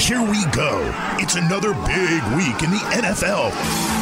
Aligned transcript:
Here 0.00 0.22
we 0.22 0.44
go. 0.46 0.90
It's 1.18 1.36
another 1.36 1.74
big 1.74 2.22
week 2.34 2.62
in 2.62 2.70
the 2.70 2.82
NFL 2.90 3.52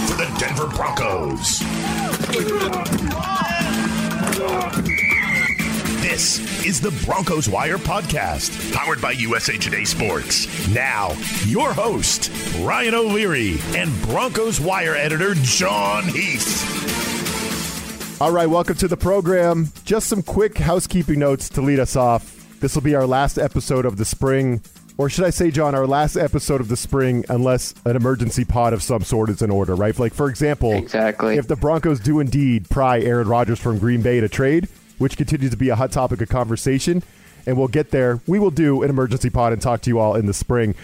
for 0.06 0.17
the 0.17 0.33
Denver 0.38 0.69
Broncos. 0.69 1.59
This 6.01 6.65
is 6.65 6.81
the 6.81 6.92
Broncos 7.04 7.49
Wire 7.49 7.79
podcast, 7.79 8.72
powered 8.72 9.03
by 9.03 9.11
USA 9.11 9.58
Today 9.58 9.85
Sports. 9.85 10.47
Now, 10.72 11.11
your 11.47 11.72
host, 11.72 12.30
Ryan 12.60 12.94
O'Leary, 12.94 13.56
and 13.74 13.90
Broncos 14.03 14.60
Wire 14.60 14.94
editor, 14.94 15.35
John 15.35 16.05
Heath. 16.05 16.62
All 18.23 18.30
right, 18.30 18.48
welcome 18.48 18.77
to 18.77 18.88
the 18.88 18.96
program. 18.96 19.73
Just 19.84 20.06
some 20.06 20.23
quick 20.23 20.59
housekeeping 20.59 21.19
notes 21.19 21.48
to 21.51 21.60
lead 21.60 21.80
us 21.80 21.96
off. 21.96 22.37
This 22.60 22.77
will 22.77 22.83
be 22.83 22.95
our 22.95 23.06
last 23.06 23.37
episode 23.37 23.84
of 23.84 23.96
the 23.96 24.05
spring 24.05 24.62
or 24.98 25.09
should 25.09 25.25
I 25.25 25.30
say, 25.30 25.52
John, 25.52 25.77
our 25.77 25.87
last 25.87 26.16
episode 26.16 26.61
of 26.61 26.66
the 26.66 26.77
spring, 26.77 27.25
unless 27.29 27.73
an 27.84 27.95
emergency 27.95 28.45
pod 28.45 28.73
of 28.73 28.83
some 28.83 29.02
sort 29.02 29.30
is 29.30 29.41
in 29.41 29.51
order, 29.51 29.77
right? 29.77 29.97
Like, 29.97 30.12
for 30.12 30.29
example, 30.29 30.73
exactly. 30.73 31.37
if 31.37 31.47
the 31.47 31.55
Broncos 31.55 32.01
do 32.01 32.19
indeed 32.19 32.69
pry 32.69 33.01
Aaron 33.01 33.29
Rodgers 33.29 33.61
from 33.61 33.79
Green 33.79 34.02
Bay 34.02 34.19
to 34.19 34.29
trade, 34.29 34.69
which 34.98 35.16
continues 35.16 35.52
to 35.52 35.57
be 35.57 35.69
a 35.69 35.77
hot 35.77 35.93
topic 35.93 36.21
of 36.21 36.29
conversation, 36.29 37.05
and 37.47 37.57
we'll 37.57 37.69
get 37.69 37.93
there, 37.93 38.21
we 38.27 38.41
will 38.41 38.51
do 38.51 38.83
an 38.83 38.91
emergency 38.91 39.30
pod 39.30 39.52
and 39.52 39.62
talk 39.62 39.83
to 39.83 39.91
you 39.91 40.01
all 40.01 40.16
in 40.16 40.27
the 40.27 40.34
spring. 40.34 40.74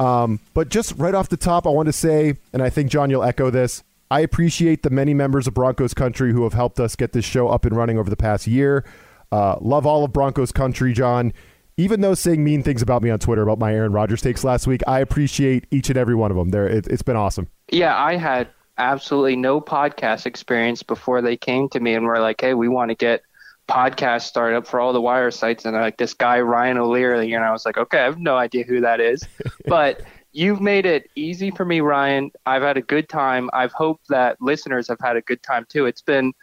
Um, 0.00 0.40
but 0.54 0.70
just 0.70 0.94
right 0.96 1.14
off 1.14 1.28
the 1.28 1.36
top, 1.36 1.66
I 1.66 1.70
want 1.70 1.86
to 1.86 1.92
say, 1.92 2.36
and 2.54 2.62
I 2.62 2.70
think, 2.70 2.90
John, 2.90 3.10
you'll 3.10 3.22
echo 3.22 3.50
this. 3.50 3.82
I 4.10 4.20
appreciate 4.20 4.82
the 4.82 4.90
many 4.90 5.12
members 5.12 5.46
of 5.46 5.52
Broncos 5.52 5.92
Country 5.92 6.32
who 6.32 6.44
have 6.44 6.54
helped 6.54 6.80
us 6.80 6.96
get 6.96 7.12
this 7.12 7.26
show 7.26 7.48
up 7.48 7.66
and 7.66 7.76
running 7.76 7.98
over 7.98 8.08
the 8.08 8.16
past 8.16 8.46
year. 8.46 8.86
Uh, 9.30 9.56
love 9.60 9.84
all 9.84 10.04
of 10.04 10.12
Broncos 10.14 10.52
Country, 10.52 10.94
John 10.94 11.34
even 11.78 12.00
though 12.00 12.12
saying 12.12 12.44
mean 12.44 12.62
things 12.62 12.82
about 12.82 13.02
me 13.02 13.08
on 13.08 13.20
Twitter 13.20 13.40
about 13.42 13.58
my 13.58 13.72
Aaron 13.72 13.92
Rodgers 13.92 14.20
takes 14.20 14.44
last 14.44 14.66
week, 14.66 14.82
I 14.86 14.98
appreciate 14.98 15.64
each 15.70 15.88
and 15.88 15.96
every 15.96 16.16
one 16.16 16.30
of 16.30 16.36
them. 16.36 16.50
There, 16.50 16.68
it, 16.68 16.90
has 16.90 17.02
been 17.02 17.16
awesome. 17.16 17.48
Yeah, 17.70 17.96
I 17.96 18.16
had 18.16 18.48
absolutely 18.76 19.36
no 19.36 19.60
podcast 19.60 20.26
experience 20.26 20.82
before 20.82 21.22
they 21.22 21.36
came 21.36 21.68
to 21.70 21.80
me 21.80 21.94
and 21.94 22.04
were 22.04 22.18
like, 22.18 22.40
"Hey, 22.40 22.52
we 22.52 22.68
want 22.68 22.90
to 22.90 22.96
get 22.96 23.22
podcast 23.68 24.22
started 24.22 24.56
up 24.56 24.66
for 24.66 24.80
all 24.80 24.92
the 24.92 25.00
wire 25.00 25.30
sites," 25.30 25.64
and 25.64 25.76
like 25.76 25.96
this 25.98 26.14
guy 26.14 26.40
Ryan 26.40 26.78
O'Leary, 26.78 27.32
and 27.32 27.44
I 27.44 27.52
was 27.52 27.64
like, 27.64 27.78
"Okay, 27.78 28.00
I 28.00 28.04
have 28.04 28.18
no 28.18 28.36
idea 28.36 28.64
who 28.64 28.80
that 28.82 29.00
is," 29.00 29.22
but. 29.66 30.02
You've 30.30 30.60
made 30.60 30.84
it 30.84 31.08
easy 31.16 31.50
for 31.50 31.64
me, 31.64 31.80
Ryan. 31.80 32.30
I've 32.44 32.60
had 32.60 32.76
a 32.76 32.82
good 32.82 33.08
time. 33.08 33.48
I've 33.54 33.72
hoped 33.72 34.08
that 34.08 34.36
listeners 34.42 34.86
have 34.88 34.98
had 35.00 35.16
a 35.16 35.22
good 35.22 35.42
time 35.42 35.64
too. 35.70 35.86
It's 35.86 36.02
been 36.02 36.34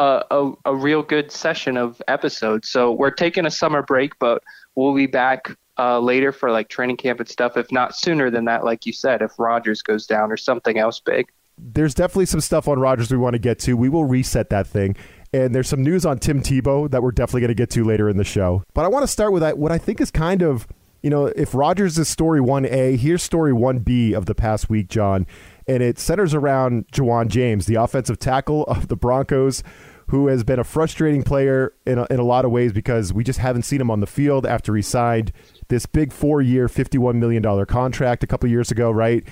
a, 0.00 0.24
a, 0.30 0.52
a 0.66 0.74
real 0.74 1.02
good 1.02 1.30
session 1.30 1.76
of 1.76 2.00
episodes. 2.06 2.68
So 2.68 2.92
we're 2.92 3.10
taking 3.10 3.46
a 3.46 3.50
summer 3.50 3.82
break, 3.82 4.18
but 4.18 4.42
we'll 4.74 4.94
be 4.94 5.06
back 5.06 5.56
uh, 5.78 5.98
later 5.98 6.32
for 6.32 6.50
like 6.50 6.68
training 6.68 6.96
camp 6.96 7.20
and 7.20 7.28
stuff. 7.28 7.56
If 7.56 7.72
not 7.72 7.96
sooner 7.96 8.30
than 8.30 8.44
that, 8.44 8.64
like 8.64 8.86
you 8.86 8.92
said, 8.92 9.22
if 9.22 9.38
Rodgers 9.38 9.82
goes 9.82 10.06
down 10.06 10.30
or 10.30 10.36
something 10.36 10.78
else 10.78 11.00
big. 11.00 11.26
There's 11.58 11.94
definitely 11.94 12.26
some 12.26 12.40
stuff 12.40 12.68
on 12.68 12.78
Rodgers 12.78 13.10
we 13.10 13.18
want 13.18 13.34
to 13.34 13.38
get 13.38 13.58
to. 13.60 13.74
We 13.74 13.88
will 13.88 14.04
reset 14.04 14.50
that 14.50 14.66
thing. 14.66 14.96
And 15.32 15.54
there's 15.54 15.68
some 15.68 15.82
news 15.82 16.04
on 16.04 16.18
Tim 16.18 16.42
Tebow 16.42 16.90
that 16.90 17.02
we're 17.02 17.12
definitely 17.12 17.42
going 17.42 17.48
to 17.48 17.54
get 17.54 17.70
to 17.70 17.84
later 17.84 18.08
in 18.08 18.16
the 18.16 18.24
show. 18.24 18.64
But 18.74 18.84
I 18.84 18.88
want 18.88 19.04
to 19.04 19.06
start 19.06 19.32
with 19.32 19.42
what 19.54 19.70
I 19.70 19.78
think 19.78 20.00
is 20.00 20.10
kind 20.10 20.42
of, 20.42 20.66
you 21.02 21.10
know, 21.10 21.26
if 21.26 21.54
Rodgers 21.54 21.98
is 21.98 22.08
story 22.08 22.40
1A, 22.40 22.96
here's 22.96 23.22
story 23.22 23.52
1B 23.52 24.14
of 24.14 24.26
the 24.26 24.34
past 24.34 24.68
week, 24.68 24.88
John. 24.88 25.26
And 25.68 25.82
it 25.82 25.98
centers 25.98 26.34
around 26.34 26.88
Ja'Wuan 26.88 27.28
James, 27.28 27.66
the 27.66 27.76
offensive 27.76 28.18
tackle 28.18 28.64
of 28.64 28.88
the 28.88 28.96
Broncos, 28.96 29.62
who 30.10 30.26
has 30.26 30.42
been 30.42 30.58
a 30.58 30.64
frustrating 30.64 31.22
player 31.22 31.72
in 31.86 31.96
a, 31.96 32.06
in 32.10 32.18
a 32.18 32.24
lot 32.24 32.44
of 32.44 32.50
ways 32.50 32.72
because 32.72 33.12
we 33.12 33.22
just 33.22 33.38
haven't 33.38 33.62
seen 33.62 33.80
him 33.80 33.92
on 33.92 34.00
the 34.00 34.08
field 34.08 34.44
after 34.44 34.74
he 34.74 34.82
signed 34.82 35.32
this 35.68 35.86
big 35.86 36.12
four 36.12 36.42
year, 36.42 36.66
$51 36.66 37.14
million 37.14 37.64
contract 37.66 38.24
a 38.24 38.26
couple 38.26 38.50
years 38.50 38.72
ago, 38.72 38.90
right? 38.90 39.24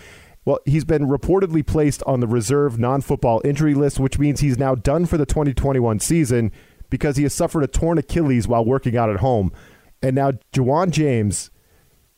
Well, 0.44 0.60
he's 0.64 0.84
been 0.84 1.08
reportedly 1.08 1.66
placed 1.66 2.04
on 2.04 2.20
the 2.20 2.28
reserve 2.28 2.78
non 2.78 3.00
football 3.00 3.42
injury 3.44 3.74
list, 3.74 3.98
which 3.98 4.20
means 4.20 4.38
he's 4.38 4.56
now 4.56 4.76
done 4.76 5.04
for 5.04 5.18
the 5.18 5.26
2021 5.26 5.98
season 5.98 6.52
because 6.90 7.16
he 7.16 7.24
has 7.24 7.34
suffered 7.34 7.64
a 7.64 7.66
torn 7.66 7.98
Achilles 7.98 8.46
while 8.46 8.64
working 8.64 8.96
out 8.96 9.10
at 9.10 9.16
home. 9.16 9.52
And 10.00 10.14
now, 10.14 10.30
Ja'Wuan 10.52 10.92
James, 10.92 11.50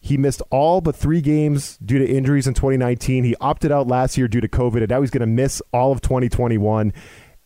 he 0.00 0.18
missed 0.18 0.42
all 0.50 0.82
but 0.82 0.94
three 0.94 1.22
games 1.22 1.78
due 1.78 1.98
to 1.98 2.06
injuries 2.06 2.46
in 2.46 2.52
2019. 2.52 3.24
He 3.24 3.34
opted 3.40 3.72
out 3.72 3.88
last 3.88 4.18
year 4.18 4.28
due 4.28 4.42
to 4.42 4.48
COVID, 4.48 4.78
and 4.78 4.90
now 4.90 5.00
he's 5.00 5.10
going 5.10 5.20
to 5.22 5.26
miss 5.26 5.62
all 5.72 5.92
of 5.92 6.02
2021. 6.02 6.92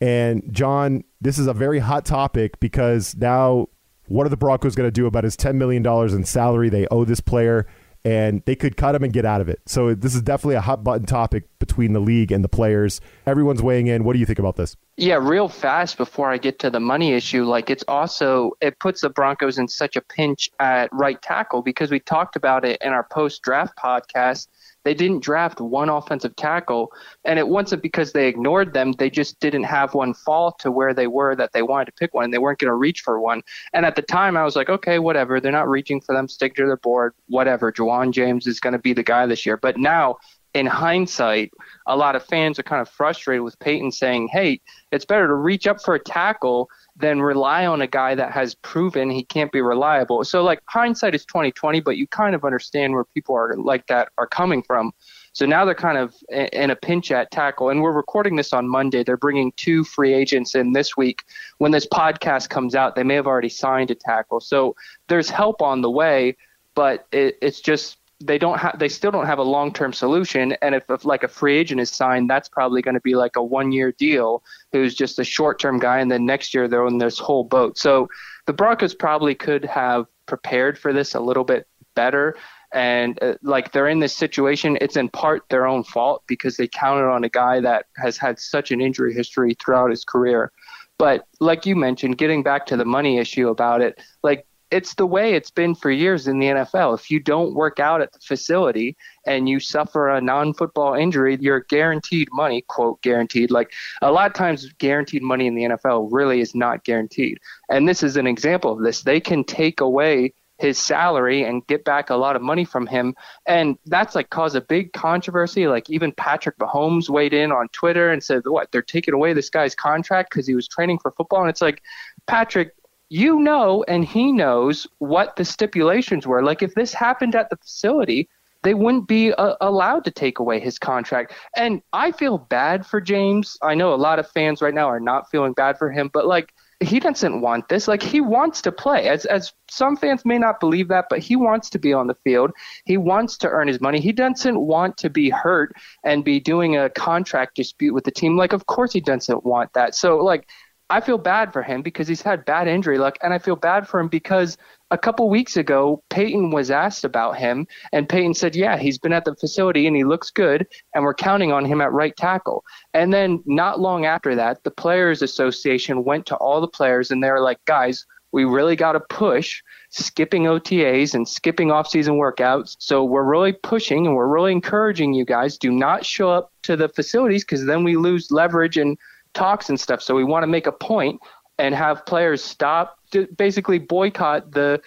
And 0.01 0.43
John, 0.53 1.05
this 1.21 1.39
is 1.39 1.47
a 1.47 1.55
very 1.55 1.79
hot 1.79 2.05
topic 2.05 2.61
because 2.61 3.17
now 3.17 3.69
what 4.07 4.27
are 4.27 4.31
the 4.31 4.37
Broncos 4.37 4.75
going 4.75 4.87
to 4.87 4.93
do 4.93 5.07
about 5.07 5.25
his 5.25 5.37
$10 5.37 5.55
million 5.55 5.87
in 5.87 6.25
salary 6.25 6.69
they 6.69 6.87
owe 6.91 7.05
this 7.05 7.21
player? 7.21 7.67
And 8.07 8.43
they 8.45 8.55
could 8.55 8.77
cut 8.77 8.95
him 8.95 9.03
and 9.03 9.15
get 9.15 9.25
out 9.25 9.41
of 9.41 9.49
it. 9.49 9.63
So 9.65 9.95
this 9.95 10.15
is 10.15 10.21
definitely 10.21 10.57
a 10.57 10.61
hot 10.61 10.85
button 10.85 11.07
topic 11.07 11.45
between 11.59 11.95
the 11.95 12.01
league 12.01 12.33
and 12.33 12.45
the 12.45 12.51
players. 12.51 13.01
Everyone's 13.25 13.63
weighing 13.63 13.87
in. 13.87 14.05
What 14.05 14.13
do 14.13 14.19
you 14.19 14.27
think 14.27 14.39
about 14.39 14.57
this? 14.57 14.77
Yeah, 14.99 15.15
real 15.15 15.49
fast 15.49 15.97
before 15.97 16.31
I 16.31 16.37
get 16.37 16.59
to 16.59 16.69
the 16.69 16.81
money 16.81 17.15
issue, 17.15 17.45
like 17.45 17.71
it's 17.71 17.85
also 17.89 18.53
it 18.61 18.79
puts 18.79 19.01
the 19.01 19.09
Broncos 19.09 19.57
in 19.57 19.69
such 19.69 19.97
a 19.97 20.03
pinch 20.03 20.51
at 20.61 20.91
right 20.93 21.21
tackle 21.23 21.63
because 21.63 21.91
we 21.91 21.99
talked 21.99 22.37
about 22.37 22.67
it 22.67 22.79
in 22.83 22.93
our 22.93 23.05
post 23.11 23.41
draft 23.41 23.73
podcast 23.83 24.49
they 24.85 24.95
didn't 24.95 25.23
draft 25.23 25.61
one 25.61 25.89
offensive 25.89 26.37
tackle, 26.37 26.93
and 27.25 27.39
it 27.39 27.49
wasn't 27.49 27.83
because 27.83 28.13
they 28.13 28.29
ignored 28.29 28.75
them. 28.75 28.93
They 28.93 29.11
just 29.11 29.41
didn't 29.41 29.65
have 29.65 29.95
one 29.95 30.15
fall 30.15 30.53
to 30.61 30.71
where 30.71 30.95
they 30.95 31.07
were 31.07 31.35
that 31.37 31.53
they 31.53 31.63
wanted 31.63 31.87
to 31.87 31.93
pick 31.93 32.15
one, 32.15 32.25
and 32.25 32.33
they 32.33 32.39
weren't 32.39 32.59
going 32.59 32.71
to 32.71 32.75
reach 32.75 33.01
for 33.01 33.19
one. 33.19 33.43
And 33.73 33.87
at 33.87 33.97
the 33.97 34.03
time, 34.03 34.37
I 34.37 34.45
was 34.45 34.57
like, 34.57 34.69
okay, 34.69 34.99
whatever. 34.99 35.41
They're 35.41 35.53
not 35.53 35.69
reaching 35.69 36.01
for 36.01 36.15
them. 36.15 36.29
Stick 36.29 36.55
to 36.57 36.67
their 36.67 36.77
board. 36.77 37.15
Whatever. 37.29 37.73
Ja'Wuan 37.73 38.13
James 38.13 38.47
is 38.47 38.61
going 38.61 38.75
to 38.75 38.79
be 38.79 38.93
the 38.93 39.03
guy 39.03 39.27
this 39.27 39.47
year. 39.47 39.57
But 39.57 39.79
now, 39.79 40.17
in 40.53 40.67
hindsight, 40.67 41.51
a 41.87 41.97
lot 41.97 42.15
of 42.15 42.25
fans 42.25 42.59
are 42.59 42.63
kind 42.63 42.81
of 42.81 42.89
frustrated 42.89 43.43
with 43.43 43.59
Paton 43.59 43.91
saying, 43.91 44.29
hey, 44.29 44.61
it's 44.93 45.05
better 45.05 45.27
to 45.27 45.35
reach 45.35 45.67
up 45.67 45.83
for 45.83 45.95
a 45.95 46.01
tackle– 46.01 46.69
than 46.97 47.21
rely 47.21 47.67
on 47.67 47.83
a 47.83 47.87
guy 47.87 48.15
that 48.15 48.31
has 48.31 48.55
proven 48.55 49.11
he 49.11 49.25
can't 49.25 49.51
be 49.51 49.61
reliable. 49.61 50.23
So 50.25 50.45
like 50.45 50.61
hindsight 50.67 51.15
is 51.15 51.25
2020, 51.25 51.81
but 51.81 51.97
you 51.97 52.07
kind 52.07 52.35
of 52.35 52.45
understand 52.45 52.93
where 52.93 53.05
people 53.05 53.35
are 53.35 53.57
like 53.57 53.87
that 53.89 54.11
are 54.17 54.29
coming 54.29 54.63
from. 54.63 54.93
So 55.33 55.45
now 55.45 55.65
they're 55.65 55.75
kind 55.75 55.99
of 55.99 56.15
in 56.31 56.71
a 56.71 56.77
pinch 56.77 57.11
at 57.11 57.33
tackle, 57.33 57.69
and 57.69 57.83
we're 57.83 57.91
recording 57.91 58.37
this 58.37 58.53
on 58.53 58.69
Monday. 58.69 59.03
They're 59.03 59.17
bringing 59.17 59.51
two 59.57 59.83
free 59.83 60.15
agents 60.15 60.55
in 60.55 60.73
this 60.73 60.97
week. 60.97 61.25
When 61.59 61.73
this 61.73 61.89
podcast 61.89 62.51
comes 62.51 62.77
out, 62.77 62.95
they 62.95 63.03
may 63.03 63.17
have 63.17 63.27
already 63.27 63.49
signed 63.49 63.91
a 63.91 63.97
tackle. 63.97 64.39
So 64.39 64.77
there's 65.09 65.29
help 65.29 65.61
on 65.61 65.81
the 65.81 65.91
way, 65.91 66.37
but 66.77 67.09
it, 67.11 67.37
it's 67.43 67.61
just 67.61 67.99
they 68.25 68.39
don't 68.39 68.59
have 68.59 68.79
they 68.79 68.89
still 68.89 69.11
don't 69.11 69.27
have 69.27 69.39
a 69.39 69.43
long 69.45 69.73
term 69.73 69.93
solution. 69.93 70.53
And 70.63 70.75
if, 70.75 70.85
if, 70.89 71.05
like 71.05 71.23
a 71.23 71.29
free 71.29 71.57
agent 71.57 71.81
is 71.81 71.91
signed, 71.91 72.31
that's 72.31 72.49
probably 72.49 72.81
going 72.81 72.95
to 72.95 73.01
be 73.01 73.15
like 73.15 73.37
a 73.37 73.43
one 73.43 73.71
year 73.71 73.93
deal 73.93 74.43
who's 74.73 74.95
just 74.95 75.19
a 75.19 75.25
short 75.25 75.59
term 75.61 75.79
guy, 75.79 75.99
and 75.99 76.11
then 76.11 76.25
next 76.25 76.55
year 76.55 76.67
they're 76.67 76.87
on 76.87 76.99
this 76.99 77.19
whole 77.19 77.45
boat. 77.45 77.77
So 77.77 78.09
the 78.47 78.53
Broncos 78.53 78.95
probably 78.95 79.35
could 79.35 79.65
have 79.67 80.07
prepared 80.27 80.79
for 80.79 80.93
this 80.93 81.15
a 81.15 81.21
little 81.21 81.45
bit 81.45 81.67
better. 81.95 82.37
And 82.73 83.23
uh, 83.23 83.35
like 83.43 83.73
they're 83.73 83.89
in 83.89 84.01
this 84.01 84.17
situation, 84.17 84.79
it's 84.81 84.97
in 84.97 85.09
part 85.11 85.45
their 85.49 85.67
own 85.67 85.85
fault 85.85 86.25
because 86.27 86.57
they 86.57 86.67
counted 86.67 87.09
on 87.09 87.23
a 87.23 87.29
guy 87.29 87.61
that 87.61 87.87
has 87.99 88.17
had 88.17 88.39
such 88.41 88.73
an 88.73 88.81
injury 88.81 89.15
history 89.15 89.55
throughout 89.55 89.91
his 89.91 90.05
career. 90.05 90.51
But 90.99 91.27
like 91.41 91.67
you 91.67 91.77
mentioned, 91.77 92.19
getting 92.19 92.43
back 92.43 92.67
to 92.67 92.77
the 92.77 92.85
money 92.85 93.19
issue 93.19 93.49
about 93.49 93.81
it, 93.81 94.01
like 94.23 94.47
it's 94.75 94.95
the 94.95 95.07
way 95.07 95.35
it's 95.35 95.53
been 95.53 95.73
for 95.73 95.89
years 95.89 96.27
in 96.27 96.41
the 96.41 96.47
NFL. 96.47 96.99
If 96.99 97.09
you 97.09 97.21
don't 97.21 97.55
work 97.55 97.79
out 97.79 98.01
at 98.01 98.13
the 98.13 98.19
facility 98.19 98.97
and 99.25 99.49
you 99.49 99.61
suffer 99.61 100.09
a 100.09 100.21
non-football 100.21 100.95
injury, 100.95 101.39
you're 101.41 101.61
guaranteed 101.61 102.27
money, 102.33 102.65
quote 102.67 103.01
guaranteed. 103.01 103.53
Like 103.53 103.71
a 104.03 104.11
lot 104.11 104.27
of 104.27 104.35
times 104.35 104.69
guaranteed 104.79 105.23
money 105.23 105.47
in 105.47 105.55
the 105.55 105.63
NFL 105.63 106.09
really 106.11 106.41
is 106.41 106.57
not 106.57 106.83
guaranteed. 106.83 107.39
And 107.71 107.89
this 107.89 108.03
is 108.03 108.17
an 108.17 108.27
example 108.27 108.73
of 108.73 108.83
this. 108.83 109.03
They 109.03 109.21
can 109.21 109.45
take 109.45 109.81
away 109.81 110.35
his 110.59 110.77
salary 110.77 111.45
and 111.45 111.65
get 111.69 111.85
back 111.85 112.11
a 112.11 112.17
lot 112.17 112.35
of 112.35 112.43
money 112.43 112.65
from 112.65 112.89
him. 112.89 113.15
And 113.47 113.79
that's 113.87 114.17
like 114.17 114.31
caused 114.31 114.57
a 114.57 114.61
big 114.61 114.93
controversy. 114.93 115.69
Like 115.69 115.89
even 115.89 116.11
Patrick 116.11 116.59
Mahomes 116.59 117.09
weighed 117.09 117.33
in 117.33 117.53
on 117.53 117.69
Twitter 117.69 118.11
and 118.11 118.25
said, 118.25 118.43
what, 118.45 118.73
they're 118.73 118.83
taking 118.83 119.15
away 119.15 119.35
this 119.35 119.51
guy's 119.51 119.77
contract 119.77 120.31
because 120.31 120.49
he 120.49 120.57
was 120.57 120.67
training 120.67 120.99
for 120.99 121.13
football. 121.13 121.43
And 121.43 121.51
it's 121.51 121.63
like, 121.63 121.81
Patrick, 122.27 122.73
you 123.09 123.41
know 123.41 123.85
and 123.87 124.05
he 124.05 124.33
knows 124.33 124.87
what 124.99 125.37
the 125.37 125.45
stipulations 125.45 126.27
were. 126.27 126.43
Like 126.43 126.63
if 126.63 126.75
this 126.75 126.93
happened 126.93 127.35
at 127.35 127.51
the 127.51 127.57
facility, 127.57 128.29
they 128.65 128.75
wouldn't 128.75 129.07
be 129.07 129.33
uh, 129.35 129.55
allowed 129.61 130.05
to 130.05 130.11
take 130.11 130.39
away 130.39 130.59
his 130.59 130.79
contract. 130.79 131.35
And 131.55 131.83
I 131.93 132.11
feel 132.13 132.39
bad 132.39 132.87
for 132.87 133.01
James. 133.01 133.59
I 133.63 133.75
know 133.75 133.93
a 133.93 133.97
lot 133.97 134.19
of 134.19 134.29
fans 134.31 134.63
right 134.63 134.75
now 134.75 134.89
are 134.89 135.01
not 135.01 135.31
feeling 135.31 135.53
bad 135.53 135.79
for 135.79 135.93
him, 135.93 136.11
but 136.13 136.27
like 136.27 136.53
he 136.81 136.99
doesn't 136.99 137.41
want 137.41 137.69
this. 137.69 137.87
Like 137.87 138.03
he 138.03 138.21
wants 138.21 138.63
to 138.63 138.73
play. 138.73 139.09
As 139.09 139.27
as 139.27 139.53
some 139.71 139.97
fans 139.97 140.25
may 140.25 140.39
not 140.39 140.61
believe 140.61 140.89
that, 140.89 141.07
but 141.11 141.19
he 141.19 141.37
wants 141.37 141.71
to 141.71 141.79
be 141.79 141.93
on 141.93 142.07
the 142.07 142.17
field. 142.25 142.51
He 142.85 142.97
wants 142.97 143.37
to 143.39 143.49
earn 143.49 143.69
his 143.69 143.81
money. 143.81 144.01
He 144.01 144.13
doesn't 144.13 144.59
want 144.59 144.97
to 144.99 145.11
be 145.11 145.31
hurt 145.31 145.73
and 146.03 146.25
be 146.25 146.41
doing 146.41 146.77
a 146.77 146.91
contract 146.91 147.57
dispute 147.57 147.95
with 147.95 148.05
the 148.05 148.11
team. 148.11 148.37
Like 148.37 148.53
of 148.53 148.67
course 148.67 148.93
he 148.93 149.01
doesn't 149.01 149.45
want 149.45 149.73
that. 149.75 149.95
So 149.95 150.19
like 150.19 150.49
I 150.91 151.01
feel 151.01 151.19
bad 151.19 151.53
for 151.53 151.63
him 151.63 151.81
because 151.83 152.07
he's 152.07 152.21
had 152.21 152.45
bad 152.45 152.69
injury 152.69 152.99
luck, 152.99 153.17
and 153.23 153.33
I 153.33 153.39
feel 153.39 153.57
bad 153.57 153.89
for 153.89 153.99
him 153.99 154.09
because 154.09 154.59
a 154.91 154.99
couple 154.99 155.29
weeks 155.31 155.57
ago, 155.57 156.03
Paton 156.11 156.51
was 156.51 156.71
asked 156.71 157.05
about 157.05 157.39
him, 157.39 157.67
and 157.93 158.09
Paton 158.09 158.35
said, 158.35 158.55
Yeah, 158.55 158.77
he's 158.77 158.99
been 158.99 159.13
at 159.13 159.25
the 159.25 159.35
facility 159.35 159.87
and 159.87 159.97
he 159.97 160.05
looks 160.05 160.31
good, 160.31 160.67
and 160.95 161.03
we're 161.03 161.15
counting 161.15 161.53
on 161.53 161.65
him 161.65 161.81
at 161.81 161.93
right 161.93 162.15
tackle. 162.17 162.65
And 162.93 163.13
then 163.13 163.43
not 163.47 163.81
long 163.81 164.05
after 164.05 164.35
that, 164.35 164.63
the 164.65 164.71
Players 164.71 165.23
Association 165.23 166.05
went 166.05 166.27
to 166.27 166.37
all 166.37 166.61
the 166.61 166.69
players 166.69 167.11
and 167.11 167.23
they 167.23 167.31
were 167.31 167.41
like, 167.41 167.65
Guys, 167.65 168.05
we 168.35 168.45
really 168.45 168.77
got 168.77 168.93
to 168.93 169.01
push 169.01 169.63
skipping 169.91 170.43
OTAs 170.45 171.15
and 171.15 171.27
skipping 171.27 171.71
off-season 171.71 172.15
workouts. 172.15 172.75
So 172.81 173.05
we're 173.05 173.23
really 173.23 173.53
pushing 173.53 174.07
and 174.07 174.17
we're 174.17 174.27
really 174.27 174.51
encouraging 174.51 175.15
you 175.15 175.25
guys 175.25 175.57
do 175.57 175.71
not 175.71 176.05
show 176.05 176.31
up 176.31 176.53
to 176.65 176.77
the 176.77 176.89
facilities 176.89 177.45
because 177.45 177.65
then 177.65 177.85
we 177.85 177.97
lose 177.97 178.33
leverage 178.33 178.77
and 178.77 178.99
talks 179.35 179.69
and 179.69 179.79
stuff. 179.79 180.03
So 180.03 180.15
we 180.15 180.25
want 180.25 180.43
to 180.43 180.47
make 180.47 180.67
a 180.67 180.73
point 180.73 181.21
and 181.59 181.75
have 181.75 182.05
players 182.07 182.43
stop, 182.43 182.99
basically 183.37 183.79
boycott 183.79 184.51
the 184.53 184.81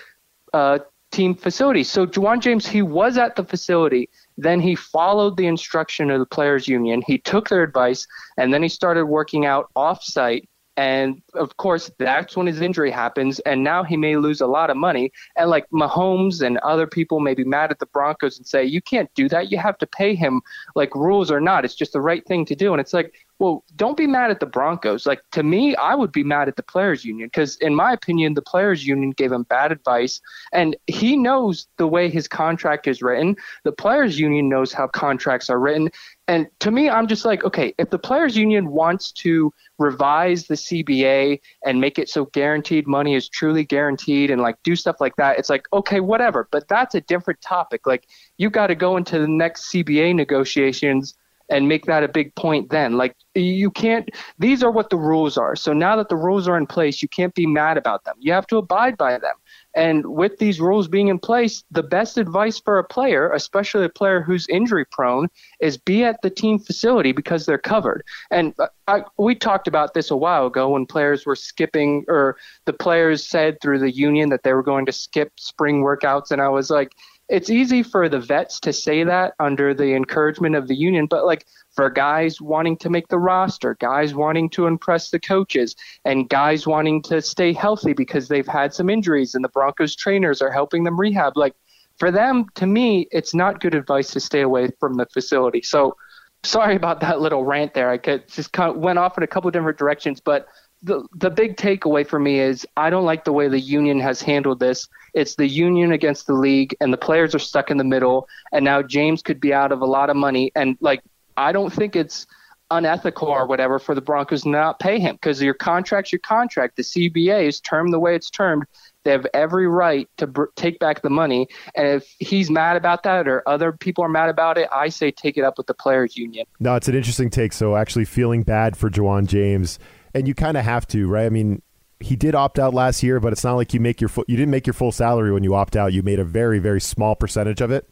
uh, 0.54 0.80
team 1.12 1.36
facility. 1.36 1.84
So 1.84 2.06
Ja'Wuan 2.06 2.42
James, 2.42 2.68
he 2.68 2.82
was 2.82 3.18
at 3.18 3.36
the 3.36 3.44
facility. 3.44 4.10
Then 4.38 4.60
he 4.60 4.76
followed 4.76 5.38
the 5.38 5.48
instruction 5.48 6.12
of 6.12 6.20
the 6.20 6.26
players 6.26 6.68
union. 6.68 7.02
He 7.06 7.18
took 7.18 7.50
their 7.50 7.64
advice, 7.64 8.06
and 8.38 8.54
then 8.54 8.62
he 8.62 8.70
started 8.70 9.06
working 9.06 9.46
out 9.46 9.70
off-site 9.76 10.48
and 10.78 11.24
of 11.34 11.58
course, 11.58 11.90
that's 11.98 12.38
when 12.38 12.46
his 12.46 12.62
injury 12.62 12.92
happens. 12.92 13.40
And 13.40 13.64
now 13.64 13.84
he 13.84 13.98
may 13.98 14.16
lose 14.16 14.42
a 14.42 14.48
lot 14.48 14.70
of 14.70 14.78
money. 14.78 15.12
And 15.36 15.50
like 15.50 15.68
Mahomes 15.72 16.46
and 16.46 16.60
other 16.60 16.86
people 16.86 17.20
may 17.20 17.34
be 17.34 17.44
mad 17.44 17.72
at 17.72 17.80
the 17.80 17.88
Broncos 17.88 18.38
and 18.38 18.46
say, 18.46 18.64
you 18.64 18.80
can't 18.80 19.12
do 19.16 19.28
that. 19.30 19.52
You 19.52 19.58
have 19.58 19.80
to 19.80 19.88
pay 19.88 20.14
him, 20.14 20.42
like 20.76 20.94
rules 20.94 21.32
or 21.32 21.42
not. 21.42 21.66
It's 21.66 21.74
just 21.74 21.94
the 21.94 22.02
right 22.02 22.26
thing 22.28 22.46
to 22.46 22.56
do. 22.56 22.74
And 22.74 22.80
it's 22.80 22.94
like, 22.94 23.16
well, 23.40 23.64
don't 23.76 23.98
be 23.98 24.08
mad 24.08 24.32
at 24.32 24.40
the 24.40 24.46
Broncos. 24.48 25.06
Like 25.06 25.22
to 25.32 25.44
me, 25.44 25.76
I 25.76 25.94
would 25.94 26.12
be 26.12 26.24
mad 26.24 26.48
at 26.48 26.56
the 26.56 26.64
players 26.64 27.06
union 27.06 27.28
because 27.28 27.56
in 27.58 27.76
my 27.76 27.94
opinion, 27.94 28.34
the 28.34 28.42
players 28.42 28.86
union 28.86 29.12
gave 29.12 29.32
him 29.32 29.44
bad 29.44 29.72
advice 29.72 30.20
and 30.52 30.76
he 30.88 31.16
knows 31.16 31.68
the 31.78 31.88
way 31.88 32.10
his 32.10 32.28
contract 32.28 32.88
is 32.88 33.02
written. 33.02 33.36
The 33.64 33.72
players 33.72 34.20
union 34.20 34.50
knows 34.50 34.74
how 34.74 34.88
contracts 34.88 35.50
are 35.50 35.60
written. 35.60 35.92
And 36.28 36.48
to 36.60 36.72
me, 36.72 36.90
I'm 36.90 37.08
just 37.08 37.26
like, 37.26 37.44
okay, 37.44 37.74
if 37.78 37.90
the 37.90 38.00
players 38.00 38.36
union 38.36 38.72
wants 38.72 39.12
to 39.14 39.54
revise 39.78 40.48
the 40.48 40.56
CBA 40.56 41.40
and 41.64 41.80
make 41.80 42.00
it 42.00 42.10
so 42.10 42.26
guaranteed 42.26 42.88
money 42.88 43.16
is 43.16 43.30
truly 43.30 43.64
guaranteed 43.64 44.32
and 44.32 44.42
like 44.42 44.58
do 44.64 44.76
stuff 44.76 44.98
like 45.00 45.16
that, 45.18 45.38
it's 45.38 45.50
like, 45.50 45.68
okay, 45.72 46.00
whatever. 46.00 46.48
But 46.52 46.68
that's 46.68 46.96
a 46.96 47.02
different 47.02 47.42
topic. 47.42 47.86
Like 47.86 48.08
you 48.38 48.50
got 48.50 48.68
to 48.68 48.76
go 48.76 48.98
into 48.98 49.20
the 49.20 49.28
next 49.28 49.72
CBA 49.72 50.16
negotiations 50.16 51.16
and 51.50 51.68
make 51.68 51.86
that 51.86 52.04
a 52.04 52.08
big 52.08 52.34
point 52.36 52.70
then. 52.70 52.98
Like 52.98 53.16
you 53.36 53.72
can't 53.72 54.10
these 54.40 54.64
are 54.64 54.72
what 54.72 54.90
the 54.90 54.98
rules 54.98 55.38
are. 55.38 55.56
So 55.56 55.74
now 55.74 55.96
that 55.96 56.10
the 56.10 56.16
rules 56.16 56.48
are 56.48 56.58
in 56.58 56.68
place, 56.68 57.02
you 57.02 57.08
can't 57.08 57.34
be 57.34 57.46
mad 57.46 57.78
about 57.78 58.04
them. 58.04 58.16
You 58.20 58.34
have 58.34 58.48
to 58.48 58.58
abide 58.58 58.98
by 58.98 59.18
them. 59.18 59.36
And 59.76 60.08
with 60.08 60.40
these 60.40 60.60
rules 60.60 60.88
being 60.88 61.08
in 61.08 61.20
place, 61.20 61.64
the 61.70 61.84
best 61.84 62.18
advice 62.18 62.60
for 62.60 62.80
a 62.80 62.84
player, 62.84 63.32
especially 63.32 63.86
a 63.86 63.90
player 63.90 64.22
who's 64.22 64.48
injury 64.50 64.86
prone, 64.86 65.28
is 65.60 65.78
be 65.78 66.04
at 66.04 66.20
the 66.24 66.32
team 66.32 66.58
facility 66.58 67.12
because 67.12 67.46
they're 67.46 67.60
covered. 67.60 68.04
And 68.32 68.56
I, 68.88 69.04
we 69.20 69.36
talked 69.36 69.68
about 69.68 69.94
this 69.94 70.10
a 70.10 70.18
while 70.18 70.48
ago 70.48 70.70
when 70.70 70.88
players 70.88 71.28
were 71.28 71.36
skipping, 71.36 72.06
or 72.08 72.38
the 72.66 72.74
players 72.74 73.28
said 73.28 73.62
through 73.62 73.78
the 73.78 73.92
union 73.92 74.30
that 74.30 74.42
they 74.42 74.54
were 74.54 74.64
going 74.64 74.88
to 74.88 74.92
skip 74.92 75.32
spring 75.38 75.84
workouts. 75.84 76.32
And 76.32 76.42
I 76.42 76.50
was 76.50 76.72
like, 76.72 76.94
it's 77.30 77.50
easy 77.50 77.84
for 77.84 78.08
the 78.08 78.20
vets 78.20 78.60
to 78.62 78.72
say 78.72 79.04
that 79.04 79.34
under 79.40 79.74
the 79.74 79.94
encouragement 79.94 80.56
of 80.56 80.68
the 80.68 80.76
union, 80.76 81.08
but 81.08 81.26
like 81.26 81.46
for 81.76 81.90
guys 81.90 82.40
wanting 82.40 82.78
to 82.78 82.90
make 82.90 83.08
the 83.10 83.20
roster, 83.20 83.76
guys 83.80 84.14
wanting 84.14 84.50
to 84.52 84.66
impress 84.66 85.10
the 85.10 85.20
coaches, 85.20 85.76
and 86.06 86.30
guys 86.30 86.66
wanting 86.66 87.02
to 87.04 87.22
stay 87.22 87.54
healthy 87.54 87.94
because 87.94 88.28
they've 88.28 88.48
had 88.48 88.74
some 88.74 88.90
injuries 88.90 89.36
and 89.36 89.44
the 89.44 89.50
Broncos 89.50 89.96
trainers 89.96 90.42
are 90.42 90.52
helping 90.52 90.84
them 90.84 91.00
rehab, 91.00 91.36
like 91.36 91.54
for 91.98 92.12
them, 92.12 92.46
to 92.56 92.66
me, 92.66 93.08
it's 93.12 93.34
not 93.34 93.60
good 93.60 93.76
advice 93.76 94.12
to 94.12 94.20
stay 94.20 94.42
away 94.42 94.70
from 94.80 94.96
the 94.96 95.06
facility. 95.08 95.62
So 95.62 95.98
sorry 96.44 96.76
about 96.76 97.02
that 97.02 97.20
little 97.20 97.44
rant 97.44 97.74
there. 97.74 97.90
I 97.90 97.98
could 97.98 98.28
just 98.28 98.54
kind 98.54 98.70
of 98.70 98.78
went 98.78 99.00
off 99.00 99.18
in 99.18 99.24
a 99.24 99.28
couple 99.28 99.50
different 99.52 99.78
directions, 99.78 100.20
but 100.20 100.48
the 100.84 101.08
the 101.16 101.30
big 101.30 101.58
takeaway 101.58 102.08
for 102.08 102.20
me 102.20 102.40
is 102.40 102.66
I 102.78 102.90
don't 102.90 103.06
like 103.06 103.26
the 103.26 103.34
way 103.34 103.48
the 103.48 103.60
union 103.60 104.00
has 104.00 104.22
handled 104.22 104.60
this. 104.60 104.88
It's 105.14 105.36
the 105.36 105.48
union 105.48 105.92
against 105.92 106.28
the 106.28 106.34
league, 106.34 106.76
and 106.80 106.94
the 106.94 106.98
players 106.98 107.34
are 107.34 107.40
stuck 107.40 107.72
in 107.72 107.78
the 107.78 107.84
middle. 107.84 108.28
And 108.52 108.64
now 108.64 108.82
James 108.82 109.22
could 109.22 109.40
be 109.40 109.54
out 109.54 109.72
of 109.72 109.82
a 109.82 109.86
lot 109.86 110.10
of 110.10 110.16
money. 110.16 110.52
And 110.56 110.78
like, 110.80 111.02
I 111.36 111.52
don't 111.52 111.74
think 111.74 111.96
it's 111.96 112.28
unethical 112.70 113.28
or 113.28 113.48
whatever 113.48 113.80
for 113.80 113.96
the 113.96 114.02
Broncos 114.02 114.44
to 114.44 114.50
not 114.50 114.80
pay 114.80 115.00
him 115.00 115.16
because 115.16 115.42
your 115.42 115.54
contract's 115.54 116.12
your 116.12 116.20
contract. 116.20 116.76
The 116.76 116.84
CBA 116.84 117.48
is 117.48 117.60
termed 117.60 117.94
the 117.94 118.00
way 118.00 118.16
it's 118.16 118.30
termed. 118.30 118.66
They 119.04 119.12
have 119.12 119.26
every 119.34 119.68
right 119.68 120.10
to 120.18 120.28
br- 120.28 120.46
take 120.56 120.80
back 120.80 121.02
the 121.02 121.10
money. 121.10 121.48
And 121.76 121.88
if 121.88 122.14
he's 122.20 122.52
mad 122.52 122.76
about 122.76 123.04
that 123.04 123.28
or 123.28 123.48
other 123.48 123.72
people 123.72 124.04
are 124.04 124.10
mad 124.10 124.30
about 124.30 124.58
it, 124.58 124.68
I 124.76 124.90
say 124.90 125.12
take 125.12 125.38
it 125.38 125.44
up 125.44 125.58
with 125.58 125.68
the 125.68 125.74
players' 125.74 126.18
union. 126.18 126.46
No, 126.60 126.76
it's 126.76 126.90
an 126.90 126.96
interesting 126.96 127.30
take. 127.30 127.54
So 127.54 127.78
actually 127.78 128.06
feeling 128.06 128.44
bad 128.44 128.76
for 128.76 128.90
Ja'Wuan 128.90 129.28
James, 129.28 129.80
and 130.14 130.28
you 130.28 130.34
kind 130.34 130.58
of 130.58 130.66
have 130.66 130.88
to, 130.88 131.08
right? 131.08 131.26
I 131.26 131.30
mean, 131.30 131.62
he 132.00 132.16
did 132.16 132.36
opt 132.36 132.60
out 132.60 132.74
last 132.74 133.02
year, 133.02 133.20
but 133.20 133.34
it's 133.34 133.44
not 133.44 133.56
like 133.56 133.74
you 133.74 133.80
make 133.80 134.02
your 134.02 134.10
full, 134.10 134.26
you 134.28 134.38
didn't 134.38 134.52
make 134.52 134.68
your 134.68 134.74
full 134.74 134.92
salary 134.92 135.32
when 135.32 135.44
you 135.44 135.56
opt 135.56 135.76
out. 135.76 135.94
You 135.94 136.04
made 136.04 136.20
a 136.20 136.24
very 136.24 136.60
very 136.60 136.82
small 136.82 137.16
percentage 137.16 137.62
of 137.62 137.72
it, 137.72 137.90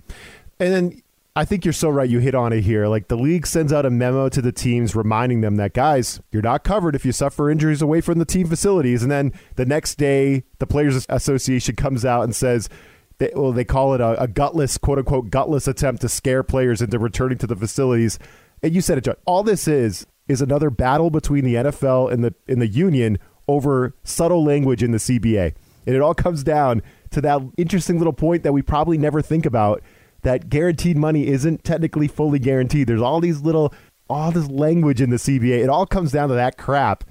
and 0.60 0.74
then 0.74 1.02
I 1.38 1.44
think 1.44 1.66
you're 1.66 1.74
so 1.74 1.90
right. 1.90 2.10
You 2.10 2.20
hit 2.20 2.34
on 2.34 2.54
it 2.54 2.62
here. 2.62 2.88
Like 2.88 3.10
the 3.10 3.18
league 3.18 3.46
sends 3.46 3.74
out 3.74 3.86
a 3.86 3.90
memo 3.90 4.30
to 4.30 4.42
the 4.42 4.54
teams 4.54 4.96
reminding 4.96 5.42
them 5.42 5.58
that 5.58 5.74
guys, 5.74 6.22
you're 6.32 6.42
not 6.42 6.64
covered 6.64 6.96
if 6.96 7.06
you 7.06 7.12
suffer 7.12 7.50
injuries 7.50 7.82
away 7.82 8.00
from 8.00 8.20
the 8.20 8.26
team 8.26 8.48
facilities. 8.48 9.04
And 9.04 9.12
then 9.12 9.34
the 9.56 9.66
next 9.66 9.96
day, 9.96 10.44
the 10.60 10.66
Players 10.66 11.06
Association 11.10 11.76
comes 11.76 12.06
out 12.06 12.24
and 12.24 12.34
says, 12.34 12.70
they, 13.18 13.32
well, 13.36 13.52
they 13.52 13.66
call 13.66 13.94
it 13.94 14.00
a, 14.00 14.22
a 14.22 14.30
gutless, 14.30 14.78
quote 14.78 14.98
unquote, 14.98 15.30
gutless 15.30 15.68
attempt 15.68 16.02
to 16.02 16.10
scare 16.10 16.42
players 16.42 16.82
into 16.82 16.98
returning 16.98 17.38
to 17.40 17.48
the 17.48 17.56
facilities. 17.56 18.18
And 18.64 18.74
you 18.74 18.80
said 18.80 18.98
it, 18.98 19.04
John. 19.04 19.16
All 19.26 19.44
this 19.44 19.68
is 19.68 20.08
is 20.28 20.42
another 20.42 20.70
battle 20.70 21.10
between 21.10 21.46
the 21.46 21.56
NFL 21.56 22.12
and 22.12 22.24
the 22.24 22.34
in 22.48 22.60
the 22.60 22.68
union 22.68 23.18
over 23.48 23.96
subtle 24.04 24.44
language 24.44 24.82
in 24.82 24.92
the 24.92 24.98
CBA. 24.98 25.54
And 25.86 25.96
it 25.96 26.02
all 26.02 26.16
comes 26.16 26.44
down 26.44 26.82
to 27.12 27.22
that 27.22 27.42
interesting 27.58 27.98
little 27.98 28.14
point 28.14 28.44
that 28.44 28.54
we 28.54 28.62
probably 28.62 28.98
never 28.98 29.22
think 29.22 29.46
about 29.46 29.82
that 30.24 30.50
guaranteed 30.50 30.98
money 30.98 31.28
isn't 31.28 31.64
technically 31.64 32.08
fully 32.08 32.40
guaranteed. 32.40 32.88
There's 32.88 33.02
all 33.02 33.22
these 33.22 33.42
little, 33.42 33.74
all 34.10 34.32
this 34.32 34.50
language 34.50 35.00
in 35.00 35.12
the 35.12 35.18
CBA. 35.18 35.64
It 35.64 35.70
all 35.70 35.86
comes 35.86 36.12
down 36.12 36.30
to 36.30 36.36
that 36.36 36.58
crap. 36.58 37.04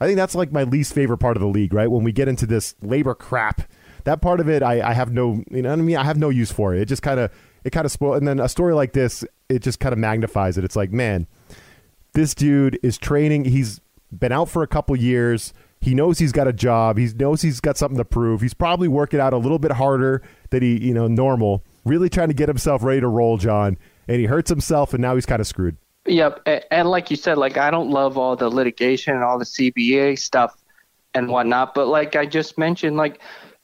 I 0.00 0.06
think 0.06 0.16
that's 0.16 0.34
like 0.34 0.50
my 0.50 0.62
least 0.62 0.94
favorite 0.94 1.18
part 1.18 1.36
of 1.36 1.42
the 1.42 1.48
league, 1.48 1.74
right? 1.74 1.90
When 1.90 2.02
we 2.02 2.12
get 2.12 2.28
into 2.28 2.46
this 2.46 2.74
labor 2.80 3.14
crap, 3.14 3.70
that 4.04 4.22
part 4.22 4.40
of 4.40 4.48
it, 4.48 4.62
I, 4.62 4.80
I 4.80 4.94
have 4.94 5.12
no, 5.12 5.44
you 5.50 5.62
know 5.62 5.68
what 5.68 5.78
I 5.78 5.82
mean? 5.82 5.96
I 5.96 6.04
have 6.04 6.16
no 6.16 6.30
use 6.30 6.50
for 6.50 6.74
it. 6.74 6.80
It 6.80 6.86
just 6.86 7.02
kind 7.02 7.20
of, 7.20 7.30
it 7.62 7.70
kind 7.70 7.84
of 7.84 7.92
spoil. 7.92 8.14
And 8.14 8.26
then 8.26 8.40
a 8.40 8.48
story 8.48 8.74
like 8.74 8.94
this, 8.94 9.22
it 9.48 9.60
just 9.60 9.78
kind 9.78 9.92
of 9.92 9.98
magnifies 9.98 10.56
it. 10.56 10.64
It's 10.64 10.74
like, 10.74 10.90
man, 10.90 11.26
this 12.14 12.34
dude 12.34 12.78
is 12.82 12.98
training. 12.98 13.46
He's 13.46 13.80
been 14.10 14.32
out 14.32 14.48
for 14.48 14.62
a 14.62 14.66
couple 14.66 14.94
years. 14.96 15.52
He 15.80 15.94
knows 15.94 16.18
he's 16.18 16.32
got 16.32 16.46
a 16.46 16.52
job. 16.52 16.98
He 16.98 17.08
knows 17.16 17.42
he's 17.42 17.60
got 17.60 17.76
something 17.76 17.98
to 17.98 18.04
prove. 18.04 18.40
He's 18.40 18.54
probably 18.54 18.88
working 18.88 19.18
out 19.20 19.32
a 19.32 19.38
little 19.38 19.58
bit 19.58 19.72
harder 19.72 20.22
than 20.50 20.62
he, 20.62 20.78
you 20.78 20.94
know, 20.94 21.08
normal. 21.08 21.64
Really 21.84 22.08
trying 22.08 22.28
to 22.28 22.34
get 22.34 22.48
himself 22.48 22.82
ready 22.84 23.00
to 23.00 23.08
roll, 23.08 23.36
John. 23.36 23.76
And 24.06 24.20
he 24.20 24.26
hurts 24.26 24.48
himself, 24.48 24.94
and 24.94 25.02
now 25.02 25.14
he's 25.14 25.26
kind 25.26 25.40
of 25.40 25.46
screwed. 25.46 25.76
Yep, 26.06 26.48
and 26.70 26.90
like 26.90 27.10
you 27.10 27.16
said, 27.16 27.38
like 27.38 27.56
I 27.56 27.70
don't 27.70 27.90
love 27.90 28.18
all 28.18 28.34
the 28.34 28.48
litigation 28.48 29.14
and 29.14 29.22
all 29.22 29.38
the 29.38 29.44
CBA 29.44 30.18
stuff 30.18 30.56
and 31.14 31.28
whatnot, 31.28 31.74
but 31.74 31.86
like 31.86 32.16
I 32.16 32.26
just 32.26 32.58
mentioned, 32.58 32.96
like 32.96 33.20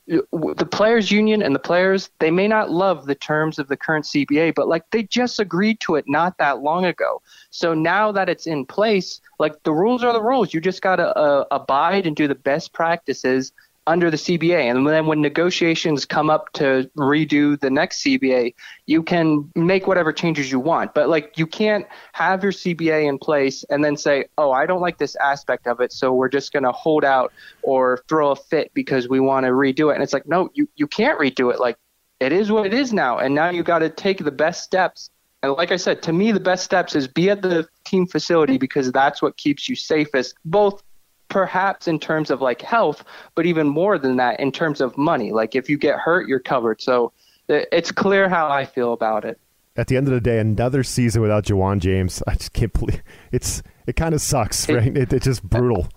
the 0.09 0.69
players 0.71 1.11
union 1.11 1.43
and 1.43 1.55
the 1.55 1.61
players 1.61 2.09
they 2.19 2.31
may 2.31 2.49
not 2.49 2.71
love 2.71 3.05
the 3.05 3.15
terms 3.15 3.59
of 3.59 3.69
the 3.69 3.77
current 3.77 4.07
CBA 4.07 4.55
but 4.55 4.67
like 4.67 4.85
they 4.91 5.03
just 5.03 5.39
agreed 5.39 5.79
to 5.81 5.97
it 5.97 6.07
not 6.09 6.39
that 6.39 6.61
long 6.61 6.87
ago. 6.87 7.21
So 7.51 7.75
now 7.75 8.11
that 8.13 8.29
it's 8.29 8.47
in 8.47 8.65
place 8.65 9.21
like 9.39 9.63
the 9.65 9.73
rules 9.73 10.03
are 10.03 10.13
the 10.13 10.23
rules. 10.23 10.55
You 10.55 10.61
just 10.61 10.83
got 10.83 10.97
to 10.97 11.17
uh, 11.17 11.45
abide 11.51 12.07
and 12.07 12.17
do 12.17 12.27
the 12.27 12.35
best 12.35 12.73
practices 12.73 13.53
under 13.89 14.11
the 14.11 14.19
CBA. 14.19 14.71
And 14.71 14.87
then 14.87 15.07
when 15.07 15.23
negotiations 15.23 16.05
come 16.05 16.29
up 16.29 16.53
to 16.53 16.89
redo 16.95 17.59
the 17.59 17.71
next 17.71 18.05
CBA, 18.05 18.55
you 18.85 19.03
can 19.03 19.51
make 19.55 19.87
whatever 19.87 20.13
changes 20.13 20.53
you 20.53 20.61
want. 20.61 20.93
But 20.93 21.09
like 21.09 21.39
you 21.39 21.47
can't 21.47 21.87
have 22.13 22.43
your 22.43 22.53
CBA 22.53 23.09
in 23.09 23.19
place 23.19 23.65
and 23.71 23.83
then 23.83 23.97
say, 23.97 24.27
"Oh, 24.37 24.53
I 24.53 24.67
don't 24.67 24.83
like 24.83 24.99
this 24.99 25.17
aspect 25.17 25.67
of 25.67 25.81
it, 25.81 25.93
so 25.93 26.13
we're 26.13 26.29
just 26.29 26.53
going 26.53 26.65
to 26.65 26.73
hold 26.73 27.03
out 27.03 27.33
or 27.63 28.05
throw 28.09 28.31
a 28.31 28.37
fit 28.37 28.71
because 28.75 29.09
we 29.09 29.21
want 29.21 29.47
to 29.47 29.53
redo 29.53 29.91
it." 29.91 29.95
And 29.95 30.03
it's 30.03 30.13
like, 30.13 30.29
"No, 30.29 30.51
you 30.53 30.69
you 30.77 30.87
can't 30.87 31.19
redo 31.19 31.53
it. 31.53 31.59
Like 31.59 31.79
it 32.21 32.31
is 32.33 32.53
what 32.53 32.67
it 32.67 32.75
is 32.75 32.93
now, 32.93 33.19
and 33.19 33.35
now 33.35 33.49
you 33.49 33.63
got 33.63 33.79
to 33.79 33.89
take 33.89 34.23
the 34.23 34.31
best 34.31 34.65
steps." 34.65 35.11
And 35.43 35.53
like 35.53 35.73
I 35.73 35.77
said, 35.77 36.03
to 36.03 36.13
me, 36.13 36.33
the 36.33 36.41
best 36.41 36.65
steps 36.65 36.95
is 36.95 37.09
be 37.09 37.31
at 37.31 37.43
the 37.43 37.67
team 37.85 38.07
facility 38.07 38.59
because 38.59 38.91
that's 38.93 39.23
what 39.23 39.37
keeps 39.37 39.69
you 39.69 39.77
safest, 39.77 40.35
both 40.45 40.83
perhaps 41.29 41.89
in 41.89 41.99
terms 41.99 42.31
of 42.31 42.41
like 42.41 42.63
health, 42.63 43.05
but 43.35 43.47
even 43.47 43.69
more 43.69 43.99
than 43.99 44.17
that 44.17 44.41
in 44.41 44.53
terms 44.53 44.81
of 44.81 44.97
money. 44.97 45.33
Like 45.33 45.55
if 45.55 45.69
you 45.69 45.79
get 45.79 45.99
hurt, 45.99 46.29
you're 46.29 46.41
covered. 46.41 46.81
So 46.81 47.13
it's 47.49 47.93
clear 47.93 48.29
how 48.29 48.49
I 48.49 48.65
feel 48.65 48.93
about 48.93 49.25
it. 49.25 49.39
At 49.77 49.87
the 49.87 49.97
end 49.97 50.09
of 50.09 50.15
the 50.15 50.21
day, 50.21 50.41
another 50.41 50.83
season 50.83 51.23
without 51.23 51.45
Ja'Wuan 51.45 51.79
James, 51.79 52.23
I 52.27 52.35
just 52.35 52.53
can't 52.53 52.73
believe 52.73 53.03
it's. 53.33 53.63
It 53.87 53.97
kind 53.97 54.15
of 54.15 54.21
sucks, 54.21 54.69
right? 54.69 54.95
It, 54.95 55.13
it's 55.15 55.25
just 55.25 55.43
brutal. 55.43 55.89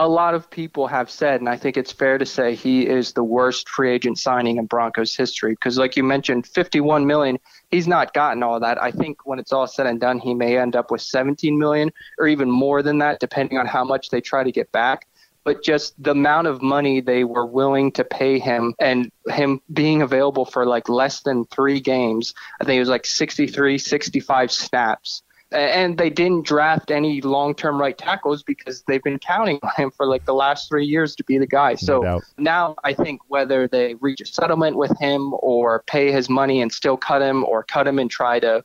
A 0.00 0.08
lot 0.08 0.32
of 0.32 0.48
people 0.48 0.86
have 0.86 1.10
said, 1.10 1.40
and 1.40 1.48
I 1.48 1.56
think 1.56 1.76
it's 1.76 1.92
fair 1.92 2.16
to 2.16 2.24
say 2.24 2.54
he 2.54 2.86
is 2.86 3.12
the 3.12 3.22
worst 3.22 3.68
free 3.68 3.90
agent 3.90 4.18
signing 4.18 4.56
in 4.56 4.64
Broncos 4.64 5.14
history. 5.14 5.52
Because, 5.52 5.76
like 5.76 5.94
you 5.94 6.02
mentioned, 6.02 6.46
51 6.46 7.06
million, 7.06 7.38
he's 7.70 7.86
not 7.86 8.14
gotten 8.14 8.42
all 8.42 8.58
that. 8.60 8.82
I 8.82 8.92
think 8.92 9.26
when 9.26 9.38
it's 9.38 9.52
all 9.52 9.66
said 9.66 9.86
and 9.86 10.00
done, 10.00 10.18
he 10.18 10.32
may 10.32 10.56
end 10.56 10.74
up 10.74 10.90
with 10.90 11.02
17 11.02 11.58
million 11.58 11.92
or 12.18 12.26
even 12.28 12.50
more 12.50 12.82
than 12.82 12.96
that, 12.98 13.20
depending 13.20 13.58
on 13.58 13.66
how 13.66 13.84
much 13.84 14.08
they 14.08 14.22
try 14.22 14.42
to 14.42 14.50
get 14.50 14.72
back. 14.72 15.06
But 15.44 15.62
just 15.62 16.02
the 16.02 16.12
amount 16.12 16.46
of 16.46 16.62
money 16.62 17.02
they 17.02 17.24
were 17.24 17.44
willing 17.44 17.92
to 17.92 18.04
pay 18.04 18.38
him 18.38 18.74
and 18.78 19.12
him 19.28 19.60
being 19.70 20.00
available 20.00 20.46
for 20.46 20.64
like 20.64 20.88
less 20.88 21.20
than 21.20 21.44
three 21.44 21.80
games, 21.80 22.32
I 22.58 22.64
think 22.64 22.76
it 22.76 22.80
was 22.80 22.88
like 22.88 23.04
63, 23.04 23.76
65 23.76 24.50
snaps 24.50 25.22
and 25.52 25.98
they 25.98 26.10
didn't 26.10 26.46
draft 26.46 26.90
any 26.90 27.20
long-term 27.20 27.80
right 27.80 27.96
tackles 27.98 28.42
because 28.42 28.82
they've 28.86 29.02
been 29.02 29.18
counting 29.18 29.58
on 29.62 29.70
him 29.76 29.90
for 29.90 30.06
like 30.06 30.24
the 30.24 30.34
last 30.34 30.68
three 30.68 30.86
years 30.86 31.16
to 31.16 31.24
be 31.24 31.38
the 31.38 31.46
guy. 31.46 31.74
So 31.74 32.00
no 32.00 32.20
now 32.38 32.76
I 32.84 32.94
think 32.94 33.20
whether 33.28 33.68
they 33.68 33.94
reach 33.94 34.20
a 34.20 34.26
settlement 34.26 34.76
with 34.76 34.96
him 34.98 35.34
or 35.40 35.82
pay 35.86 36.12
his 36.12 36.28
money 36.28 36.62
and 36.62 36.72
still 36.72 36.96
cut 36.96 37.22
him, 37.22 37.44
or 37.44 37.62
cut 37.62 37.86
him 37.86 37.98
and 37.98 38.10
try 38.10 38.40
to 38.40 38.64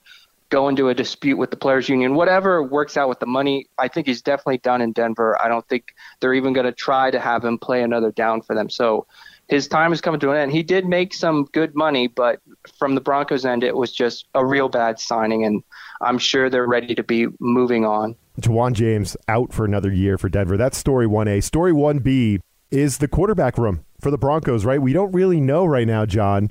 go 0.50 0.68
into 0.70 0.89
a 0.89 0.94
dispute 0.94 1.38
with 1.38 1.50
the 1.50 1.58
players 1.58 1.89
union, 1.89 2.13
whatever 2.15 2.62
works 2.62 2.98
out 2.98 3.10
with 3.10 3.20
the 3.20 3.25
money, 3.25 3.68
I 3.77 3.88
think 3.88 4.08
he's 4.08 4.22
definitely 4.22 4.60
done 4.60 4.82
in 4.82 4.92
Denver. 4.92 5.42
I 5.44 5.48
don't 5.48 5.68
think 5.68 5.96
they're 6.20 6.36
even 6.36 6.54
going 6.54 6.68
to 6.68 6.72
try 6.72 7.10
to 7.10 7.20
have 7.20 7.44
him 7.44 7.58
play 7.58 7.82
another 7.82 8.12
down 8.12 8.42
for 8.42 8.56
them. 8.56 8.70
So 8.70 9.08
his 9.47 9.67
time 9.67 9.93
is 9.93 10.01
coming 10.01 10.19
to 10.19 10.31
an 10.31 10.37
end. 10.37 10.51
He 10.51 10.63
did 10.63 10.87
make 10.87 11.13
some 11.13 11.45
good 11.51 11.75
money, 11.75 12.07
but 12.07 12.39
from 12.77 12.95
the 12.95 13.01
Broncos 13.01 13.45
end, 13.45 13.63
it 13.63 13.75
was 13.75 13.91
just 13.91 14.27
a 14.33 14.45
real 14.45 14.69
bad 14.69 14.99
signing, 14.99 15.45
and 15.45 15.63
I'm 16.01 16.17
sure 16.17 16.49
they're 16.49 16.65
ready 16.65 16.95
to 16.95 17.03
be 17.03 17.27
moving 17.39 17.85
on. 17.85 18.15
Ja'Wuan 18.41 18.73
James 18.73 19.15
out 19.27 19.53
for 19.53 19.63
another 19.63 19.91
year 19.91 20.17
for 20.17 20.29
Denver. 20.29 20.57
That's 20.57 20.77
story 20.77 21.07
1A. 21.07 21.43
Story 21.43 21.71
1B 21.71 22.39
is 22.71 22.97
the 22.97 23.07
quarterback 23.07 23.57
room 23.57 23.85
for 24.01 24.11
the 24.11 24.17
Broncos, 24.17 24.65
right? 24.65 24.81
We 24.81 24.93
don't 24.93 25.11
really 25.11 25.39
know 25.39 25.65
right 25.65 25.87
now, 25.87 26.05
John, 26.05 26.49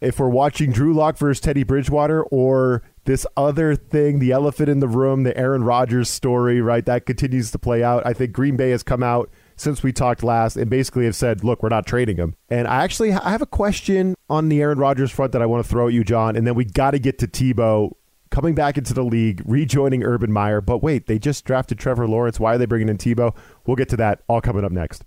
if 0.00 0.20
we're 0.20 0.28
watching 0.28 0.70
Drew 0.70 0.92
Lock 0.92 1.16
versus 1.16 1.40
Teddy 1.40 1.64
Bridgewater 1.64 2.24
or 2.24 2.82
this 3.04 3.26
other 3.36 3.74
thing, 3.74 4.18
the 4.18 4.32
elephant 4.32 4.68
in 4.68 4.80
the 4.80 4.88
room, 4.88 5.22
the 5.22 5.36
Aaron 5.36 5.64
Rodgers 5.64 6.10
story, 6.10 6.60
right? 6.60 6.84
That 6.84 7.06
continues 7.06 7.50
to 7.52 7.58
play 7.58 7.82
out. 7.82 8.06
I 8.06 8.12
think 8.12 8.32
Green 8.32 8.56
Bay 8.56 8.70
has 8.70 8.82
come 8.82 9.02
out– 9.02 9.30
since 9.62 9.82
we 9.82 9.92
talked 9.92 10.22
last 10.22 10.56
and 10.56 10.68
basically 10.68 11.04
have 11.04 11.16
said, 11.16 11.44
look, 11.44 11.62
we're 11.62 11.68
not 11.68 11.86
trading 11.86 12.16
him. 12.16 12.34
And 12.50 12.68
I 12.68 12.84
actually 12.84 13.12
I 13.12 13.30
have 13.30 13.42
a 13.42 13.46
question 13.46 14.14
on 14.28 14.48
the 14.48 14.60
Aaron 14.60 14.78
Rodgers 14.78 15.10
front 15.10 15.32
that 15.32 15.42
I 15.42 15.46
want 15.46 15.64
to 15.64 15.70
throw 15.70 15.88
at 15.88 15.94
you, 15.94 16.04
John, 16.04 16.36
and 16.36 16.46
then 16.46 16.54
we 16.54 16.64
got 16.64 16.90
to 16.90 16.98
get 16.98 17.18
to 17.20 17.26
Tebow 17.26 17.92
coming 18.30 18.54
back 18.54 18.78
into 18.78 18.94
the 18.94 19.04
league, 19.04 19.42
rejoining 19.44 20.02
Urban 20.02 20.32
Meyer. 20.32 20.60
But 20.60 20.82
wait, 20.82 21.06
they 21.06 21.18
just 21.18 21.44
drafted 21.44 21.78
Trevor 21.78 22.08
Lawrence. 22.08 22.40
Why 22.40 22.54
are 22.54 22.58
they 22.58 22.66
bringing 22.66 22.88
in 22.88 22.98
Tebow? 22.98 23.36
We'll 23.66 23.76
get 23.76 23.88
to 23.90 23.96
that 23.98 24.22
all 24.28 24.40
coming 24.40 24.64
up 24.64 24.72
next. 24.72 25.04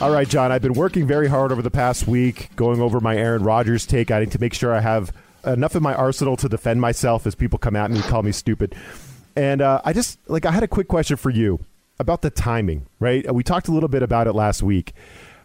All 0.00 0.10
right, 0.10 0.28
John, 0.28 0.50
I've 0.50 0.62
been 0.62 0.72
working 0.72 1.06
very 1.06 1.28
hard 1.28 1.52
over 1.52 1.62
the 1.62 1.70
past 1.70 2.06
week 2.06 2.48
going 2.56 2.80
over 2.80 3.00
my 3.00 3.16
Aaron 3.16 3.42
Rodgers 3.42 3.84
take. 3.84 4.10
I 4.10 4.20
need 4.20 4.32
to 4.32 4.40
make 4.40 4.54
sure 4.54 4.74
I 4.74 4.80
have 4.80 5.12
enough 5.44 5.76
in 5.76 5.82
my 5.82 5.94
arsenal 5.94 6.36
to 6.38 6.48
defend 6.48 6.80
myself 6.80 7.26
as 7.26 7.34
people 7.34 7.58
come 7.58 7.76
at 7.76 7.90
me, 7.90 7.98
and 7.98 8.04
call 8.06 8.22
me 8.22 8.32
stupid. 8.32 8.74
And 9.36 9.60
uh, 9.60 9.80
I 9.84 9.92
just, 9.92 10.18
like, 10.28 10.46
I 10.46 10.52
had 10.52 10.62
a 10.62 10.68
quick 10.68 10.88
question 10.88 11.16
for 11.16 11.30
you 11.30 11.60
about 12.00 12.22
the 12.22 12.30
timing, 12.30 12.86
right? 12.98 13.32
We 13.32 13.42
talked 13.42 13.68
a 13.68 13.72
little 13.72 13.88
bit 13.88 14.02
about 14.02 14.26
it 14.26 14.32
last 14.32 14.62
week. 14.62 14.94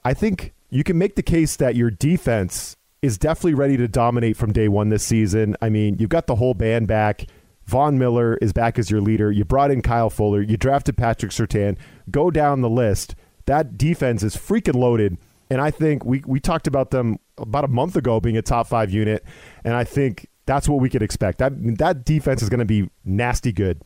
I 0.05 0.13
think 0.13 0.53
you 0.69 0.83
can 0.83 0.97
make 0.97 1.15
the 1.15 1.23
case 1.23 1.57
that 1.57 1.75
your 1.75 1.91
defense 1.91 2.77
is 3.01 3.17
definitely 3.17 3.53
ready 3.53 3.77
to 3.77 3.87
dominate 3.87 4.37
from 4.37 4.53
day 4.53 4.67
one 4.69 4.89
this 4.89 5.03
season. 5.03 5.55
I 5.61 5.69
mean, 5.69 5.97
you've 5.99 6.09
got 6.09 6.27
the 6.27 6.35
whole 6.35 6.53
band 6.53 6.87
back. 6.87 7.25
Von 7.65 7.99
Miller 7.99 8.37
is 8.37 8.53
back 8.53 8.79
as 8.79 8.89
your 8.89 9.01
leader. 9.01 9.31
You 9.31 9.43
brought 9.43 9.69
in 9.69 9.81
Kyle 9.81 10.09
Fuller. 10.09 10.41
You 10.41 10.55
drafted 10.55 10.97
Patrick 10.97 11.31
Surtain. 11.31 11.77
Go 12.09 12.31
down 12.31 12.61
the 12.61 12.69
list. 12.69 13.15
That 13.47 13.77
defense 13.77 14.23
is 14.23 14.35
freaking 14.35 14.75
loaded. 14.75 15.17
And 15.49 15.59
I 15.61 15.71
think 15.71 16.05
we, 16.05 16.23
we 16.25 16.39
talked 16.39 16.67
about 16.67 16.91
them 16.91 17.19
about 17.37 17.65
a 17.65 17.67
month 17.67 17.95
ago 17.95 18.19
being 18.19 18.37
a 18.37 18.41
top 18.41 18.67
five 18.67 18.91
unit. 18.91 19.23
And 19.63 19.73
I 19.73 19.83
think 19.83 20.27
that's 20.45 20.69
what 20.69 20.79
we 20.79 20.89
could 20.89 21.03
expect. 21.03 21.39
That, 21.39 21.51
that 21.77 22.05
defense 22.05 22.41
is 22.41 22.49
going 22.49 22.59
to 22.59 22.65
be 22.65 22.89
nasty 23.03 23.51
good. 23.51 23.81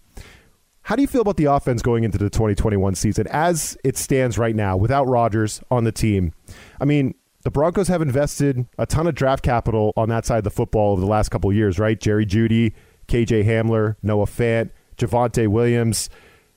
How 0.90 0.96
do 0.96 1.04
you 1.04 1.08
feel 1.08 1.22
about 1.22 1.38
the 1.38 1.46
offense 1.46 1.84
going 1.84 2.04
into 2.04 2.18
the 2.18 2.32
2021 2.32 2.96
season 2.96 3.28
as 3.30 3.78
it 3.84 3.96
stands 3.96 4.40
right 4.40 4.56
now 4.56 4.76
without 4.76 5.08
Rodgers 5.08 5.62
on 5.70 5.84
the 5.84 5.92
team? 5.92 6.34
I 6.82 6.86
mean, 6.86 7.14
the 7.44 7.52
Broncos 7.52 7.90
have 7.90 8.02
invested 8.02 8.66
a 8.80 8.88
ton 8.88 9.06
of 9.06 9.14
draft 9.14 9.44
capital 9.44 9.94
on 9.96 10.10
that 10.10 10.26
side 10.26 10.40
of 10.40 10.46
the 10.46 10.50
football 10.50 10.94
over 10.94 11.02
the 11.02 11.06
last 11.06 11.30
couple 11.30 11.54
years, 11.54 11.78
right? 11.78 12.00
Jerry 12.00 12.26
Jeudy, 12.26 12.74
KJ 13.08 13.46
Hamler, 13.46 13.98
Noah 14.02 14.26
Fant, 14.26 14.72
Javonte 14.98 15.48
Williams. 15.48 16.10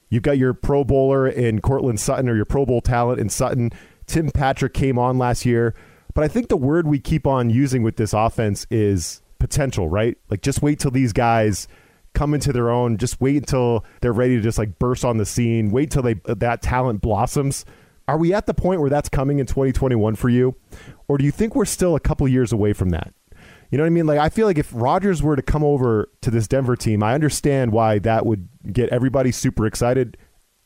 You've 0.09 0.23
got 0.23 0.39
your 0.39 0.55
Pro 0.55 0.83
Bowler 0.83 1.29
in 1.29 1.61
Courtland 1.61 2.01
Sutton 2.01 2.27
or 2.27 2.35
your 2.35 2.47
Pro 2.47 2.65
Bowl 2.65 2.81
talent 2.81 3.21
in 3.21 3.29
Sutton. 3.29 3.71
Tim 4.07 4.31
Patrick 4.31 4.73
came 4.73 4.99
on 4.99 5.19
last 5.19 5.45
year. 5.45 5.75
But 6.15 6.25
I 6.25 6.29
think 6.29 6.49
the 6.49 6.57
word 6.57 6.87
we 6.87 7.01
keep 7.01 7.27
on 7.27 7.51
using 7.51 7.83
with 7.83 7.97
this 7.97 8.15
offense 8.15 8.67
is 8.71 9.21
potential, 9.39 9.91
right? 9.91 10.17
Like 10.31 10.41
just 10.41 10.63
wait 10.63 10.79
till 10.79 10.91
these 10.91 11.13
guys– 11.13 11.69
come 12.15 12.35
into 12.35 12.53
their 12.53 12.71
own. 12.71 12.97
Just 12.97 13.21
wait 13.21 13.37
until 13.37 13.85
they're 14.01 14.13
ready 14.13 14.37
to 14.37 14.43
just 14.43 14.59
like 14.59 14.79
burst 14.79 15.05
on 15.05 15.17
the 15.17 15.27
scene. 15.27 15.71
Wait 15.71 15.91
till 15.91 16.03
they 16.03 16.15
that 16.25 16.63
talent 16.63 17.01
blossoms. 17.01 17.65
Are 18.09 18.19
we 18.19 18.35
at 18.35 18.47
the 18.47 18.55
point 18.55 18.81
where 18.81 18.91
that's 18.91 19.09
coming 19.09 19.39
in 19.39 19.47
2021 19.47 20.17
for 20.17 20.29
you, 20.29 20.57
or 21.09 21.19
do 21.19 21.25
you 21.25 21.31
think 21.31 21.55
we're 21.55 21.65
still 21.65 21.95
a 21.95 22.01
couple 22.01 22.27
years 22.27 22.53
away 22.53 22.73
from 22.73 22.91
that? 22.91 23.15
You 23.71 23.79
know 23.79 23.85
what 23.85 23.89
I 23.89 23.91
mean? 23.91 24.07
Like 24.07 24.19
I 24.19 24.29
feel 24.29 24.47
like 24.47 24.59
if 24.59 24.71
Rodgers 24.73 25.23
were 25.23 25.37
to 25.37 25.43
come 25.43 25.65
over 25.65 26.11
to 26.21 26.31
this 26.31 26.47
Denver 26.47 26.77
team, 26.77 27.03
I 27.03 27.15
understand 27.15 27.73
why 27.73 27.99
that 28.01 28.27
would 28.27 28.49
get 28.71 28.91
everybody 28.91 29.33
super 29.33 29.67
excited. 29.67 30.17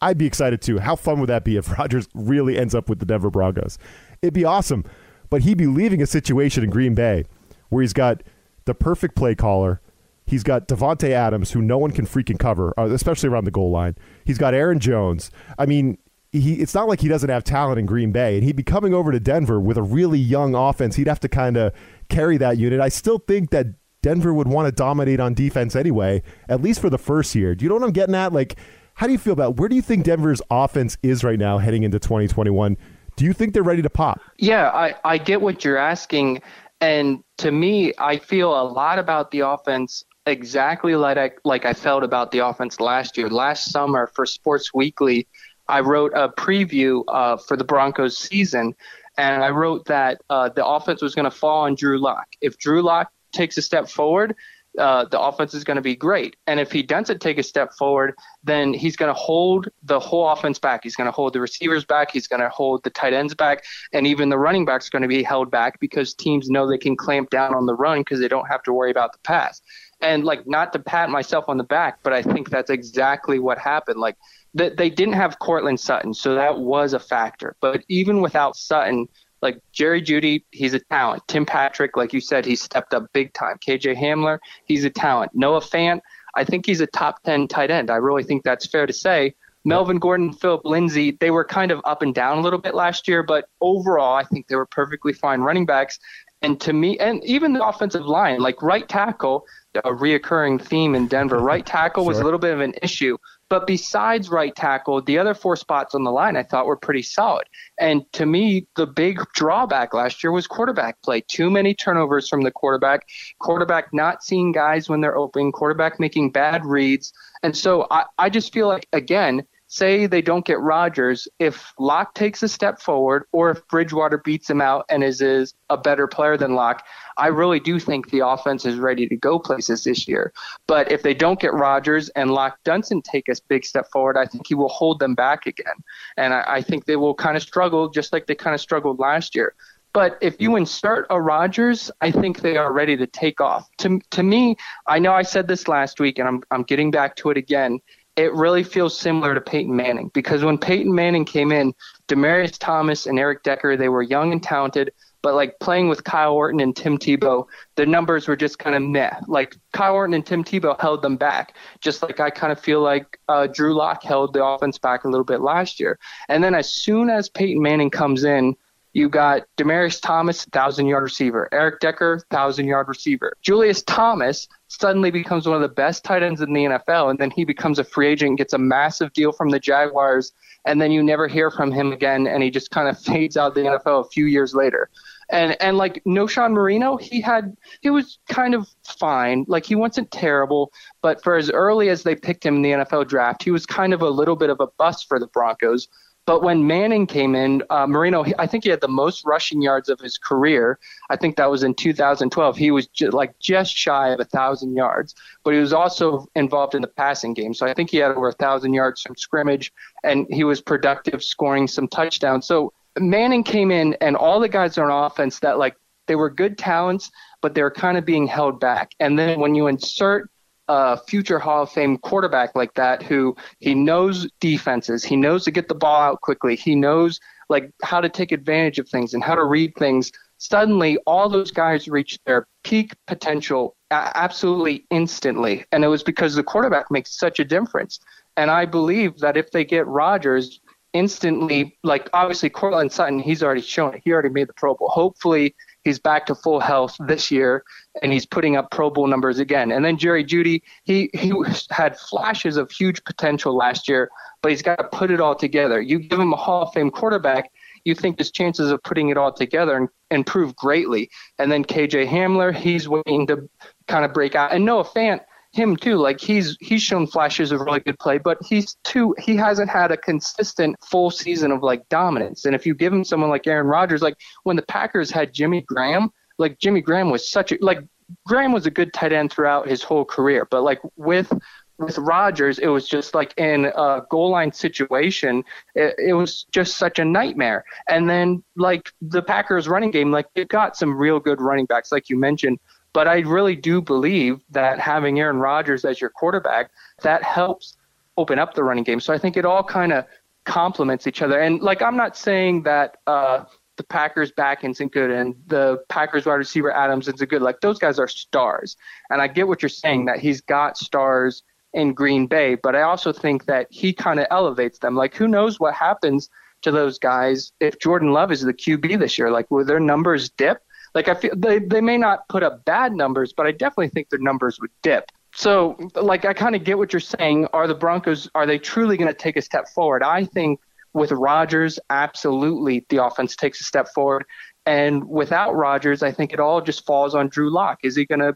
I'd 0.01 0.19
be 0.19 0.27
excited 0.27 0.61
too. 0.61 0.79
How 0.79 0.97
fun 0.97 1.21
would 1.21 1.29
that 1.29 1.45
be 1.45 1.57
if 1.57 1.71
Rodgers 1.79 2.09
really 2.15 2.59
ends 2.59 2.75
up 2.75 2.89
with 2.89 2.99
the 2.99 3.07
Denver 3.07 3.31
Broncos? 3.31 3.79
It'd 4.23 4.35
be 4.35 4.45
awesome. 4.45 4.85
But 5.31 5.43
he'd 5.43 5.59
be 5.59 5.67
leaving 5.67 6.03
a 6.03 6.07
situation 6.07 6.65
in 6.65 6.71
Green 6.71 6.95
Bay 6.95 7.25
where 7.69 7.83
he's 7.83 7.93
got 7.93 8.23
the 8.65 8.75
perfect 8.75 9.17
play 9.17 9.35
caller, 9.35 9.81
He's 10.27 10.43
got 10.43 10.69
Davante 10.69 11.11
Adams, 11.11 11.53
who 11.53 11.63
no 11.63 11.79
one 11.79 11.93
can 11.93 12.07
freaking 12.07 12.39
cover, 12.39 12.75
uh, 12.79 12.87
especially 12.87 13.29
around 13.29 13.45
the 13.45 13.51
goal 13.51 13.71
line. 13.71 13.95
He's 14.25 14.39
got 14.39 14.55
Aaron 14.55 14.81
Jones. 14.81 15.31
I 15.59 15.67
mean, 15.67 15.99
he, 16.33 16.55
it's 16.55 16.75
not 16.75 16.89
like 16.89 17.01
he 17.01 17.09
doesn't 17.09 17.31
have 17.31 17.45
talent 17.45 17.79
in 17.79 17.87
Green 17.87 18.13
Bay, 18.13 18.35
and 18.35 18.45
he'd 18.45 18.57
be 18.57 18.63
coming 18.63 18.93
over 18.93 19.13
to 19.13 19.21
Denver 19.21 19.61
with 19.61 19.77
a 19.77 19.83
really 19.83 20.19
young 20.19 20.55
offense. 20.55 20.97
He'd 20.97 21.07
have 21.07 21.21
to 21.21 21.29
kind 21.29 21.57
of 21.57 21.73
carry 22.09 22.37
that 22.39 22.59
unit. 22.59 22.81
I 22.81 22.89
still 22.89 23.19
think 23.19 23.51
that 23.51 23.67
Denver 24.03 24.35
would 24.35 24.49
want 24.49 24.67
to 24.67 24.73
dominate 24.73 25.21
on 25.21 25.35
defense 25.35 25.75
anyway, 25.75 26.23
at 26.49 26.61
least 26.61 26.81
for 26.81 26.91
the 26.91 26.99
first 26.99 27.35
year. 27.35 27.55
Do 27.55 27.65
you 27.65 27.69
know 27.69 27.77
what 27.77 27.85
I'm 27.85 27.93
getting 27.93 28.15
at? 28.15 28.33
Like, 28.33 28.57
how 28.95 29.07
do 29.07 29.13
you 29.13 29.19
feel 29.19 29.33
about 29.33 29.57
where 29.57 29.69
do 29.69 29.77
you 29.77 29.83
think 29.83 30.05
Denver's 30.05 30.43
offense 30.51 30.97
is 31.03 31.23
right 31.23 31.39
now 31.39 31.59
heading 31.59 31.83
into 31.83 31.99
2021? 31.99 32.77
Do 33.17 33.25
you 33.25 33.33
think 33.33 33.55
they're 33.55 33.63
ready 33.63 33.83
to 33.83 33.91
pop? 33.91 34.21
Yeah, 34.39 34.71
I, 34.71 34.95
I 35.05 35.19
get 35.19 35.41
what 35.41 35.65
you're 35.65 35.77
asking. 35.77 36.43
And 36.81 37.23
to 37.39 37.51
me, 37.51 37.93
I 37.99 38.19
feel 38.19 38.51
a 38.61 38.65
lot 38.65 38.99
about 38.99 39.31
the 39.31 39.41
offense 39.41 40.05
exactly 40.27 40.95
like 40.97 41.17
I, 41.17 41.31
like 41.45 41.65
I 41.65 41.73
felt 41.73 42.03
about 42.03 42.31
the 42.33 42.41
offense 42.41 42.81
last 42.81 43.17
year. 43.17 43.31
Last 43.31 43.71
summer 43.71 44.11
for 44.15 44.27
Sports 44.27 44.75
Weekly, 44.75 45.27
I 45.69 45.81
wrote 45.81 46.13
a 46.15 46.29
preview 46.29 47.03
uh, 47.09 47.37
for 47.37 47.57
the 47.57 47.65
Broncos 47.65 48.19
season, 48.19 48.75
and 49.17 49.43
I 49.43 49.51
wrote 49.51 49.87
that 49.87 50.21
uh, 50.31 50.49
the 50.51 50.67
offense 50.67 51.03
was 51.03 51.15
going 51.15 51.25
to 51.25 51.31
fall 51.31 51.63
on 51.63 51.75
Drew 51.75 51.99
Lock. 51.99 52.27
If 52.41 52.59
Drew 52.59 52.83
Lock 52.83 53.11
takes 53.33 53.57
a 53.57 53.63
step 53.63 53.89
forward, 53.89 54.35
uh, 54.79 55.05
the 55.07 55.21
offense 55.21 55.55
is 55.55 55.65
going 55.65 55.77
to 55.77 55.83
be 55.83 55.97
great. 55.97 56.37
And 56.47 56.61
if 56.61 56.71
he 56.71 56.83
doesn't 56.83 57.21
take 57.21 57.39
a 57.39 57.43
step 57.43 57.73
forward, 57.75 58.15
then 58.45 58.75
he's 58.75 58.97
going 58.97 59.09
to 59.09 59.19
hold 59.19 59.69
the 59.83 59.99
whole 59.99 60.29
offense 60.29 60.59
back. 60.59 60.81
He's 60.83 60.97
going 60.97 61.07
to 61.07 61.13
hold 61.13 61.33
the 61.33 61.41
receivers 61.41 61.85
back. 61.85 62.11
He's 62.11 62.29
going 62.29 62.43
to 62.43 62.49
hold 62.49 62.85
the 62.85 62.91
tight 62.91 63.13
ends 63.13 63.35
back. 63.35 63.65
And 63.93 64.07
even 64.07 64.29
the 64.29 64.39
running 64.39 64.65
backs 64.65 64.89
are 64.89 64.91
going 64.91 65.03
to 65.03 65.09
be 65.09 65.23
held 65.23 65.51
back 65.51 65.81
because 65.81 66.15
teams 66.15 66.49
know 66.49 66.69
they 66.69 66.79
can 66.79 66.97
clamp 66.97 67.31
down 67.31 67.55
on 67.55 67.67
the 67.67 67.75
run 67.75 68.01
because 68.01 68.21
they 68.21 68.29
don't 68.29 68.47
have 68.49 68.63
to 68.65 68.73
worry 68.73 68.91
about 68.91 69.13
the 69.13 69.19
pass 69.21 69.61
and 70.01 70.25
like 70.25 70.47
not 70.47 70.73
to 70.73 70.79
pat 70.79 71.11
myself 71.11 71.47
on 71.49 71.57
the 71.57 71.65
back, 71.65 71.99
but 72.03 72.13
I 72.13 72.23
think 72.23 72.51
that's 72.51 72.71
exactly 72.71 73.39
what 73.39 73.59
happened. 73.59 73.99
Like 73.99 74.17
they 74.55 74.91
didn't 74.91 75.15
have 75.15 75.39
Courtland 75.39 75.81
Sutton, 75.81 76.15
so 76.15 76.35
that 76.35 76.59
was 76.59 76.93
a 76.93 76.99
factor. 76.99 77.57
But 77.61 77.85
even 77.89 78.21
without 78.21 78.57
Sutton, 78.57 79.09
like 79.43 79.61
Jerry 79.73 80.03
Jeudy, 80.03 80.45
he's 80.51 80.75
a 80.75 80.81
talent. 80.81 81.23
Tim 81.29 81.47
Patrick, 81.47 81.97
like 81.97 82.13
you 82.13 82.21
said, 82.21 82.45
he 82.45 82.57
stepped 82.57 82.95
up 82.95 83.13
big 83.13 83.33
time. 83.33 83.59
KJ 83.67 83.97
Hamler, 83.97 84.39
he's 84.65 84.85
a 84.85 84.91
talent. 84.91 85.33
Noah 85.35 85.61
Fant, 85.61 86.01
I 86.35 86.45
think 86.45 86.67
he's 86.67 86.81
a 86.81 86.87
top 86.87 87.23
ten 87.23 87.49
tight 87.49 87.71
end. 87.71 87.91
I 87.91 87.97
really 87.97 88.23
think 88.23 88.45
that's 88.45 88.67
fair 88.67 88.87
to 88.87 88.93
say. 88.93 89.35
Melvin 89.65 89.99
Gordon, 89.99 90.33
Philip 90.33 90.65
Lindsay, 90.65 91.17
they 91.19 91.33
were 91.33 91.45
kind 91.45 91.73
of 91.73 91.81
up 91.85 92.01
and 92.01 92.15
down 92.15 92.39
a 92.39 92.41
little 92.41 92.61
bit 92.61 92.75
last 92.75 93.09
year, 93.09 93.25
but 93.25 93.49
overall, 93.61 94.15
I 94.15 94.23
think 94.23 94.47
they 94.47 94.55
were 94.55 94.67
perfectly 94.67 95.13
fine 95.13 95.41
running 95.41 95.67
backs. 95.67 95.99
And 96.43 96.61
to 96.61 96.73
me, 96.73 96.99
and 96.99 97.25
even 97.25 97.53
the 97.53 97.67
offensive 97.67 98.07
line, 98.07 98.39
like 98.41 98.63
right 98.63 98.89
tackle, 98.89 99.45
a 99.75 99.91
reoccurring 99.91 100.63
theme 100.63 100.95
in 100.95 101.09
Denver. 101.09 101.39
Right 101.39 101.67
tackle 101.67 102.05
sure. 102.05 102.09
was 102.09 102.19
a 102.19 102.25
little 102.25 102.39
bit 102.39 102.53
of 102.53 102.61
an 102.61 102.75
issue, 102.83 103.19
but 103.49 103.67
besides 103.67 104.29
right 104.29 104.55
tackle, 104.55 105.01
the 105.03 105.19
other 105.19 105.35
four 105.35 105.57
spots 105.57 105.95
on 105.95 106.05
the 106.05 106.11
line 106.11 106.37
I 106.37 106.43
thought 106.43 106.67
were 106.67 106.77
pretty 106.77 107.03
solid. 107.03 107.45
And 107.79 108.11
to 108.13 108.27
me, 108.27 108.67
the 108.77 108.87
big 108.87 109.21
drawback 109.35 109.95
last 109.95 110.25
year 110.25 110.33
was 110.33 110.47
quarterback 110.47 111.01
play. 111.03 111.21
Too 111.21 111.51
many 111.51 111.75
turnovers 111.75 112.29
from 112.29 112.43
the 112.43 112.51
quarterback, 112.51 113.07
quarterback 113.39 113.93
not 113.93 114.25
seeing 114.25 114.53
guys 114.53 114.89
when 114.89 115.01
they're 115.01 115.17
open, 115.17 115.53
quarterback 115.53 116.01
making 116.01 116.33
bad 116.33 116.65
reads. 116.65 117.13
And 117.43 117.57
so 117.57 117.87
I, 117.91 118.05
I 118.19 118.31
just 118.31 118.53
feel 118.53 118.67
like, 118.69 118.89
again, 118.93 119.45
say 119.77 120.07
they 120.07 120.23
don't 120.23 120.45
get 120.45 120.59
Rodgers, 120.61 121.29
if 121.39 121.73
Lock 121.79 122.15
takes 122.15 122.43
a 122.43 122.49
step 122.49 122.81
forward 122.81 123.25
or 123.33 123.51
if 123.51 123.67
Bridgewater 123.69 124.19
beats 124.19 124.49
him 124.49 124.61
out 124.61 124.87
and 124.89 125.05
is, 125.05 125.21
is 125.21 125.55
a 125.69 125.77
better 125.77 126.07
player 126.07 126.37
than 126.37 126.55
Lock, 126.55 126.85
I 127.19 127.29
really 127.29 127.61
do 127.61 127.79
think 127.79 128.11
the 128.11 128.27
offense 128.27 128.65
is 128.65 128.77
ready 128.77 129.07
to 129.09 129.17
go 129.17 129.39
places 129.39 129.85
this 129.85 130.09
year. 130.09 130.33
But 130.67 130.91
if 130.91 131.03
they 131.03 131.15
don't 131.15 131.41
get 131.41 131.53
Rodgers 131.53 132.09
and 132.11 132.31
Lock 132.31 132.59
doesn't 132.65 133.05
take 133.05 133.29
a 133.29 133.35
big 133.49 133.65
step 133.65 133.87
forward, 133.93 134.17
I 134.17 134.27
think 134.27 134.47
he 134.47 134.55
will 134.55 134.69
hold 134.69 134.99
them 134.99 135.15
back 135.15 135.47
again. 135.47 135.77
And 136.17 136.33
I, 136.33 136.45
I 136.47 136.63
think 136.63 136.87
they 136.87 136.97
will 136.97 137.15
kind 137.15 137.37
of 137.37 137.43
struggle 137.43 137.89
just 137.91 138.13
like 138.13 138.27
they 138.27 138.35
kind 138.35 138.55
of 138.55 138.61
struggled 138.61 138.99
last 138.99 139.35
year. 139.35 139.55
But 139.93 140.19
if 140.21 140.39
you 140.41 140.57
insert 140.57 141.07
a 141.09 141.19
Rodgers, 141.19 141.91
I 142.03 142.11
think 142.11 142.41
they 142.41 142.59
are 142.59 142.71
ready 142.71 142.99
to 142.99 143.07
take 143.07 143.41
off. 143.41 143.67
To, 143.79 143.99
to 144.11 144.23
me, 144.23 144.57
I 144.87 144.99
know 144.99 145.13
I 145.13 145.23
said 145.23 145.49
this 145.49 145.69
last 145.69 146.01
week, 146.01 146.19
and 146.19 146.29
I'm, 146.29 146.43
I'm 146.51 146.65
getting 146.65 146.91
back 146.91 147.17
to 147.17 147.31
it 147.31 147.39
again 147.39 147.81
it 148.17 148.33
really 148.33 148.65
feels 148.65 148.99
similar 148.99 149.35
to 149.35 149.41
Peyton 149.41 149.77
Manning 149.77 150.11
because 150.15 150.43
when 150.43 150.57
Peyton 150.57 150.95
Manning 150.95 151.25
came 151.25 151.53
in, 151.53 151.75
Demaryius 152.09 152.57
Thomas 152.59 153.07
and 153.07 153.19
Eric 153.19 153.43
Decker, 153.43 153.77
they 153.77 153.91
were 153.91 154.03
young 154.03 154.33
and 154.33 154.43
talented, 154.43 154.91
but 155.23 155.35
like 155.35 155.59
playing 155.59 155.89
with 155.89 156.05
Kyle 156.05 156.33
Orton 156.33 156.61
and 156.61 156.75
Tim 156.75 156.99
Tebow, 156.99 157.47
the 157.75 157.85
numbers 157.85 158.27
were 158.27 158.37
just 158.37 158.59
kind 158.59 158.75
of 158.75 158.83
meh. 158.83 159.11
Like 159.27 159.57
Kyle 159.73 159.95
Orton 159.95 160.15
and 160.15 160.25
Tim 160.25 160.45
Tebow 160.45 160.81
held 160.81 161.03
them 161.03 161.17
back, 161.17 161.57
just 161.81 162.03
like 162.03 162.19
I 162.19 162.31
kind 162.31 162.53
of 162.53 162.61
feel 162.61 162.81
like 162.81 163.19
uh, 163.29 163.49
Drew 163.49 163.75
Lock 163.75 164.03
held 164.03 164.33
the 164.33 164.45
offense 164.45 164.79
back 164.79 165.05
a 165.05 165.09
little 165.09 165.25
bit 165.25 165.41
last 165.43 165.79
year. 165.79 165.99
And 166.29 166.43
then 166.43 166.55
as 166.55 166.71
soon 166.73 167.11
as 167.11 167.29
Peyton 167.29 167.61
Manning 167.61 167.91
comes 167.91 168.25
in, 168.25 168.57
you 168.97 169.11
got 169.11 169.43
Demaryius 169.59 170.01
Thomas, 170.01 170.47
thousand 170.47 170.87
yard 170.87 171.03
receiver. 171.03 171.51
Eric 171.53 171.81
Decker, 171.81 172.19
thousand 172.31 172.67
yard 172.67 172.89
receiver. 172.89 173.35
Julius 173.43 173.83
Thomas 173.83 174.49
suddenly 174.69 175.11
becomes 175.11 175.47
one 175.47 175.55
of 175.55 175.61
the 175.61 175.69
best 175.69 176.03
tight 176.03 176.23
ends 176.23 176.41
in 176.41 176.55
the 176.55 176.65
NFL, 176.65 177.11
and 177.11 177.19
then 177.19 177.31
he 177.31 177.45
becomes 177.45 177.79
a 177.79 177.85
free 177.85 178.09
agent, 178.09 178.31
and 178.31 178.39
gets 178.39 178.55
a 178.55 178.59
massive 178.59 179.13
deal 179.13 179.33
from 179.33 179.51
the 179.51 179.61
Jaguars, 179.61 180.33
and 180.65 180.81
then 180.81 180.93
you 180.93 181.03
never 181.03 181.29
hear 181.29 181.51
from 181.51 181.71
him 181.71 181.93
again, 181.93 182.27
and 182.27 182.43
he 182.43 182.51
just 182.51 182.71
kind 182.71 182.89
of 182.89 182.99
fades 183.03 183.37
out 183.37 183.55
the 183.55 183.61
NFL 183.61 184.07
a 184.07 184.09
few 184.09 184.25
years 184.25 184.55
later. 184.55 184.89
And 185.29 185.61
and 185.61 185.77
like 185.77 186.03
Knowshon 186.07 186.53
Moreno, 186.53 186.97
he 186.97 187.21
had 187.21 187.55
he 187.83 187.91
was 187.91 188.19
kind 188.31 188.55
of 188.55 188.67
fine. 188.83 189.45
Like 189.47 189.67
he 189.67 189.75
wasn't 189.75 190.11
terrible, 190.11 190.73
but 191.03 191.23
for 191.23 191.37
as 191.37 191.51
early 191.51 191.91
as 191.91 192.03
they 192.03 192.17
picked 192.17 192.47
him 192.47 192.57
in 192.57 192.63
the 192.63 192.71
NFL 192.71 193.09
draft, 193.09 193.43
he 193.43 193.51
was 193.51 193.67
kind 193.67 193.93
of 193.93 194.01
a 194.01 194.09
little 194.09 194.37
bit 194.37 194.49
of 194.49 194.61
a 194.61 194.69
bust 194.79 195.07
for 195.07 195.21
the 195.21 195.27
Broncos. 195.27 195.89
But 196.27 196.43
when 196.43 196.67
Manning 196.67 197.07
came 197.07 197.37
in, 197.37 197.63
uh, 197.71 197.87
Moreno, 197.87 198.25
I 198.37 198.49
think 198.49 198.65
he 198.65 198.71
had 198.71 198.81
the 198.81 198.89
most 198.89 199.25
rushing 199.25 199.63
yards 199.63 199.89
of 199.89 200.01
his 200.01 200.19
career. 200.19 200.79
I 201.09 201.15
think 201.15 201.37
that 201.37 201.49
was 201.49 201.63
in 201.63 201.73
2012. 201.73 202.57
He 202.57 202.73
was 202.73 202.89
ju- 202.89 203.11
like 203.11 203.39
just 203.39 203.75
shy 203.77 204.09
of 204.09 204.19
a 204.19 204.25
thousand 204.25 204.75
yards, 204.75 205.15
but 205.45 205.55
he 205.55 205.61
was 205.61 205.73
also 205.73 206.27
involved 206.35 206.75
in 206.75 206.83
the 206.83 206.89
passing 206.89 207.33
game. 207.33 207.55
So 207.55 207.65
I 207.65 207.75
think 207.75 207.91
he 207.91 207.99
had 207.99 208.11
over 208.11 208.29
a 208.29 208.33
thousand 208.33 208.75
yards 208.75 209.03
from 209.03 209.17
scrimmage, 209.17 209.73
and 210.03 210.27
he 210.29 210.43
was 210.43 210.61
productive, 210.61 211.23
scoring 211.23 211.69
some 211.69 211.87
touchdowns. 211.87 212.47
So 212.47 212.73
Manning 212.99 213.45
came 213.45 213.71
in, 213.71 213.95
and 214.01 214.17
all 214.17 214.41
the 214.41 214.49
guys 214.49 214.77
on 214.79 214.91
offense 214.91 215.39
that 215.41 215.59
like 215.59 215.77
they 216.09 216.17
were 216.17 216.31
good 216.31 216.59
talents, 216.59 217.11
but 217.41 217.55
they 217.55 217.63
were 217.63 217.71
kind 217.71 217.97
of 217.97 218.05
being 218.05 218.27
held 218.27 218.59
back. 218.59 218.91
And 218.99 219.17
then 219.17 219.39
when 219.39 219.55
you 219.55 219.69
insert 219.69 220.29
a 220.69 220.97
future 220.97 221.39
Hall 221.39 221.63
of 221.63 221.71
Fame 221.71 221.99
quarterback 221.99 222.55
like 222.55 222.75
that 222.75 223.03
who 223.03 223.37
he 223.61 223.75
knows 223.75 224.29
defenses, 224.41 225.05
he 225.05 225.17
knows 225.17 225.45
to 225.45 225.51
get 225.51 225.69
the 225.69 225.75
ball 225.75 226.01
out 226.01 226.21
quickly, 226.21 226.57
he 226.57 226.75
knows 226.75 227.21
like 227.49 227.71
how 227.83 228.01
to 228.01 228.09
take 228.09 228.33
advantage 228.33 228.79
of 228.79 228.89
things 228.89 229.15
and 229.15 229.23
how 229.23 229.35
to 229.35 229.45
read 229.45 229.75
things. 229.77 230.11
Suddenly, 230.39 230.99
all 231.07 231.29
those 231.29 231.51
guys 231.51 231.89
reach 231.89 232.19
their 232.27 232.47
peak 232.63 232.93
potential 233.07 233.75
absolutely 233.91 234.85
instantly, 234.91 235.65
and 235.73 235.85
it 235.85 235.89
was 235.89 236.03
because 236.03 236.35
the 236.35 236.43
quarterback 236.43 236.91
makes 236.91 237.17
such 237.17 237.41
a 237.41 237.45
difference. 237.45 238.01
And 238.37 238.51
I 238.51 238.67
believe 238.67 239.19
that 239.21 239.37
if 239.37 239.51
they 239.51 239.65
get 239.65 239.87
Rodgers 239.87 240.61
instantly, 240.93 241.79
like 241.85 242.11
obviously 242.13 242.51
Courtland 242.51 242.93
Sutton, 242.93 243.19
he's 243.19 243.43
already 243.43 243.63
shown 243.63 243.95
it. 243.95 244.03
He 244.05 244.13
already 244.13 244.29
made 244.29 244.49
the 244.49 244.55
Pro 244.55 244.75
Bowl. 244.75 244.89
Hopefully, 244.89 245.55
he's 245.87 246.01
back 246.01 246.27
to 246.27 246.35
full 246.35 246.59
health 246.59 246.97
this 247.07 247.31
year 247.31 247.63
and 248.03 248.13
he's 248.13 248.27
putting 248.27 248.57
up 248.57 248.73
Pro 248.73 248.91
Bowl 248.91 249.07
numbers 249.07 249.39
again. 249.39 249.71
And 249.71 249.85
then 249.85 249.97
Jerry 249.97 250.25
Jeudy, 250.25 250.63
he 250.83 251.09
he 251.15 251.33
had 251.71 251.97
flashes 251.97 252.57
of 252.57 252.73
huge 252.73 253.05
potential 253.05 253.57
last 253.57 253.89
year, 253.89 254.11
but 254.43 254.51
he's 254.51 254.63
got 254.63 254.77
to 254.77 254.85
put 254.85 255.13
it 255.13 255.21
all 255.21 255.37
together. 255.37 255.81
You 255.81 256.01
give 256.01 256.19
him 256.19 256.33
a 256.33 256.37
Hall 256.37 256.63
of 256.63 256.73
Fame 256.73 256.91
quarterback, 256.91 257.53
you 257.85 257.95
think 257.95 258.19
his 258.19 258.33
chances 258.33 258.73
of 258.73 258.83
putting 258.83 259.11
it 259.11 259.17
all 259.17 259.33
together 259.33 259.89
improve 260.11 260.57
greatly. 260.57 261.09
And 261.39 261.53
then 261.53 261.65
KJ 261.65 262.09
Hamler, 262.09 262.53
he's 262.53 262.89
waiting 262.89 263.29
to 263.29 263.49
kind 263.87 264.05
of 264.05 264.13
break 264.13 264.35
out. 264.35 264.53
And 264.53 264.65
Noah 264.65 264.85
Fant, 264.85 265.21
him 265.57 265.77
too. 265.77 265.97
Like 265.97 266.21
he's 266.21 266.57
he's 266.61 266.83
shown 266.83 267.07
flashes 267.07 267.51
of 267.51 267.61
really 267.61 267.81
good 267.81 267.99
play, 267.99 268.19
but 268.19 268.39
he's 268.45 268.77
too 268.85 269.15
he 269.19 269.37
hasn't 269.37 269.71
had 269.71 269.91
a 269.91 269.97
consistent 269.97 270.77
full 270.85 271.11
season 271.11 271.51
of 271.51 271.63
like 271.63 271.89
dominance. 271.89 272.45
And 272.45 272.55
if 272.55 272.67
you 272.67 272.75
give 272.75 272.93
him 272.93 273.05
someone 273.05 273.31
like 273.31 273.47
Aaron 273.47 273.67
Rodgers, 273.67 274.03
like 274.03 274.17
when 274.45 274.57
the 274.57 274.63
Packers 274.63 275.11
had 275.11 275.33
Jimmy 275.33 275.63
Graham, 275.63 276.11
like 276.39 276.59
Jimmy 276.59 276.81
Graham 276.81 277.11
was 277.11 277.29
such 277.29 277.53
a 277.53 277.59
like 277.61 277.79
Graham 278.27 278.53
was 278.53 278.67
a 278.67 278.71
good 278.71 278.93
tight 278.93 279.13
end 279.13 279.33
throughout 279.33 279.69
his 279.69 279.83
whole 279.83 280.05
career, 280.05 280.47
but 280.51 280.63
like 280.63 280.81
with 280.97 281.33
with 281.79 281.99
Rodgers, 281.99 282.59
it 282.59 282.69
was 282.69 282.89
just 282.89 283.15
like 283.15 283.35
in 283.37 283.67
a 283.67 284.03
goal 284.11 284.31
line 284.31 284.53
situation, 284.53 285.45
it, 285.75 285.95
it, 285.99 286.13
was 286.15 286.45
just 286.51 286.79
such 286.79 286.99
a 286.99 287.05
nightmare. 287.05 287.65
And 287.89 288.09
then 288.09 288.43
like 288.57 288.91
the 289.03 289.23
Packers 289.23 289.69
running 289.69 289.91
game, 289.91 290.11
like 290.11 290.27
they've 290.35 290.49
got 290.49 290.77
some 290.77 290.97
real 290.97 291.21
good 291.21 291.41
running 291.41 291.67
backs, 291.67 291.93
like 291.93 292.09
you 292.09 292.19
mentioned. 292.19 292.59
But 292.97 293.09
I 293.09 293.19
really 293.19 293.55
do 293.55 293.83
believe 293.83 294.41
that 294.53 294.79
having 294.79 295.21
Aaron 295.21 295.37
Rodgers 295.37 295.85
as 295.85 296.01
your 296.01 296.09
quarterback, 296.09 296.71
that 297.03 297.23
helps 297.23 297.77
open 298.17 298.39
up 298.39 298.55
the 298.55 298.65
running 298.65 298.85
game. 298.85 299.01
So 299.01 299.13
I 299.13 299.19
think 299.19 299.37
it 299.37 299.45
all 299.45 299.63
kind 299.63 299.93
of 299.93 300.07
complements 300.47 301.07
each 301.07 301.21
other. 301.21 301.39
And 301.39 301.61
like 301.61 301.83
I'm 301.83 301.99
not 301.99 302.17
saying 302.17 302.63
that 302.63 302.97
uh, 303.07 303.45
the 303.77 303.85
Packers 303.85 304.33
back 304.33 304.65
isn't 304.65 304.93
good 304.93 305.11
and 305.11 305.35
the 305.47 305.85
Packers 305.91 306.25
wide 306.25 306.37
receiver 306.37 306.73
Adams 306.73 307.07
isn't 307.07 307.29
good. 307.29 307.43
Like 307.43 307.61
those 307.61 307.79
guys 307.79 307.99
are 307.99 308.09
stars. 308.09 308.79
And 309.11 309.21
I 309.21 309.29
get 309.29 309.47
what 309.47 309.61
you're 309.61 309.69
saying 309.69 310.07
that 310.07 310.19
he's 310.19 310.41
got 310.41 310.79
stars 310.79 311.43
in 311.75 311.93
Green 311.93 312.27
Bay, 312.27 312.55
but 312.55 312.75
I 312.75 312.81
also 312.81 313.13
think 313.13 313.45
that 313.45 313.67
he 313.69 313.93
kind 313.93 314.21
of 314.21 314.27
elevates 314.31 314.79
them. 314.79 314.97
Like 314.97 315.15
who 315.15 315.29
knows 315.29 315.61
what 315.61 315.75
happens 315.75 316.31
to 316.63 316.71
those 316.71 316.99
guys 316.99 317.53
if 317.61 317.79
Jordan 317.79 318.15
Love 318.15 318.33
is 318.33 318.41
the 318.41 318.55
QB 318.55 318.99
this 319.01 319.19
year? 319.19 319.31
Like 319.31 319.51
will 319.51 319.67
their 319.67 319.81
numbers 319.81 320.31
dip? 320.31 320.63
Like 320.97 321.09
I 321.09 321.15
feel 321.15 321.33
they, 321.37 321.59
they 321.59 321.83
may 321.83 321.99
not 321.99 322.27
put 322.31 322.43
up 322.43 322.65
bad 322.65 322.95
numbers, 322.95 323.35
but 323.37 323.47
I 323.47 323.53
definitely 323.53 323.91
think 323.91 324.09
their 324.09 324.19
numbers 324.19 324.59
would 324.59 324.71
dip. 324.83 325.13
So 325.35 325.77
like 325.95 326.25
I 326.25 326.33
kind 326.33 326.57
of 326.57 326.65
get 326.65 326.79
what 326.79 326.95
you're 326.95 327.01
saying. 327.01 327.49
Are 327.53 327.69
the 327.69 327.75
Broncos 327.75 328.31
are 328.35 328.47
they 328.47 328.59
truly 328.59 328.97
going 328.97 329.09
to 329.09 329.15
take 329.15 329.37
a 329.37 329.43
step 329.43 329.69
forward? 329.69 330.03
I 330.03 330.25
think 330.25 330.59
with 330.95 331.13
Rodgers, 331.13 331.79
absolutely 331.91 332.87
the 332.89 333.05
offense 333.05 333.37
takes 333.37 333.61
a 333.61 333.65
step 333.65 333.89
forward. 333.95 334.25
And 334.65 335.07
without 335.07 335.55
Rodgers, 335.55 336.03
I 336.03 336.13
think 336.13 336.33
it 336.33 336.41
all 336.41 336.63
just 336.63 336.87
falls 336.87 337.15
on 337.15 337.29
Drew 337.29 337.51
Lock. 337.51 337.81
Is 337.83 337.95
he 337.95 338.07
going 338.07 338.21
to 338.21 338.35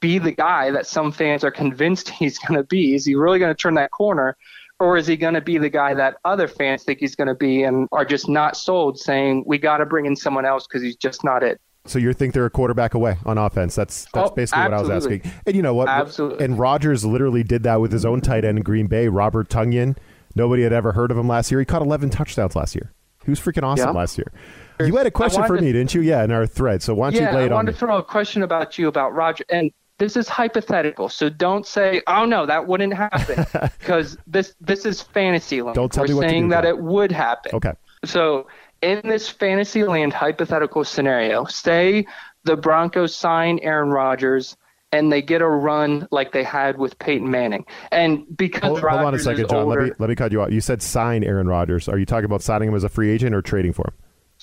be 0.00 0.18
the 0.18 0.32
guy 0.32 0.72
that 0.72 0.86
some 0.86 1.10
fans 1.10 1.42
are 1.42 1.50
convinced 1.50 2.08
he's 2.10 2.38
going 2.38 2.58
to 2.58 2.64
be? 2.64 2.94
Is 2.94 3.06
he 3.06 3.14
really 3.14 3.38
going 3.38 3.50
to 3.50 3.58
turn 3.58 3.76
that 3.76 3.92
corner? 3.92 4.36
Or 4.78 4.98
is 4.98 5.06
he 5.06 5.16
going 5.16 5.34
to 5.34 5.40
be 5.40 5.56
the 5.56 5.70
guy 5.70 5.94
that 5.94 6.18
other 6.22 6.48
fans 6.48 6.82
think 6.82 6.98
he's 6.98 7.16
going 7.16 7.28
to 7.28 7.34
be 7.34 7.62
and 7.62 7.88
are 7.92 8.04
just 8.04 8.28
not 8.28 8.58
sold, 8.58 8.98
saying, 8.98 9.44
we 9.46 9.56
got 9.56 9.78
to 9.78 9.86
bring 9.86 10.04
in 10.04 10.16
someone 10.16 10.44
else 10.44 10.66
because 10.66 10.82
he's 10.82 10.96
just 10.96 11.24
not 11.24 11.42
it? 11.42 11.62
So 11.86 11.98
you 11.98 12.12
think 12.14 12.32
they're 12.32 12.46
a 12.46 12.50
quarterback 12.50 12.94
away 12.94 13.18
on 13.26 13.36
offense? 13.36 13.74
That's 13.74 14.06
that's 14.14 14.30
oh, 14.30 14.34
basically 14.34 14.62
absolutely. 14.62 14.88
what 14.88 14.92
I 14.92 14.94
was 14.94 15.04
asking. 15.04 15.32
And 15.46 15.56
you 15.56 15.62
know 15.62 15.74
what? 15.74 15.88
Absolutely. 15.88 16.44
And 16.44 16.58
Rodgers 16.58 17.04
literally 17.04 17.42
did 17.42 17.62
that 17.64 17.80
with 17.80 17.92
his 17.92 18.04
own 18.04 18.20
tight 18.22 18.44
end 18.44 18.58
in 18.58 18.64
Green 18.64 18.86
Bay, 18.86 19.08
Robert 19.08 19.48
Tonyan. 19.50 19.96
Nobody 20.34 20.62
had 20.62 20.72
ever 20.72 20.92
heard 20.92 21.10
of 21.10 21.18
him 21.18 21.28
last 21.28 21.50
year. 21.50 21.60
He 21.60 21.66
caught 21.66 21.82
11 21.82 22.10
touchdowns 22.10 22.56
last 22.56 22.74
year. 22.74 22.90
He 23.24 23.30
was 23.30 23.40
freaking 23.40 23.62
awesome 23.62 23.88
yeah. 23.88 24.00
last 24.00 24.18
year. 24.18 24.32
You 24.80 24.96
had 24.96 25.06
a 25.06 25.10
question 25.10 25.44
for 25.46 25.54
me, 25.54 25.68
to, 25.68 25.72
didn't 25.72 25.94
you? 25.94 26.00
Yeah, 26.00 26.24
in 26.24 26.32
our 26.32 26.46
thread. 26.46 26.82
So 26.82 26.94
why 26.94 27.10
don't 27.10 27.20
yeah, 27.20 27.30
you 27.30 27.36
lay 27.36 27.44
it 27.44 27.52
I 27.52 27.54
wanted 27.54 27.72
to 27.72 27.78
throw 27.78 27.98
a 27.98 28.02
question 28.02 28.42
about 28.42 28.76
you 28.78 28.88
about 28.88 29.14
Roger. 29.14 29.44
And 29.48 29.70
this 29.98 30.16
is 30.16 30.28
hypothetical, 30.28 31.08
so 31.08 31.28
don't 31.28 31.64
say, 31.64 32.02
"Oh 32.08 32.24
no, 32.24 32.46
that 32.46 32.66
wouldn't 32.66 32.92
happen," 32.92 33.46
because 33.78 34.18
this 34.26 34.54
this 34.60 34.84
is 34.84 35.00
fantasy 35.00 35.62
land. 35.62 35.76
Don't 35.76 35.92
tell 35.92 36.02
We're 36.02 36.08
me 36.08 36.14
what 36.14 36.28
saying 36.28 36.42
do, 36.44 36.48
that 36.50 36.64
it 36.64 36.78
would 36.78 37.12
happen. 37.12 37.52
Okay. 37.54 37.72
So 38.04 38.48
in 38.84 39.00
this 39.02 39.28
fantasy 39.28 39.82
land 39.82 40.12
hypothetical 40.12 40.84
scenario, 40.84 41.46
say 41.46 42.06
the 42.44 42.56
Broncos 42.56 43.16
sign 43.16 43.58
Aaron 43.62 43.88
Rodgers 43.88 44.56
and 44.92 45.10
they 45.10 45.22
get 45.22 45.40
a 45.40 45.48
run 45.48 46.06
like 46.12 46.32
they 46.32 46.44
had 46.44 46.78
with 46.78 46.96
Peyton 46.98 47.28
Manning. 47.28 47.64
And 47.90 48.24
because 48.36 48.62
hold, 48.62 48.80
hold 48.80 49.02
on 49.02 49.14
a 49.14 49.18
second, 49.18 49.48
John. 49.48 49.64
Older, 49.64 49.80
let 49.80 49.88
me 49.88 49.94
let 49.98 50.08
me 50.10 50.14
cut 50.14 50.30
you 50.30 50.42
off. 50.42 50.52
You 50.52 50.60
said 50.60 50.82
sign 50.82 51.24
Aaron 51.24 51.48
Rodgers. 51.48 51.88
Are 51.88 51.98
you 51.98 52.06
talking 52.06 52.26
about 52.26 52.42
signing 52.42 52.68
him 52.68 52.74
as 52.74 52.84
a 52.84 52.88
free 52.88 53.10
agent 53.10 53.34
or 53.34 53.42
trading 53.42 53.72
for 53.72 53.88
him? 53.88 53.94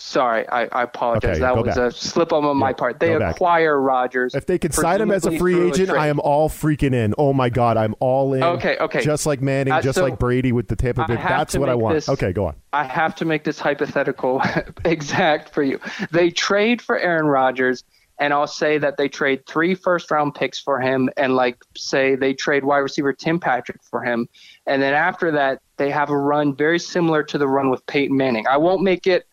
Sorry, 0.01 0.47
I, 0.49 0.63
I 0.65 0.83
apologize. 0.83 1.37
Okay, 1.37 1.39
that 1.39 1.55
was 1.55 1.75
back. 1.75 1.77
a 1.77 1.91
slip 1.91 2.33
on 2.33 2.57
my 2.57 2.69
yeah, 2.69 2.73
part. 2.73 2.99
They 2.99 3.13
acquire 3.13 3.79
Rodgers. 3.79 4.33
If 4.33 4.45
they 4.45 4.57
could 4.57 4.73
sign 4.73 4.99
him 4.99 5.11
as 5.11 5.25
a 5.25 5.37
free 5.37 5.69
agent, 5.69 5.89
a 5.89 5.93
I 5.95 6.07
am 6.07 6.19
all 6.19 6.49
freaking 6.49 6.93
in. 6.93 7.13
Oh 7.17 7.33
my 7.33 7.49
god, 7.49 7.77
I'm 7.77 7.95
all 7.99 8.33
in. 8.33 8.43
Okay, 8.43 8.77
okay. 8.79 9.01
Just 9.01 9.25
like 9.25 9.41
Manning, 9.41 9.73
uh, 9.73 9.81
just 9.81 9.97
so 9.97 10.03
like 10.03 10.19
Brady 10.19 10.51
with 10.51 10.67
the 10.67 10.75
Tampa 10.75 11.05
Bay. 11.07 11.15
That's 11.15 11.55
what 11.55 11.69
I 11.69 11.75
want. 11.75 11.95
This, 11.95 12.09
okay, 12.09 12.33
go 12.33 12.47
on. 12.47 12.55
I 12.73 12.83
have 12.83 13.15
to 13.15 13.25
make 13.25 13.43
this 13.43 13.59
hypothetical 13.59 14.41
exact 14.85 15.53
for 15.53 15.63
you. 15.63 15.79
They 16.11 16.31
trade 16.31 16.81
for 16.81 16.97
Aaron 16.97 17.27
Rodgers 17.27 17.83
and 18.21 18.33
I'll 18.33 18.47
say 18.47 18.77
that 18.77 18.97
they 18.97 19.09
trade 19.09 19.47
three 19.47 19.73
first 19.73 20.11
round 20.11 20.35
picks 20.35 20.59
for 20.59 20.79
him, 20.79 21.09
and 21.17 21.35
like 21.35 21.57
say 21.75 22.15
they 22.15 22.35
trade 22.35 22.63
wide 22.63 22.77
receiver 22.77 23.13
Tim 23.13 23.39
Patrick 23.39 23.81
for 23.83 24.03
him, 24.03 24.29
and 24.67 24.81
then 24.81 24.93
after 24.93 25.31
that 25.31 25.59
they 25.77 25.89
have 25.89 26.11
a 26.11 26.17
run 26.17 26.55
very 26.55 26.77
similar 26.77 27.23
to 27.23 27.39
the 27.39 27.47
run 27.47 27.71
with 27.71 27.83
Peyton 27.87 28.15
Manning. 28.15 28.45
I 28.47 28.57
won't 28.57 28.83
make 28.83 29.07
it 29.07 29.25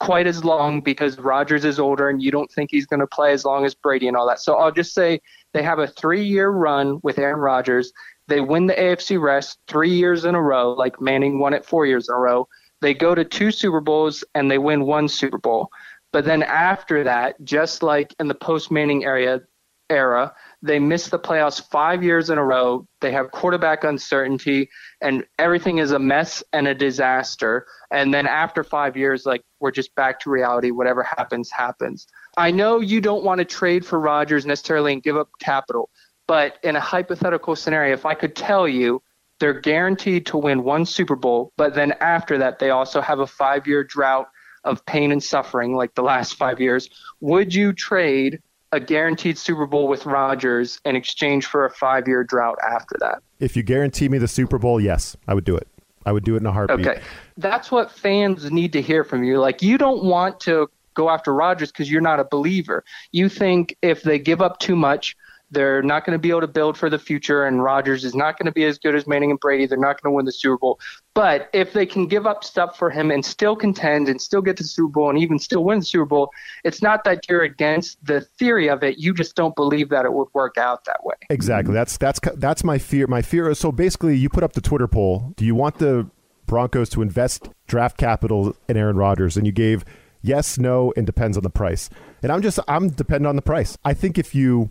quite 0.00 0.26
as 0.26 0.44
long 0.44 0.80
because 0.80 1.18
Rodgers 1.18 1.64
is 1.64 1.78
older 1.78 2.08
and 2.08 2.22
you 2.22 2.30
don't 2.30 2.50
think 2.52 2.70
he's 2.70 2.86
going 2.86 3.00
to 3.00 3.06
play 3.06 3.32
as 3.32 3.44
long 3.44 3.64
as 3.64 3.74
Brady 3.74 4.08
and 4.08 4.16
all 4.16 4.26
that. 4.28 4.40
So 4.40 4.54
I'll 4.54 4.72
just 4.72 4.94
say 4.94 5.20
they 5.52 5.62
have 5.62 5.78
a 5.78 5.86
three 5.86 6.24
year 6.24 6.50
run 6.50 7.00
with 7.02 7.18
Aaron 7.18 7.40
Rodgers. 7.40 7.92
They 8.28 8.40
win 8.40 8.66
the 8.66 8.74
AFC 8.74 9.20
West 9.20 9.58
three 9.66 9.90
years 9.90 10.24
in 10.24 10.34
a 10.34 10.42
row, 10.42 10.72
like 10.72 11.00
Manning 11.00 11.38
won 11.38 11.54
it 11.54 11.64
four 11.64 11.86
years 11.86 12.08
in 12.08 12.14
a 12.14 12.18
row. 12.18 12.46
They 12.80 12.94
go 12.94 13.14
to 13.14 13.24
two 13.24 13.50
Super 13.50 13.80
Bowls 13.80 14.22
and 14.34 14.50
they 14.50 14.58
win 14.58 14.84
one 14.84 15.08
Super 15.08 15.38
Bowl. 15.38 15.70
But 16.12 16.24
then 16.24 16.42
after 16.42 17.04
that, 17.04 17.42
just 17.44 17.82
like 17.82 18.14
in 18.20 18.28
the 18.28 18.34
post 18.34 18.70
Manning 18.70 19.04
area 19.04 19.40
era, 19.90 20.34
they 20.62 20.78
miss 20.78 21.08
the 21.08 21.18
playoffs 21.18 21.62
five 21.70 22.02
years 22.02 22.30
in 22.30 22.38
a 22.38 22.44
row. 22.44 22.86
They 23.00 23.12
have 23.12 23.30
quarterback 23.30 23.84
uncertainty, 23.84 24.68
and 25.00 25.24
everything 25.38 25.78
is 25.78 25.92
a 25.92 25.98
mess 25.98 26.42
and 26.52 26.66
a 26.66 26.74
disaster. 26.74 27.66
And 27.90 28.12
then 28.12 28.26
after 28.26 28.64
five 28.64 28.96
years, 28.96 29.24
like 29.24 29.42
we're 29.60 29.70
just 29.70 29.94
back 29.94 30.20
to 30.20 30.30
reality. 30.30 30.70
Whatever 30.70 31.02
happens, 31.02 31.50
happens. 31.50 32.06
I 32.36 32.50
know 32.50 32.80
you 32.80 33.00
don't 33.00 33.24
want 33.24 33.38
to 33.38 33.44
trade 33.44 33.84
for 33.84 33.98
Rodgers 33.98 34.46
necessarily 34.46 34.92
and 34.92 35.02
give 35.02 35.16
up 35.16 35.28
capital, 35.40 35.90
but 36.26 36.58
in 36.62 36.76
a 36.76 36.80
hypothetical 36.80 37.56
scenario, 37.56 37.92
if 37.92 38.04
I 38.06 38.14
could 38.14 38.36
tell 38.36 38.68
you 38.68 39.02
they're 39.40 39.60
guaranteed 39.60 40.26
to 40.26 40.38
win 40.38 40.64
one 40.64 40.84
Super 40.84 41.16
Bowl, 41.16 41.52
but 41.56 41.74
then 41.74 41.94
after 42.00 42.38
that, 42.38 42.58
they 42.58 42.70
also 42.70 43.00
have 43.00 43.20
a 43.20 43.26
five 43.26 43.66
year 43.66 43.84
drought 43.84 44.28
of 44.64 44.84
pain 44.86 45.12
and 45.12 45.22
suffering 45.22 45.74
like 45.74 45.94
the 45.94 46.02
last 46.02 46.34
five 46.34 46.60
years, 46.60 46.88
would 47.20 47.54
you 47.54 47.72
trade 47.72 48.40
a 48.72 48.80
guaranteed 48.80 49.38
Super 49.38 49.66
Bowl 49.66 49.88
with 49.88 50.06
Rodgers 50.06 50.80
in 50.84 50.96
exchange 50.96 51.46
for 51.46 51.64
a 51.64 51.70
five 51.70 52.06
year 52.06 52.24
drought 52.24 52.58
after 52.66 52.96
that? 53.00 53.22
If 53.40 53.56
you 53.56 53.62
guarantee 53.62 54.08
me 54.08 54.18
the 54.18 54.28
Super 54.28 54.58
Bowl, 54.58 54.80
yes, 54.80 55.16
I 55.26 55.34
would 55.34 55.44
do 55.44 55.56
it. 55.56 55.68
I 56.04 56.12
would 56.12 56.24
do 56.24 56.34
it 56.34 56.38
in 56.38 56.46
a 56.46 56.52
heartbeat. 56.52 56.86
Okay. 56.86 57.00
That's 57.36 57.70
what 57.70 57.90
fans 57.90 58.50
need 58.50 58.72
to 58.72 58.82
hear 58.82 59.04
from 59.04 59.24
you. 59.24 59.40
Like, 59.40 59.62
you 59.62 59.76
don't 59.76 60.04
want 60.04 60.40
to 60.40 60.70
go 60.94 61.10
after 61.10 61.34
Rodgers 61.34 61.70
because 61.70 61.90
you're 61.90 62.00
not 62.00 62.18
a 62.18 62.24
believer. 62.24 62.84
You 63.12 63.28
think 63.28 63.76
if 63.82 64.02
they 64.02 64.18
give 64.18 64.40
up 64.40 64.58
too 64.58 64.74
much, 64.74 65.16
they're 65.50 65.82
not 65.82 66.04
going 66.04 66.14
to 66.14 66.18
be 66.18 66.30
able 66.30 66.42
to 66.42 66.46
build 66.46 66.76
for 66.76 66.90
the 66.90 66.98
future, 66.98 67.44
and 67.44 67.62
Rodgers 67.62 68.04
is 68.04 68.14
not 68.14 68.38
going 68.38 68.46
to 68.46 68.52
be 68.52 68.64
as 68.64 68.78
good 68.78 68.94
as 68.94 69.06
Manning 69.06 69.30
and 69.30 69.40
Brady. 69.40 69.66
They're 69.66 69.78
not 69.78 70.00
going 70.00 70.12
to 70.12 70.16
win 70.16 70.24
the 70.26 70.32
Super 70.32 70.58
Bowl. 70.58 70.78
But 71.14 71.48
if 71.52 71.72
they 71.72 71.86
can 71.86 72.06
give 72.06 72.26
up 72.26 72.44
stuff 72.44 72.78
for 72.78 72.90
him 72.90 73.10
and 73.10 73.24
still 73.24 73.56
contend 73.56 74.08
and 74.08 74.20
still 74.20 74.42
get 74.42 74.56
to 74.58 74.62
the 74.62 74.68
Super 74.68 74.88
Bowl 74.88 75.10
and 75.10 75.18
even 75.18 75.38
still 75.38 75.64
win 75.64 75.80
the 75.80 75.84
Super 75.84 76.04
Bowl, 76.04 76.30
it's 76.64 76.82
not 76.82 77.04
that 77.04 77.28
you're 77.28 77.42
against 77.42 78.04
the 78.04 78.20
theory 78.20 78.68
of 78.68 78.82
it. 78.82 78.98
You 78.98 79.14
just 79.14 79.34
don't 79.34 79.56
believe 79.56 79.88
that 79.88 80.04
it 80.04 80.12
would 80.12 80.28
work 80.34 80.58
out 80.58 80.84
that 80.84 81.04
way. 81.04 81.16
Exactly. 81.30 81.74
That's 81.74 81.96
that's 81.96 82.20
that's 82.36 82.62
my 82.62 82.78
fear. 82.78 83.06
My 83.06 83.22
fear 83.22 83.48
is 83.50 83.58
so 83.58 83.72
basically, 83.72 84.16
you 84.16 84.28
put 84.28 84.44
up 84.44 84.52
the 84.52 84.60
Twitter 84.60 84.86
poll. 84.86 85.32
Do 85.36 85.44
you 85.44 85.54
want 85.54 85.78
the 85.78 86.08
Broncos 86.46 86.88
to 86.90 87.02
invest 87.02 87.48
draft 87.66 87.96
capital 87.96 88.54
in 88.68 88.76
Aaron 88.76 88.96
Rodgers? 88.96 89.36
And 89.36 89.46
you 89.46 89.52
gave 89.52 89.84
yes, 90.22 90.58
no, 90.58 90.92
and 90.96 91.06
depends 91.06 91.36
on 91.36 91.42
the 91.42 91.50
price. 91.50 91.90
And 92.22 92.30
I'm 92.30 92.42
just 92.42 92.58
I'm 92.68 92.90
dependent 92.90 93.26
on 93.26 93.36
the 93.36 93.42
price. 93.42 93.78
I 93.84 93.94
think 93.94 94.18
if 94.18 94.34
you 94.34 94.70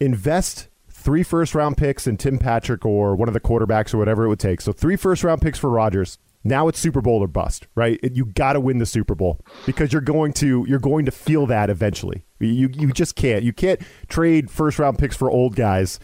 invest 0.00 0.68
three 0.90 1.22
first 1.22 1.54
round 1.54 1.76
picks 1.76 2.06
in 2.06 2.16
Tim 2.16 2.38
Patrick 2.38 2.84
or 2.84 3.14
one 3.14 3.28
of 3.28 3.34
the 3.34 3.40
quarterbacks 3.40 3.92
or 3.92 3.98
whatever 3.98 4.24
it 4.24 4.28
would 4.28 4.40
take. 4.40 4.60
So 4.60 4.72
three 4.72 4.96
first 4.96 5.22
round 5.22 5.42
picks 5.42 5.58
for 5.58 5.70
Rodgers. 5.70 6.18
Now 6.46 6.68
it's 6.68 6.78
Super 6.78 7.00
Bowl 7.00 7.22
or 7.22 7.26
bust, 7.26 7.66
right? 7.74 7.98
You 8.02 8.26
got 8.26 8.52
to 8.52 8.60
win 8.60 8.78
the 8.78 8.86
Super 8.86 9.14
Bowl 9.14 9.40
because 9.64 9.92
you're 9.92 10.02
going 10.02 10.32
to 10.34 10.64
you're 10.68 10.78
going 10.78 11.04
to 11.06 11.10
feel 11.10 11.46
that 11.46 11.70
eventually. 11.70 12.24
You 12.38 12.68
you 12.72 12.92
just 12.92 13.16
can't. 13.16 13.42
You 13.42 13.52
can't 13.52 13.80
trade 14.08 14.50
first 14.50 14.78
round 14.78 14.98
picks 14.98 15.16
for 15.16 15.30
old 15.30 15.56
guys 15.56 15.98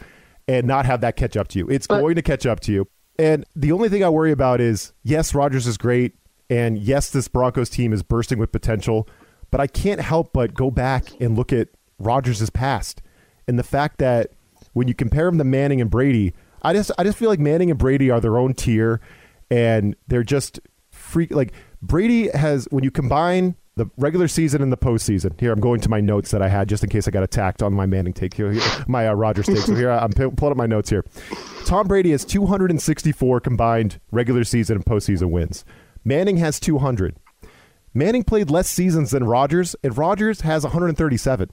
and 0.49 0.67
not 0.67 0.87
have 0.87 1.01
that 1.03 1.17
catch 1.17 1.37
up 1.37 1.49
to 1.49 1.59
you. 1.59 1.69
It's 1.69 1.87
but, 1.87 2.01
going 2.01 2.15
to 2.15 2.23
catch 2.23 2.47
up 2.47 2.61
to 2.61 2.73
you. 2.73 2.89
And 3.19 3.45
the 3.55 3.73
only 3.73 3.91
thing 3.91 4.03
I 4.03 4.09
worry 4.09 4.33
about 4.33 4.61
is 4.61 4.93
yes, 5.03 5.35
Rodgers 5.35 5.67
is 5.67 5.77
great 5.77 6.15
and 6.49 6.79
yes, 6.79 7.11
this 7.11 7.29
Broncos 7.29 7.71
team 7.71 7.93
is 7.93 8.03
bursting 8.03 8.39
with 8.39 8.51
potential, 8.51 9.09
but 9.51 9.61
I 9.61 9.67
can't 9.67 10.01
help 10.01 10.33
but 10.33 10.53
go 10.53 10.71
back 10.71 11.09
and 11.21 11.37
look 11.37 11.53
at 11.53 11.69
Rodgers' 11.99 12.51
past 12.51 13.03
and 13.49 13.59
the 13.59 13.65
fact 13.65 13.99
that 13.99 14.33
when 14.73 14.89
you 14.89 14.95
compare 14.95 15.29
him 15.29 15.39
to 15.39 15.45
Manning 15.45 15.81
and 15.81 15.91
Brady, 15.91 16.35
I 16.63 16.73
just 16.73 16.91
I 16.99 17.05
just 17.05 17.19
feel 17.19 17.29
like 17.29 17.41
Manning 17.41 17.71
and 17.71 17.79
Brady 17.79 18.11
are 18.11 18.21
their 18.21 18.39
own 18.39 18.55
tier, 18.55 19.01
and 19.51 19.97
they're 20.09 20.23
just 20.23 20.61
freak. 20.91 21.31
Like 21.33 21.53
Brady 21.83 22.29
has 22.31 22.69
when 22.71 22.85
you 22.85 22.91
combine 22.91 23.57
the 23.77 23.91
regular 23.97 24.29
season 24.29 24.63
and 24.63 24.73
the 24.73 24.77
postseason. 24.77 25.39
Here, 25.41 25.53
I'm 25.53 25.61
going 25.61 25.81
to 25.81 25.89
my 25.89 26.01
notes 26.01 26.31
that 26.33 26.43
I 26.43 26.49
had 26.49 26.69
just 26.69 26.85
in 26.85 26.91
case 26.91 27.09
I 27.09 27.11
got 27.11 27.23
attacked 27.23 27.63
on 27.63 27.73
my 27.73 27.87
Manning 27.87 28.13
take 28.13 28.35
here, 28.35 28.55
my 28.87 29.09
uh, 29.09 29.15
Rodgers 29.15 29.47
take. 29.47 29.59
So 29.59 29.75
here 29.75 29.91
I'm 29.91 30.13
pulling 30.13 30.53
up 30.53 30.57
my 30.57 30.67
notes 30.67 30.91
here. 30.91 31.05
Tom 31.65 31.89
Brady 31.89 32.11
has 32.11 32.25
264 32.25 33.41
combined 33.41 34.01
regular 34.11 34.45
season 34.45 34.77
and 34.77 34.85
postseason 34.85 35.31
wins. 35.31 35.65
Manning 36.05 36.37
has 36.39 36.61
200. 36.61 37.17
Manning 37.93 38.23
played 38.23 38.51
less 38.51 38.69
seasons 38.69 39.11
than 39.11 39.25
Rodgers, 39.25 39.75
and 39.83 39.97
Rodgers 39.97 40.43
has 40.43 40.63
137 40.63 41.51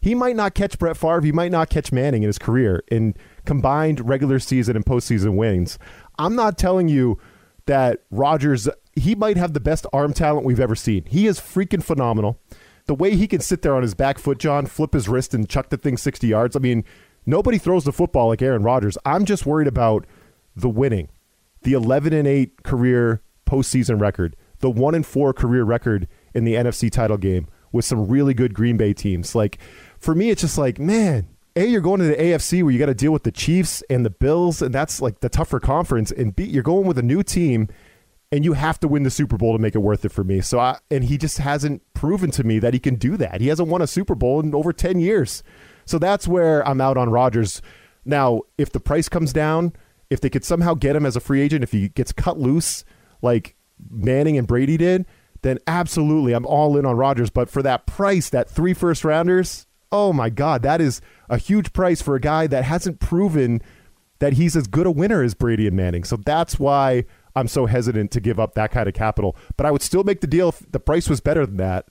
he 0.00 0.14
might 0.14 0.36
not 0.36 0.54
catch 0.54 0.78
Brett 0.78 0.96
Favre. 0.96 1.20
He 1.20 1.32
might 1.32 1.50
not 1.50 1.68
catch 1.68 1.92
Manning 1.92 2.22
in 2.22 2.28
his 2.28 2.38
career 2.38 2.82
in 2.90 3.14
combined 3.44 4.08
regular 4.08 4.38
season 4.38 4.76
and 4.76 4.84
postseason 4.84 5.36
wins. 5.36 5.78
I'm 6.18 6.34
not 6.34 6.56
telling 6.56 6.88
you 6.88 7.18
that 7.66 8.02
Rodgers, 8.10 8.68
he 8.94 9.14
might 9.14 9.36
have 9.36 9.52
the 9.52 9.60
best 9.60 9.86
arm 9.92 10.12
talent 10.12 10.46
we've 10.46 10.60
ever 10.60 10.74
seen. 10.74 11.04
He 11.04 11.26
is 11.26 11.38
freaking 11.38 11.82
phenomenal. 11.82 12.40
The 12.86 12.94
way 12.94 13.14
he 13.14 13.28
can 13.28 13.40
sit 13.40 13.62
there 13.62 13.74
on 13.74 13.82
his 13.82 13.94
back 13.94 14.18
foot, 14.18 14.38
John, 14.38 14.66
flip 14.66 14.94
his 14.94 15.08
wrist 15.08 15.34
and 15.34 15.48
chuck 15.48 15.68
the 15.68 15.76
thing 15.76 15.96
60 15.96 16.26
yards. 16.26 16.56
I 16.56 16.58
mean, 16.58 16.84
nobody 17.26 17.58
throws 17.58 17.84
the 17.84 17.92
football 17.92 18.28
like 18.28 18.42
Aaron 18.42 18.62
Rodgers. 18.62 18.96
I'm 19.04 19.24
just 19.24 19.46
worried 19.46 19.68
about 19.68 20.06
the 20.56 20.68
winning, 20.68 21.08
the 21.62 21.74
11 21.74 22.12
and 22.12 22.26
8 22.26 22.62
career 22.62 23.22
postseason 23.46 24.00
record, 24.00 24.34
the 24.60 24.70
1 24.70 24.94
and 24.94 25.06
4 25.06 25.32
career 25.32 25.64
record 25.64 26.08
in 26.34 26.44
the 26.44 26.54
NFC 26.54 26.90
title 26.90 27.18
game 27.18 27.48
with 27.70 27.84
some 27.84 28.08
really 28.08 28.34
good 28.34 28.54
Green 28.54 28.76
Bay 28.76 28.92
teams. 28.92 29.34
Like, 29.34 29.58
for 30.00 30.14
me, 30.14 30.30
it's 30.30 30.40
just 30.40 30.58
like, 30.58 30.78
man, 30.78 31.28
a, 31.54 31.66
you're 31.66 31.80
going 31.80 32.00
to 32.00 32.06
the 32.06 32.16
AFC 32.16 32.62
where 32.62 32.72
you 32.72 32.78
got 32.78 32.86
to 32.86 32.94
deal 32.94 33.12
with 33.12 33.24
the 33.24 33.30
Chiefs 33.30 33.82
and 33.90 34.04
the 34.04 34.10
Bills, 34.10 34.62
and 34.62 34.74
that's 34.74 35.00
like 35.00 35.20
the 35.20 35.28
tougher 35.28 35.60
conference. 35.60 36.10
And 36.10 36.34
B, 36.34 36.44
you're 36.44 36.62
going 36.62 36.86
with 36.86 36.98
a 36.98 37.02
new 37.02 37.22
team, 37.22 37.68
and 38.32 38.44
you 38.44 38.54
have 38.54 38.80
to 38.80 38.88
win 38.88 39.02
the 39.02 39.10
Super 39.10 39.36
Bowl 39.36 39.52
to 39.52 39.58
make 39.58 39.74
it 39.74 39.80
worth 39.80 40.04
it 40.04 40.12
for 40.12 40.24
me. 40.24 40.40
So, 40.40 40.58
I, 40.58 40.78
and 40.90 41.04
he 41.04 41.18
just 41.18 41.38
hasn't 41.38 41.82
proven 41.94 42.30
to 42.32 42.44
me 42.44 42.58
that 42.60 42.72
he 42.72 42.80
can 42.80 42.94
do 42.94 43.16
that. 43.18 43.40
He 43.40 43.48
hasn't 43.48 43.68
won 43.68 43.82
a 43.82 43.86
Super 43.86 44.14
Bowl 44.14 44.40
in 44.40 44.54
over 44.54 44.72
10 44.72 45.00
years. 45.00 45.42
So 45.84 45.98
that's 45.98 46.28
where 46.28 46.66
I'm 46.66 46.80
out 46.80 46.96
on 46.96 47.10
Rodgers. 47.10 47.60
Now, 48.04 48.42
if 48.56 48.70
the 48.70 48.80
price 48.80 49.08
comes 49.08 49.32
down, 49.32 49.74
if 50.08 50.20
they 50.20 50.30
could 50.30 50.44
somehow 50.44 50.74
get 50.74 50.96
him 50.96 51.04
as 51.04 51.16
a 51.16 51.20
free 51.20 51.40
agent, 51.40 51.62
if 51.64 51.72
he 51.72 51.88
gets 51.88 52.12
cut 52.12 52.38
loose 52.38 52.84
like 53.22 53.56
Manning 53.90 54.38
and 54.38 54.46
Brady 54.46 54.76
did, 54.76 55.04
then 55.42 55.58
absolutely 55.66 56.32
I'm 56.32 56.46
all 56.46 56.76
in 56.76 56.86
on 56.86 56.96
Rodgers. 56.96 57.30
But 57.30 57.50
for 57.50 57.62
that 57.62 57.86
price, 57.86 58.30
that 58.30 58.48
three 58.48 58.74
first 58.74 59.04
rounders, 59.04 59.66
oh 59.92 60.12
my 60.12 60.30
God, 60.30 60.62
that 60.62 60.80
is 60.80 61.00
a 61.28 61.36
huge 61.36 61.72
price 61.72 62.00
for 62.00 62.14
a 62.14 62.20
guy 62.20 62.46
that 62.46 62.64
hasn't 62.64 63.00
proven 63.00 63.62
that 64.20 64.34
he's 64.34 64.54
as 64.54 64.66
good 64.66 64.86
a 64.86 64.90
winner 64.90 65.22
as 65.22 65.34
Brady 65.34 65.66
and 65.66 65.76
Manning. 65.76 66.04
So 66.04 66.16
that's 66.16 66.58
why 66.58 67.04
I'm 67.34 67.48
so 67.48 67.66
hesitant 67.66 68.10
to 68.12 68.20
give 68.20 68.38
up 68.38 68.54
that 68.54 68.70
kind 68.70 68.88
of 68.88 68.94
capital. 68.94 69.36
But 69.56 69.66
I 69.66 69.70
would 69.70 69.82
still 69.82 70.04
make 70.04 70.20
the 70.20 70.26
deal 70.26 70.50
if 70.50 70.70
the 70.70 70.80
price 70.80 71.08
was 71.08 71.20
better 71.20 71.46
than 71.46 71.56
that, 71.56 71.88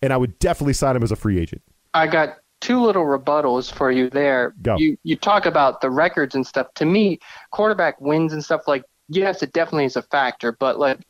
and 0.00 0.12
I 0.12 0.16
would 0.16 0.38
definitely 0.38 0.74
sign 0.74 0.96
him 0.96 1.02
as 1.02 1.12
a 1.12 1.16
free 1.16 1.38
agent. 1.38 1.62
I 1.92 2.06
got 2.06 2.36
two 2.60 2.80
little 2.80 3.04
rebuttals 3.04 3.72
for 3.72 3.90
you 3.90 4.08
there. 4.10 4.54
Go. 4.62 4.76
You 4.76 4.96
you 5.02 5.16
talk 5.16 5.46
about 5.46 5.80
the 5.80 5.90
records 5.90 6.34
and 6.34 6.46
stuff. 6.46 6.72
To 6.74 6.84
me, 6.84 7.18
quarterback 7.50 8.00
wins 8.00 8.32
and 8.32 8.44
stuff 8.44 8.66
like 8.66 8.84
yes, 9.08 9.42
it 9.42 9.52
definitely 9.52 9.84
is 9.84 9.96
a 9.96 10.02
factor, 10.02 10.52
but 10.52 10.78
like 10.78 11.00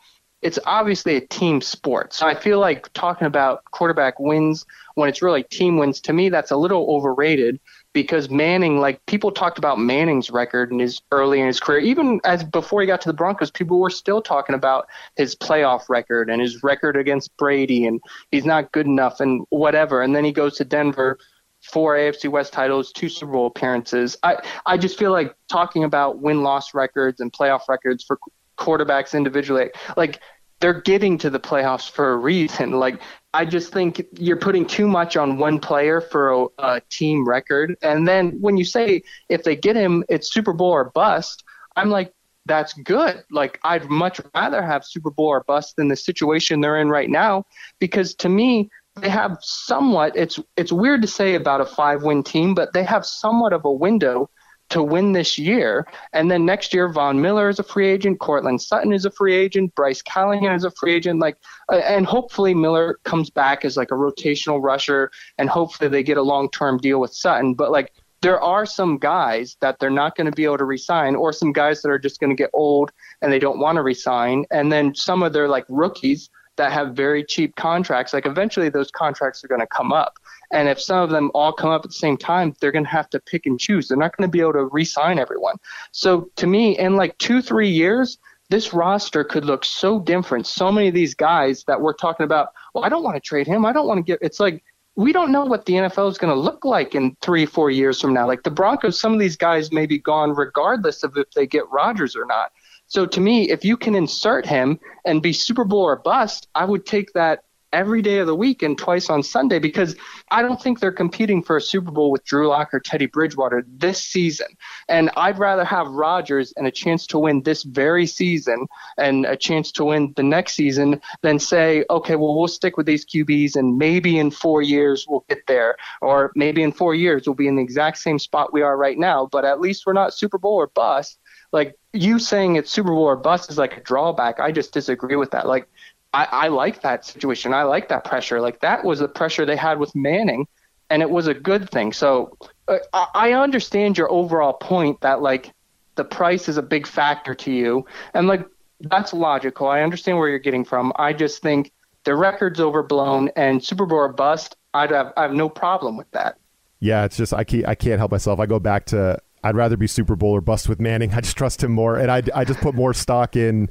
it's 0.44 0.58
obviously 0.66 1.16
a 1.16 1.22
team 1.22 1.62
sport. 1.62 2.12
So 2.12 2.26
I 2.26 2.34
feel 2.34 2.60
like 2.60 2.92
talking 2.92 3.26
about 3.26 3.64
quarterback 3.70 4.20
wins 4.20 4.66
when 4.94 5.08
it's 5.08 5.22
really 5.22 5.42
team 5.42 5.78
wins, 5.78 6.02
to 6.02 6.12
me, 6.12 6.28
that's 6.28 6.50
a 6.50 6.56
little 6.56 6.86
overrated 6.90 7.58
because 7.94 8.28
Manning, 8.28 8.78
like 8.78 9.04
people 9.06 9.32
talked 9.32 9.56
about 9.56 9.78
Manning's 9.78 10.30
record 10.30 10.70
in 10.70 10.80
his 10.80 11.00
early 11.12 11.40
in 11.40 11.46
his 11.46 11.60
career, 11.60 11.78
even 11.78 12.20
as 12.24 12.44
before 12.44 12.82
he 12.82 12.86
got 12.86 13.00
to 13.00 13.08
the 13.08 13.14
Broncos, 13.14 13.50
people 13.50 13.80
were 13.80 13.88
still 13.88 14.20
talking 14.20 14.54
about 14.54 14.86
his 15.16 15.34
playoff 15.34 15.88
record 15.88 16.28
and 16.28 16.42
his 16.42 16.62
record 16.62 16.94
against 16.94 17.34
Brady, 17.38 17.86
and 17.86 17.98
he's 18.30 18.44
not 18.44 18.70
good 18.72 18.86
enough 18.86 19.20
and 19.20 19.46
whatever. 19.48 20.02
And 20.02 20.14
then 20.14 20.26
he 20.26 20.32
goes 20.32 20.56
to 20.58 20.64
Denver, 20.66 21.18
four 21.62 21.96
AFC 21.96 22.28
West 22.28 22.52
titles, 22.52 22.92
two 22.92 23.08
Super 23.08 23.32
Bowl 23.32 23.46
appearances. 23.46 24.18
I 24.22 24.36
I 24.66 24.76
just 24.76 24.98
feel 24.98 25.10
like 25.10 25.34
talking 25.48 25.84
about 25.84 26.20
win 26.20 26.42
loss 26.42 26.74
records 26.74 27.20
and 27.20 27.32
playoff 27.32 27.66
records 27.66 28.04
for 28.04 28.18
quarterbacks 28.58 29.14
individually, 29.14 29.70
like 29.96 30.20
they're 30.64 30.80
getting 30.80 31.18
to 31.18 31.28
the 31.28 31.38
playoffs 31.38 31.90
for 31.90 32.12
a 32.12 32.16
reason. 32.16 32.70
Like 32.70 32.98
I 33.34 33.44
just 33.44 33.70
think 33.70 34.02
you're 34.14 34.38
putting 34.38 34.64
too 34.64 34.88
much 34.88 35.14
on 35.14 35.36
one 35.36 35.60
player 35.60 36.00
for 36.00 36.30
a, 36.30 36.46
a, 36.58 36.80
team 36.88 37.28
record. 37.28 37.76
And 37.82 38.08
then 38.08 38.40
when 38.40 38.56
you 38.56 38.64
say 38.64 39.02
if 39.28 39.44
they 39.44 39.56
get 39.56 39.76
him, 39.76 40.04
it's 40.08 40.32
Super 40.32 40.54
Bowl 40.54 40.70
or 40.70 40.86
bust, 40.86 41.44
I'm 41.76 41.90
like, 41.90 42.14
that's 42.46 42.72
good. 42.72 43.24
Like 43.30 43.60
I'd 43.62 43.90
much 43.90 44.22
rather 44.34 44.62
have 44.62 44.86
Super 44.86 45.10
Bowl 45.10 45.26
or 45.26 45.44
bust 45.44 45.76
than 45.76 45.88
the 45.88 45.96
situation 45.96 46.62
they're 46.62 46.80
in 46.80 46.88
right 46.88 47.10
now, 47.10 47.44
because 47.78 48.14
to 48.14 48.30
me, 48.30 48.70
they 48.96 49.10
have 49.10 49.36
somewhat 49.42 50.16
it's 50.16 50.40
it's 50.56 50.72
weird 50.72 51.02
to 51.02 51.08
say 51.08 51.34
about 51.34 51.60
a 51.60 51.66
five 51.66 52.04
win 52.04 52.22
team, 52.22 52.54
but 52.54 52.72
they 52.72 52.84
have 52.84 53.04
somewhat 53.04 53.52
of 53.52 53.66
a 53.66 53.70
window 53.70 54.30
to 54.70 54.82
win 54.82 55.12
this 55.12 55.38
year. 55.38 55.86
And 56.12 56.30
then 56.30 56.44
next 56.44 56.74
year, 56.74 56.88
Von 56.88 57.20
Miller 57.20 57.48
is 57.48 57.58
a 57.58 57.62
free 57.62 57.88
agent, 57.88 58.20
Courtland 58.20 58.60
Sutton 58.60 58.92
is 58.92 59.04
a 59.04 59.10
free 59.10 59.34
agent, 59.34 59.74
Bryce 59.74 60.02
Callahan 60.02 60.54
is 60.54 60.64
a 60.64 60.70
free 60.70 60.94
agent. 60.94 61.20
Like, 61.20 61.36
uh, 61.70 61.76
and 61.76 62.06
hopefully 62.06 62.54
Miller 62.54 62.98
comes 63.04 63.30
back 63.30 63.64
as 63.64 63.76
like 63.76 63.90
a 63.90 63.94
rotational 63.94 64.62
rusher, 64.62 65.10
and 65.38 65.48
hopefully 65.48 65.88
they 65.88 66.02
get 66.02 66.16
a 66.16 66.22
long 66.22 66.50
term 66.50 66.78
deal 66.78 67.00
with 67.00 67.14
Sutton. 67.14 67.54
But 67.54 67.70
like, 67.70 67.92
there 68.24 68.40
are 68.40 68.64
some 68.64 68.96
guys 68.96 69.56
that 69.60 69.78
they're 69.78 69.90
not 69.90 70.16
going 70.16 70.30
to 70.30 70.34
be 70.34 70.44
able 70.44 70.56
to 70.58 70.64
resign, 70.64 71.14
or 71.14 71.32
some 71.32 71.52
guys 71.52 71.82
that 71.82 71.90
are 71.90 71.98
just 71.98 72.20
going 72.20 72.30
to 72.30 72.36
get 72.36 72.48
old 72.54 72.90
and 73.20 73.30
they 73.30 73.38
don't 73.38 73.58
want 73.58 73.76
to 73.76 73.82
resign. 73.82 74.46
And 74.50 74.72
then 74.72 74.94
some 74.94 75.22
of 75.22 75.34
their 75.34 75.46
like 75.46 75.66
rookies 75.68 76.30
that 76.56 76.72
have 76.72 76.94
very 76.94 77.24
cheap 77.24 77.54
contracts, 77.56 78.12
like 78.12 78.26
eventually 78.26 78.68
those 78.68 78.90
contracts 78.90 79.44
are 79.44 79.48
going 79.48 79.60
to 79.60 79.66
come 79.66 79.92
up. 79.92 80.18
And 80.52 80.68
if 80.68 80.80
some 80.80 80.98
of 80.98 81.10
them 81.10 81.30
all 81.34 81.52
come 81.52 81.70
up 81.70 81.84
at 81.84 81.90
the 81.90 81.96
same 81.96 82.16
time, 82.16 82.54
they're 82.60 82.72
going 82.72 82.84
to 82.84 82.90
have 82.90 83.10
to 83.10 83.20
pick 83.20 83.46
and 83.46 83.58
choose. 83.58 83.88
They're 83.88 83.96
not 83.96 84.16
going 84.16 84.28
to 84.28 84.32
be 84.32 84.40
able 84.40 84.52
to 84.54 84.66
re 84.66 84.84
sign 84.84 85.18
everyone. 85.18 85.56
So 85.92 86.30
to 86.36 86.46
me, 86.46 86.78
in 86.78 86.96
like 86.96 87.16
two, 87.18 87.42
three 87.42 87.70
years, 87.70 88.18
this 88.50 88.74
roster 88.74 89.24
could 89.24 89.44
look 89.44 89.64
so 89.64 89.98
different. 89.98 90.46
So 90.46 90.70
many 90.70 90.88
of 90.88 90.94
these 90.94 91.14
guys 91.14 91.64
that 91.64 91.80
we're 91.80 91.94
talking 91.94 92.24
about, 92.24 92.48
well, 92.74 92.84
I 92.84 92.88
don't 92.88 93.02
want 93.02 93.16
to 93.16 93.20
trade 93.20 93.46
him. 93.46 93.64
I 93.64 93.72
don't 93.72 93.86
want 93.86 93.98
to 93.98 94.02
get, 94.02 94.18
it's 94.22 94.40
like, 94.40 94.62
we 94.96 95.12
don't 95.12 95.32
know 95.32 95.44
what 95.44 95.66
the 95.66 95.72
NFL 95.74 96.10
is 96.10 96.18
going 96.18 96.32
to 96.32 96.38
look 96.38 96.64
like 96.64 96.94
in 96.94 97.16
three, 97.20 97.46
four 97.46 97.70
years 97.70 98.00
from 98.00 98.14
now. 98.14 98.28
Like 98.28 98.44
the 98.44 98.50
Broncos, 98.50 98.98
some 98.98 99.12
of 99.12 99.18
these 99.18 99.36
guys 99.36 99.72
may 99.72 99.86
be 99.86 99.98
gone 99.98 100.34
regardless 100.34 101.02
of 101.02 101.16
if 101.16 101.30
they 101.32 101.46
get 101.46 101.68
Rodgers 101.70 102.14
or 102.14 102.26
not. 102.26 102.52
So 102.86 103.06
to 103.06 103.20
me, 103.20 103.50
if 103.50 103.64
you 103.64 103.76
can 103.76 103.94
insert 103.94 104.46
him 104.46 104.78
and 105.04 105.22
be 105.22 105.32
Super 105.32 105.64
Bowl 105.64 105.82
or 105.82 105.96
bust, 105.96 106.48
I 106.54 106.64
would 106.64 106.86
take 106.86 107.12
that 107.14 107.44
every 107.74 108.00
day 108.00 108.18
of 108.18 108.26
the 108.28 108.34
week 108.34 108.62
and 108.62 108.78
twice 108.78 109.10
on 109.10 109.22
Sunday 109.22 109.58
because 109.58 109.96
I 110.30 110.42
don't 110.42 110.62
think 110.62 110.78
they're 110.78 110.92
competing 110.92 111.42
for 111.42 111.56
a 111.56 111.60
Super 111.60 111.90
Bowl 111.90 112.12
with 112.12 112.24
Drew 112.24 112.48
Lock 112.48 112.72
or 112.72 112.78
Teddy 112.78 113.06
Bridgewater 113.06 113.66
this 113.66 114.02
season. 114.02 114.46
And 114.88 115.10
I'd 115.16 115.38
rather 115.38 115.64
have 115.64 115.88
Rodgers 115.88 116.54
and 116.56 116.68
a 116.68 116.70
chance 116.70 117.06
to 117.08 117.18
win 117.18 117.42
this 117.42 117.64
very 117.64 118.06
season 118.06 118.68
and 118.96 119.26
a 119.26 119.36
chance 119.36 119.72
to 119.72 119.84
win 119.86 120.12
the 120.16 120.22
next 120.22 120.54
season 120.54 121.00
than 121.22 121.40
say, 121.40 121.84
okay, 121.90 122.14
well, 122.14 122.38
we'll 122.38 122.48
stick 122.48 122.76
with 122.76 122.86
these 122.86 123.04
QBs 123.04 123.56
and 123.56 123.76
maybe 123.76 124.18
in 124.18 124.30
four 124.30 124.62
years 124.62 125.04
we'll 125.08 125.24
get 125.28 125.46
there. 125.48 125.76
Or 126.00 126.30
maybe 126.36 126.62
in 126.62 126.70
four 126.70 126.94
years 126.94 127.24
we'll 127.26 127.34
be 127.34 127.48
in 127.48 127.56
the 127.56 127.62
exact 127.62 127.98
same 127.98 128.20
spot 128.20 128.52
we 128.52 128.62
are 128.62 128.76
right 128.76 128.98
now, 128.98 129.28
but 129.30 129.44
at 129.44 129.60
least 129.60 129.84
we're 129.84 129.94
not 129.94 130.14
Super 130.14 130.38
Bowl 130.38 130.54
or 130.54 130.68
bust. 130.68 131.18
Like 131.52 131.76
you 131.92 132.18
saying 132.18 132.56
it's 132.56 132.70
Super 132.70 132.90
Bowl 132.90 133.04
or 133.04 133.16
bust 133.16 133.50
is 133.50 133.58
like 133.58 133.76
a 133.76 133.80
drawback. 133.80 134.40
I 134.40 134.50
just 134.50 134.72
disagree 134.72 135.16
with 135.16 135.30
that. 135.30 135.46
Like 135.46 135.68
I, 136.14 136.28
I 136.30 136.48
like 136.48 136.82
that 136.82 137.04
situation. 137.04 137.52
I 137.52 137.64
like 137.64 137.88
that 137.88 138.04
pressure. 138.04 138.40
Like 138.40 138.60
that 138.60 138.84
was 138.84 139.00
the 139.00 139.08
pressure 139.08 139.44
they 139.44 139.56
had 139.56 139.80
with 139.80 139.94
Manning, 139.96 140.46
and 140.88 141.02
it 141.02 141.10
was 141.10 141.26
a 141.26 141.34
good 141.34 141.68
thing. 141.70 141.92
So 141.92 142.38
uh, 142.68 142.78
I 143.14 143.32
understand 143.32 143.98
your 143.98 144.10
overall 144.10 144.52
point 144.52 145.00
that 145.00 145.20
like 145.20 145.52
the 145.96 146.04
price 146.04 146.48
is 146.48 146.56
a 146.56 146.62
big 146.62 146.86
factor 146.86 147.34
to 147.34 147.52
you, 147.52 147.84
and 148.14 148.28
like 148.28 148.46
that's 148.80 149.12
logical. 149.12 149.66
I 149.66 149.82
understand 149.82 150.18
where 150.18 150.28
you're 150.28 150.38
getting 150.38 150.64
from. 150.64 150.92
I 150.96 151.12
just 151.12 151.42
think 151.42 151.72
the 152.04 152.14
record's 152.14 152.60
overblown, 152.60 153.30
and 153.34 153.62
Super 153.62 153.84
Bowl 153.84 154.06
bust. 154.08 154.56
I'd 154.72 154.92
have 154.92 155.12
I 155.16 155.22
have 155.22 155.32
no 155.32 155.48
problem 155.48 155.96
with 155.96 156.10
that. 156.12 156.38
Yeah, 156.78 157.04
it's 157.04 157.16
just 157.16 157.34
I 157.34 157.42
can't 157.42 157.66
I 157.66 157.74
can't 157.74 157.98
help 157.98 158.12
myself. 158.12 158.38
I 158.38 158.46
go 158.46 158.60
back 158.60 158.86
to 158.86 159.18
I'd 159.42 159.56
rather 159.56 159.76
be 159.76 159.88
Super 159.88 160.14
Bowl 160.14 160.30
or 160.30 160.40
bust 160.40 160.68
with 160.68 160.80
Manning. 160.80 161.12
I 161.12 161.22
just 161.22 161.36
trust 161.36 161.64
him 161.64 161.72
more, 161.72 161.96
and 161.96 162.08
I 162.08 162.22
I 162.32 162.44
just 162.44 162.60
put 162.60 162.76
more 162.76 162.94
stock 162.94 163.34
in 163.34 163.68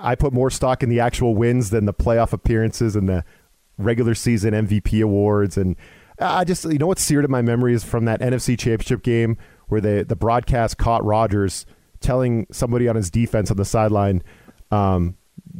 I 0.00 0.14
put 0.14 0.32
more 0.32 0.50
stock 0.50 0.82
in 0.82 0.88
the 0.88 1.00
actual 1.00 1.34
wins 1.34 1.70
than 1.70 1.84
the 1.86 1.94
playoff 1.94 2.32
appearances 2.32 2.96
and 2.96 3.08
the 3.08 3.24
regular 3.78 4.14
season 4.14 4.54
MVP 4.54 5.02
awards. 5.02 5.56
And 5.56 5.76
I 6.18 6.44
just, 6.44 6.64
you 6.64 6.78
know, 6.78 6.86
what's 6.86 7.02
seared 7.02 7.24
in 7.24 7.30
my 7.30 7.42
memory 7.42 7.74
is 7.74 7.84
from 7.84 8.04
that 8.04 8.20
NFC 8.20 8.58
Championship 8.58 9.02
game 9.02 9.36
where 9.68 9.80
the 9.80 10.04
the 10.06 10.16
broadcast 10.16 10.78
caught 10.78 11.04
Rodgers 11.04 11.66
telling 12.00 12.46
somebody 12.50 12.88
on 12.88 12.96
his 12.96 13.10
defense 13.10 13.50
on 13.50 13.56
the 13.56 13.64
sideline, 13.64 14.22
um, 14.70 15.16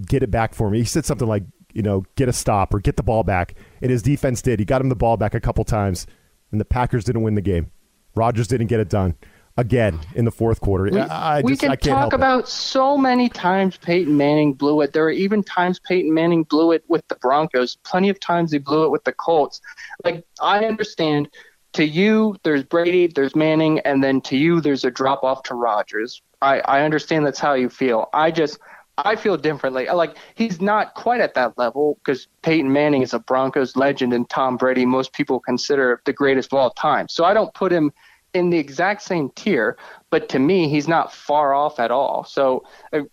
"Get 0.06 0.22
it 0.22 0.30
back 0.30 0.54
for 0.54 0.70
me." 0.70 0.78
He 0.78 0.84
said 0.84 1.04
something 1.04 1.28
like, 1.28 1.44
"You 1.72 1.82
know, 1.82 2.04
get 2.16 2.28
a 2.28 2.32
stop 2.32 2.74
or 2.74 2.80
get 2.80 2.96
the 2.96 3.02
ball 3.02 3.24
back," 3.24 3.54
and 3.80 3.90
his 3.90 4.02
defense 4.02 4.42
did. 4.42 4.58
He 4.58 4.64
got 4.64 4.80
him 4.80 4.88
the 4.88 4.96
ball 4.96 5.16
back 5.16 5.34
a 5.34 5.40
couple 5.40 5.64
times, 5.64 6.06
and 6.50 6.60
the 6.60 6.64
Packers 6.64 7.04
didn't 7.04 7.22
win 7.22 7.34
the 7.34 7.40
game. 7.40 7.70
Rodgers 8.14 8.46
didn't 8.46 8.66
get 8.66 8.80
it 8.80 8.90
done 8.90 9.16
again 9.56 10.00
in 10.14 10.24
the 10.24 10.30
fourth 10.30 10.60
quarter. 10.60 10.84
We, 10.84 10.98
I, 10.98 11.40
we 11.42 11.56
can 11.56 11.76
talk 11.76 12.12
about 12.12 12.40
it. 12.40 12.48
so 12.48 12.96
many 12.96 13.28
times 13.28 13.76
Peyton 13.76 14.16
Manning 14.16 14.54
blew 14.54 14.80
it. 14.80 14.92
There 14.92 15.04
are 15.04 15.10
even 15.10 15.42
times 15.42 15.78
Peyton 15.78 16.12
Manning 16.12 16.44
blew 16.44 16.72
it 16.72 16.84
with 16.88 17.06
the 17.08 17.16
Broncos. 17.16 17.76
Plenty 17.84 18.08
of 18.08 18.18
times 18.20 18.52
he 18.52 18.58
blew 18.58 18.84
it 18.84 18.90
with 18.90 19.04
the 19.04 19.12
Colts. 19.12 19.60
Like 20.04 20.24
I 20.40 20.64
understand 20.64 21.28
to 21.74 21.84
you 21.84 22.36
there's 22.42 22.64
Brady, 22.64 23.06
there's 23.06 23.34
Manning, 23.34 23.80
and 23.80 24.02
then 24.02 24.20
to 24.22 24.36
you 24.36 24.60
there's 24.60 24.84
a 24.84 24.90
drop 24.90 25.22
off 25.22 25.42
to 25.44 25.54
Rodgers. 25.54 26.22
I, 26.40 26.60
I 26.60 26.82
understand 26.82 27.26
that's 27.26 27.38
how 27.38 27.54
you 27.54 27.68
feel. 27.68 28.08
I 28.12 28.30
just 28.30 28.58
I 28.98 29.16
feel 29.16 29.36
differently. 29.36 29.86
Like 29.86 30.16
he's 30.34 30.60
not 30.60 30.94
quite 30.94 31.20
at 31.20 31.34
that 31.34 31.56
level 31.56 31.98
because 32.04 32.28
Peyton 32.42 32.72
Manning 32.72 33.02
is 33.02 33.14
a 33.14 33.18
Broncos 33.18 33.74
legend 33.76 34.12
and 34.12 34.28
Tom 34.28 34.56
Brady 34.56 34.84
most 34.84 35.12
people 35.12 35.40
consider 35.40 36.02
the 36.04 36.12
greatest 36.12 36.52
of 36.52 36.58
all 36.58 36.70
time. 36.70 37.08
So 37.08 37.24
I 37.24 37.32
don't 37.32 37.52
put 37.54 37.72
him 37.72 37.92
in 38.34 38.50
the 38.50 38.58
exact 38.58 39.02
same 39.02 39.30
tier, 39.30 39.76
but 40.10 40.28
to 40.30 40.38
me, 40.38 40.68
he's 40.68 40.88
not 40.88 41.12
far 41.12 41.52
off 41.52 41.78
at 41.78 41.90
all. 41.90 42.24
So 42.24 42.64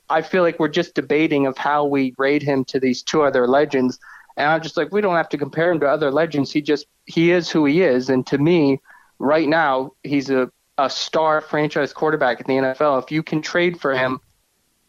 I 0.10 0.21
feel 0.21 0.43
like 0.43 0.60
we're 0.60 0.69
just 0.69 0.95
debating 0.95 1.45
of 1.45 1.58
how 1.58 1.86
we 1.86 2.12
grade 2.12 2.41
him 2.41 2.63
to 2.65 2.79
these 2.79 3.03
two 3.03 3.23
other 3.23 3.47
legends. 3.47 3.99
And 4.38 4.47
I'm 4.47 4.62
just 4.62 4.77
like, 4.77 4.93
we 4.93 5.01
don't 5.01 5.15
have 5.15 5.29
to 5.29 5.38
compare 5.38 5.71
him 5.71 5.79
to 5.82 5.88
other 5.88 6.12
legends. 6.12 6.51
He 6.51 6.62
just, 6.62 6.86
he 7.05 7.32
is 7.32 7.49
who 7.49 7.65
he 7.65 7.82
is. 7.82 8.10
And 8.10 8.25
to 8.27 8.38
me, 8.38 8.79
right 9.19 9.49
now, 9.49 9.91
he's 10.03 10.29
a, 10.29 10.49
a 10.77 10.89
star 10.89 11.41
franchise 11.41 11.91
quarterback 11.91 12.39
in 12.39 12.47
the 12.47 12.67
NFL. 12.69 13.03
If 13.03 13.12
you 13.12 13.21
can 13.21 13.41
trade 13.41 13.79
for 13.79 13.93
him, 13.93 14.21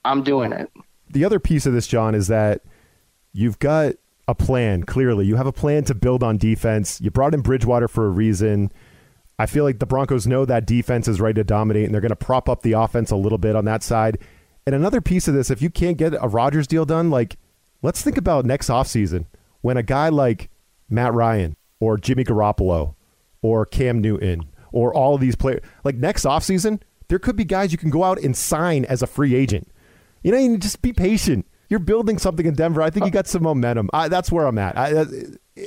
I'm 0.04 0.22
doing 0.22 0.52
it. 0.52 0.70
The 1.08 1.24
other 1.24 1.40
piece 1.40 1.66
of 1.66 1.72
this, 1.72 1.88
John, 1.88 2.14
is 2.14 2.28
that 2.28 2.62
you've 3.32 3.58
got 3.58 3.94
a 4.28 4.34
plan, 4.34 4.84
clearly. 4.84 5.26
You 5.26 5.34
have 5.34 5.48
a 5.48 5.52
plan 5.52 5.82
to 5.84 5.94
build 5.94 6.22
on 6.22 6.38
defense. 6.38 7.00
You 7.00 7.10
brought 7.10 7.34
in 7.34 7.40
Bridgewater 7.40 7.88
for 7.88 8.06
a 8.06 8.10
reason. 8.10 8.70
I 9.40 9.46
feel 9.46 9.64
like 9.64 9.78
the 9.78 9.86
Broncos 9.86 10.26
know 10.26 10.44
that 10.44 10.66
defense 10.66 11.08
is 11.08 11.18
ready 11.18 11.40
to 11.40 11.44
dominate, 11.44 11.86
and 11.86 11.94
they're 11.94 12.02
going 12.02 12.10
to 12.10 12.16
prop 12.16 12.46
up 12.46 12.60
the 12.60 12.72
offense 12.72 13.10
a 13.10 13.16
little 13.16 13.38
bit 13.38 13.56
on 13.56 13.64
that 13.64 13.82
side. 13.82 14.18
And 14.66 14.74
another 14.74 15.00
piece 15.00 15.28
of 15.28 15.34
this, 15.34 15.50
if 15.50 15.62
you 15.62 15.70
can't 15.70 15.96
get 15.96 16.12
a 16.12 16.28
Rodgers 16.28 16.66
deal 16.66 16.84
done, 16.84 17.08
like 17.08 17.38
let's 17.80 18.02
think 18.02 18.18
about 18.18 18.44
next 18.44 18.68
offseason 18.68 19.24
when 19.62 19.78
a 19.78 19.82
guy 19.82 20.10
like 20.10 20.50
Matt 20.90 21.14
Ryan 21.14 21.56
or 21.80 21.96
Jimmy 21.96 22.22
Garoppolo 22.22 22.96
or 23.40 23.64
Cam 23.64 24.02
Newton 24.02 24.42
or 24.72 24.92
all 24.92 25.14
of 25.14 25.22
these 25.22 25.36
players, 25.36 25.62
like 25.84 25.96
next 25.96 26.26
offseason, 26.26 26.82
there 27.08 27.18
could 27.18 27.36
be 27.36 27.44
guys 27.44 27.72
you 27.72 27.78
can 27.78 27.88
go 27.88 28.04
out 28.04 28.20
and 28.20 28.36
sign 28.36 28.84
as 28.84 29.00
a 29.00 29.06
free 29.06 29.34
agent. 29.34 29.68
You 30.22 30.32
know, 30.32 30.38
you 30.38 30.58
just 30.58 30.82
be 30.82 30.92
patient. 30.92 31.46
You're 31.70 31.78
building 31.78 32.18
something 32.18 32.44
in 32.44 32.52
Denver. 32.52 32.82
I 32.82 32.90
think 32.90 33.06
you 33.06 33.10
got 33.10 33.26
some 33.26 33.44
momentum. 33.44 33.88
I, 33.94 34.08
that's 34.08 34.30
where 34.30 34.44
I'm 34.44 34.58
at. 34.58 34.76
I, 34.76 34.96
uh, 34.96 35.06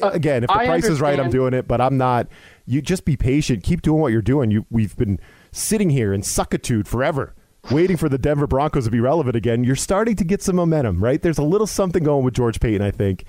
Uh, 0.02 0.10
again, 0.12 0.44
if 0.44 0.48
the 0.48 0.54
I 0.54 0.66
price 0.66 0.70
understand. 0.84 0.94
is 0.94 1.02
right, 1.02 1.20
I'm 1.20 1.30
doing 1.30 1.54
it, 1.54 1.68
but 1.68 1.82
I'm 1.82 1.98
not 1.98 2.28
you 2.66 2.82
just 2.82 3.06
be 3.06 3.18
patient. 3.18 3.64
Keep 3.64 3.82
doing 3.82 4.02
what 4.02 4.12
you're 4.12 4.22
doing. 4.22 4.52
You, 4.52 4.66
we've 4.72 4.96
been 4.96 5.20
sitting 5.52 5.90
here 5.90 6.14
in 6.14 6.22
suckitude 6.22 6.88
forever, 6.88 7.34
waiting 7.72 7.98
for 7.98 8.10
the 8.10 8.18
Denver 8.18 8.48
Broncos 8.48 8.86
to 8.86 8.92
be 8.92 9.00
relevant 9.00 9.36
again. 9.36 9.64
You're 9.64 9.76
starting 9.76 10.16
to 10.18 10.24
get 10.24 10.42
some 10.42 10.56
momentum, 10.56 11.04
right? 11.04 11.22
There's 11.22 11.38
a 11.38 11.44
little 11.44 11.68
something 11.68 12.04
going 12.04 12.24
with 12.24 12.34
George 12.34 12.60
Paton, 12.60 12.82
I 12.82 12.92
think. 12.92 13.26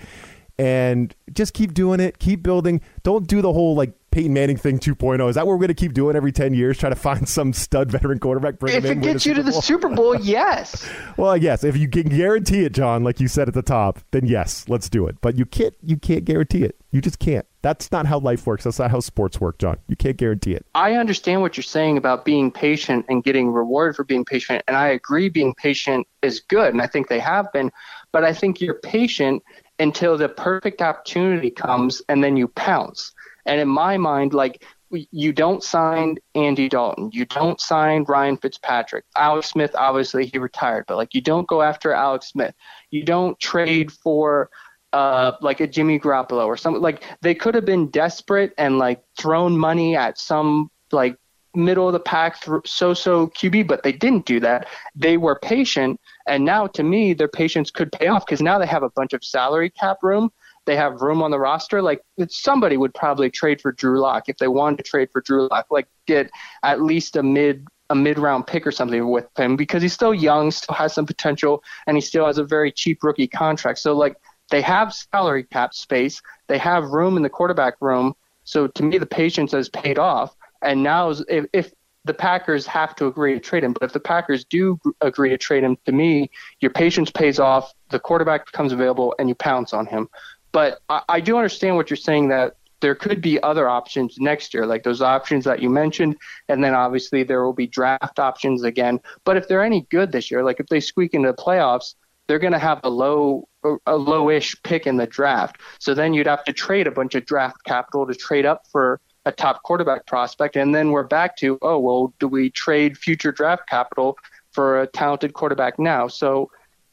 And 0.58 1.14
just 1.32 1.52
keep 1.52 1.74
doing 1.74 2.00
it. 2.00 2.18
Keep 2.18 2.42
building. 2.42 2.80
Don't 3.02 3.26
do 3.26 3.42
the 3.42 3.52
whole 3.52 3.74
like 3.74 3.92
Peyton 4.14 4.32
Manning 4.32 4.56
thing 4.56 4.78
2.0. 4.78 5.28
Is 5.28 5.34
that 5.34 5.44
what 5.44 5.54
we're 5.54 5.58
going 5.58 5.68
to 5.68 5.74
keep 5.74 5.92
doing 5.92 6.14
every 6.14 6.30
10 6.30 6.54
years? 6.54 6.78
Try 6.78 6.88
to 6.88 6.94
find 6.94 7.28
some 7.28 7.52
stud 7.52 7.90
veteran 7.90 8.20
quarterback. 8.20 8.60
Bring 8.60 8.76
if 8.76 8.84
it 8.84 9.00
gets 9.00 9.26
you 9.26 9.34
to 9.34 9.42
the 9.42 9.50
Super 9.50 9.88
Bowl, 9.88 10.14
yes. 10.14 10.88
well, 11.16 11.36
yes. 11.36 11.64
If 11.64 11.76
you 11.76 11.88
can 11.88 12.04
guarantee 12.04 12.64
it, 12.64 12.72
John, 12.72 13.02
like 13.02 13.18
you 13.18 13.26
said 13.26 13.48
at 13.48 13.54
the 13.54 13.62
top, 13.62 13.98
then 14.12 14.26
yes, 14.26 14.68
let's 14.68 14.88
do 14.88 15.08
it. 15.08 15.20
But 15.20 15.36
you 15.36 15.44
can't. 15.44 15.74
You 15.82 15.96
can't 15.96 16.24
guarantee 16.24 16.62
it. 16.62 16.80
You 16.92 17.00
just 17.00 17.18
can't. 17.18 17.44
That's 17.62 17.90
not 17.90 18.06
how 18.06 18.20
life 18.20 18.46
works. 18.46 18.62
That's 18.62 18.78
not 18.78 18.92
how 18.92 19.00
sports 19.00 19.40
work, 19.40 19.58
John. 19.58 19.78
You 19.88 19.96
can't 19.96 20.16
guarantee 20.16 20.52
it. 20.52 20.64
I 20.76 20.92
understand 20.94 21.40
what 21.40 21.56
you're 21.56 21.64
saying 21.64 21.96
about 21.96 22.24
being 22.24 22.52
patient 22.52 23.06
and 23.08 23.24
getting 23.24 23.50
rewarded 23.50 23.96
for 23.96 24.04
being 24.04 24.24
patient, 24.24 24.62
and 24.68 24.76
I 24.76 24.88
agree. 24.88 25.28
Being 25.28 25.54
patient 25.54 26.06
is 26.22 26.38
good, 26.38 26.72
and 26.72 26.80
I 26.80 26.86
think 26.86 27.08
they 27.08 27.18
have 27.18 27.52
been. 27.52 27.72
But 28.12 28.22
I 28.22 28.32
think 28.32 28.60
you're 28.60 28.74
patient 28.74 29.42
until 29.78 30.16
the 30.16 30.28
perfect 30.28 30.82
opportunity 30.82 31.50
comes, 31.50 32.02
and 32.08 32.22
then 32.22 32.36
you 32.36 32.48
pounce 32.48 33.12
and 33.46 33.60
in 33.60 33.68
my 33.68 33.96
mind, 33.96 34.34
like 34.34 34.64
you 34.90 35.32
don't 35.32 35.62
sign 35.62 36.16
Andy 36.34 36.68
Dalton, 36.68 37.10
you 37.12 37.24
don't 37.24 37.60
sign 37.60 38.04
Ryan 38.04 38.36
Fitzpatrick. 38.36 39.04
Alex 39.16 39.48
Smith, 39.50 39.74
obviously 39.74 40.26
he 40.26 40.38
retired, 40.38 40.84
but 40.86 40.96
like 40.96 41.14
you 41.14 41.20
don't 41.20 41.48
go 41.48 41.62
after 41.62 41.92
Alex 41.92 42.28
Smith. 42.28 42.54
You 42.90 43.02
don't 43.02 43.38
trade 43.40 43.90
for 43.90 44.50
uh, 44.92 45.32
like 45.40 45.60
a 45.60 45.66
Jimmy 45.66 45.98
Garoppolo 45.98 46.46
or 46.46 46.56
something. 46.56 46.82
Like 46.82 47.02
they 47.22 47.34
could 47.34 47.54
have 47.54 47.64
been 47.64 47.88
desperate 47.88 48.54
and 48.56 48.78
like 48.78 49.02
thrown 49.18 49.58
money 49.58 49.96
at 49.96 50.18
some 50.18 50.70
like 50.92 51.16
middle 51.54 51.86
of 51.86 51.92
the 51.92 52.00
pack 52.00 52.36
so-so 52.64 53.28
QB, 53.28 53.66
but 53.66 53.82
they 53.82 53.92
didn't 53.92 54.26
do 54.26 54.40
that. 54.40 54.66
They 54.94 55.16
were 55.16 55.38
patient, 55.38 56.00
and 56.26 56.44
now 56.44 56.66
to 56.68 56.82
me, 56.82 57.14
their 57.14 57.28
patience 57.28 57.70
could 57.70 57.92
pay 57.92 58.08
off 58.08 58.26
because 58.26 58.40
now 58.40 58.58
they 58.58 58.66
have 58.66 58.82
a 58.82 58.90
bunch 58.90 59.12
of 59.12 59.24
salary 59.24 59.70
cap 59.70 59.98
room 60.02 60.30
they 60.66 60.76
have 60.76 61.02
room 61.02 61.22
on 61.22 61.30
the 61.30 61.38
roster. 61.38 61.82
Like 61.82 62.02
somebody 62.28 62.76
would 62.76 62.94
probably 62.94 63.30
trade 63.30 63.60
for 63.60 63.72
Drew 63.72 64.00
Lock 64.00 64.28
if 64.28 64.38
they 64.38 64.48
wanted 64.48 64.78
to 64.78 64.82
trade 64.82 65.10
for 65.12 65.20
Drew 65.20 65.48
Lock, 65.50 65.66
like 65.70 65.86
get 66.06 66.30
at 66.62 66.82
least 66.82 67.16
a 67.16 67.22
mid 67.22 67.66
a 67.90 67.94
mid 67.94 68.18
round 68.18 68.46
pick 68.46 68.66
or 68.66 68.72
something 68.72 69.10
with 69.10 69.26
him 69.36 69.56
because 69.56 69.82
he's 69.82 69.92
still 69.92 70.14
young, 70.14 70.50
still 70.50 70.74
has 70.74 70.94
some 70.94 71.06
potential, 71.06 71.62
and 71.86 71.96
he 71.96 72.00
still 72.00 72.26
has 72.26 72.38
a 72.38 72.44
very 72.44 72.72
cheap 72.72 73.02
rookie 73.02 73.26
contract. 73.26 73.78
So 73.78 73.94
like 73.94 74.16
they 74.50 74.62
have 74.62 74.94
salary 74.94 75.44
cap 75.44 75.74
space, 75.74 76.22
they 76.48 76.58
have 76.58 76.84
room 76.84 77.16
in 77.16 77.22
the 77.22 77.28
quarterback 77.28 77.74
room. 77.80 78.14
So 78.44 78.66
to 78.66 78.82
me, 78.82 78.98
the 78.98 79.06
patience 79.06 79.52
has 79.52 79.68
paid 79.68 79.98
off. 79.98 80.34
And 80.64 80.82
now, 80.82 81.10
if, 81.10 81.46
if 81.52 81.72
the 82.04 82.14
Packers 82.14 82.66
have 82.66 82.94
to 82.96 83.06
agree 83.06 83.34
to 83.34 83.40
trade 83.40 83.64
him. 83.64 83.72
But 83.72 83.84
if 83.84 83.92
the 83.92 84.00
Packers 84.00 84.44
do 84.44 84.78
agree 85.00 85.30
to 85.30 85.38
trade 85.38 85.64
him, 85.64 85.76
to 85.86 85.92
me, 85.92 86.30
your 86.60 86.70
patience 86.70 87.10
pays 87.10 87.38
off. 87.38 87.72
The 87.90 87.98
quarterback 87.98 88.46
becomes 88.46 88.72
available, 88.72 89.14
and 89.18 89.28
you 89.28 89.34
pounce 89.34 89.72
on 89.72 89.86
him. 89.86 90.08
But 90.52 90.80
I, 90.88 91.02
I 91.08 91.20
do 91.20 91.36
understand 91.36 91.76
what 91.76 91.90
you're 91.90 91.96
saying 91.96 92.28
that 92.28 92.56
there 92.80 92.94
could 92.94 93.22
be 93.22 93.42
other 93.42 93.68
options 93.68 94.16
next 94.18 94.52
year, 94.52 94.66
like 94.66 94.82
those 94.82 95.00
options 95.00 95.44
that 95.44 95.62
you 95.62 95.70
mentioned, 95.70 96.16
and 96.48 96.62
then 96.62 96.74
obviously 96.74 97.22
there 97.22 97.42
will 97.42 97.54
be 97.54 97.66
draft 97.66 98.18
options 98.18 98.62
again. 98.62 99.00
But 99.24 99.38
if 99.38 99.48
they're 99.48 99.64
any 99.64 99.86
good 99.90 100.12
this 100.12 100.30
year, 100.30 100.44
like 100.44 100.60
if 100.60 100.66
they 100.66 100.80
squeak 100.80 101.14
into 101.14 101.28
the 101.28 101.42
playoffs, 101.42 101.94
they're 102.26 102.38
going 102.38 102.52
to 102.52 102.58
have 102.58 102.80
a 102.84 102.90
low 102.90 103.48
a 103.64 103.92
lowish 103.92 104.62
pick 104.62 104.86
in 104.86 104.98
the 104.98 105.06
draft. 105.06 105.56
So 105.78 105.94
then 105.94 106.12
you'd 106.12 106.26
have 106.26 106.44
to 106.44 106.52
trade 106.52 106.86
a 106.86 106.90
bunch 106.90 107.14
of 107.14 107.24
draft 107.24 107.64
capital 107.64 108.06
to 108.06 108.14
trade 108.14 108.44
up 108.44 108.64
for 108.70 109.00
a 109.26 109.32
top 109.32 109.62
quarterback 109.62 110.06
prospect. 110.06 110.56
And 110.56 110.74
then 110.74 110.90
we're 110.90 111.04
back 111.04 111.36
to, 111.38 111.58
oh, 111.62 111.78
well, 111.78 112.12
do 112.18 112.28
we 112.28 112.50
trade 112.50 112.98
future 112.98 113.32
draft 113.32 113.68
capital 113.68 114.18
for 114.52 114.82
a 114.82 114.86
talented 114.86 115.34
quarterback 115.34 115.78
now? 115.78 116.08
So 116.08 116.50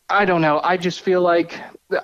I 0.09 0.25
don't 0.25 0.41
know. 0.41 0.59
I 0.63 0.77
just 0.77 1.01
feel 1.01 1.21
like 1.21 1.59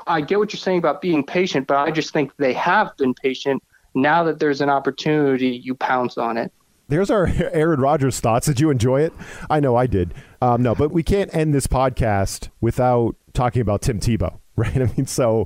I 0.05 0.21
get 0.21 0.39
what 0.39 0.53
you're 0.53 0.59
saying 0.59 0.79
about 0.79 1.01
being 1.01 1.25
patient, 1.25 1.67
but 1.67 1.77
I 1.77 1.91
just 1.91 2.13
think 2.13 2.35
they 2.37 2.53
have 2.53 2.95
been 2.97 3.13
patient. 3.13 3.61
Now 3.95 4.23
that 4.23 4.39
there's 4.39 4.61
an 4.61 4.69
opportunity, 4.69 5.49
you 5.49 5.75
pounce 5.75 6.17
on 6.17 6.37
it. 6.37 6.51
There's 6.87 7.09
our 7.09 7.27
Aaron 7.51 7.81
Rodgers 7.81 8.19
thoughts. 8.19 8.47
Did 8.47 8.59
you 8.59 8.69
enjoy 8.69 9.01
it? 9.01 9.13
I 9.49 9.59
know 9.59 9.75
I 9.75 9.87
did. 9.87 10.13
Um, 10.41 10.61
no, 10.63 10.73
but 10.73 10.91
we 10.91 11.03
can't 11.03 11.33
end 11.35 11.53
this 11.53 11.67
podcast 11.67 12.49
without 12.61 13.15
talking 13.33 13.61
about 13.61 13.81
Tim 13.81 13.99
Tebow, 13.99 14.39
right? 14.57 14.75
I 14.75 14.91
mean, 14.97 15.05
so 15.05 15.45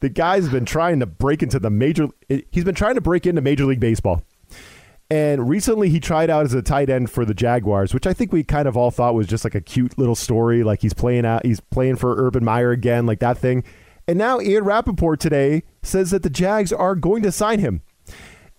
the 0.00 0.08
guy's 0.08 0.48
been 0.48 0.64
trying 0.64 1.00
to 1.00 1.06
break 1.06 1.42
into 1.42 1.58
the 1.58 1.70
major. 1.70 2.08
He's 2.50 2.64
been 2.64 2.74
trying 2.74 2.94
to 2.94 3.00
break 3.00 3.26
into 3.26 3.42
Major 3.42 3.66
League 3.66 3.80
Baseball. 3.80 4.22
And 5.10 5.48
recently 5.48 5.90
he 5.90 6.00
tried 6.00 6.30
out 6.30 6.46
as 6.46 6.54
a 6.54 6.62
tight 6.62 6.88
end 6.88 7.10
for 7.10 7.24
the 7.24 7.34
Jaguars, 7.34 7.92
which 7.92 8.06
I 8.06 8.12
think 8.12 8.32
we 8.32 8.44
kind 8.44 8.66
of 8.66 8.76
all 8.76 8.90
thought 8.90 9.14
was 9.14 9.26
just 9.26 9.44
like 9.44 9.56
a 9.56 9.60
cute 9.60 9.98
little 9.98 10.14
story. 10.14 10.62
Like 10.62 10.80
he's 10.80 10.94
playing 10.94 11.26
out, 11.26 11.44
he's 11.44 11.60
playing 11.60 11.96
for 11.96 12.14
Urban 12.16 12.44
Meyer 12.44 12.70
again, 12.70 13.06
like 13.06 13.18
that 13.18 13.36
thing. 13.36 13.64
And 14.08 14.16
now 14.16 14.40
Ian 14.40 14.64
Rapoport 14.64 15.20
today 15.20 15.64
says 15.82 16.12
that 16.12 16.22
the 16.22 16.30
Jags 16.30 16.72
are 16.72 16.94
going 16.94 17.22
to 17.24 17.32
sign 17.32 17.58
him. 17.58 17.82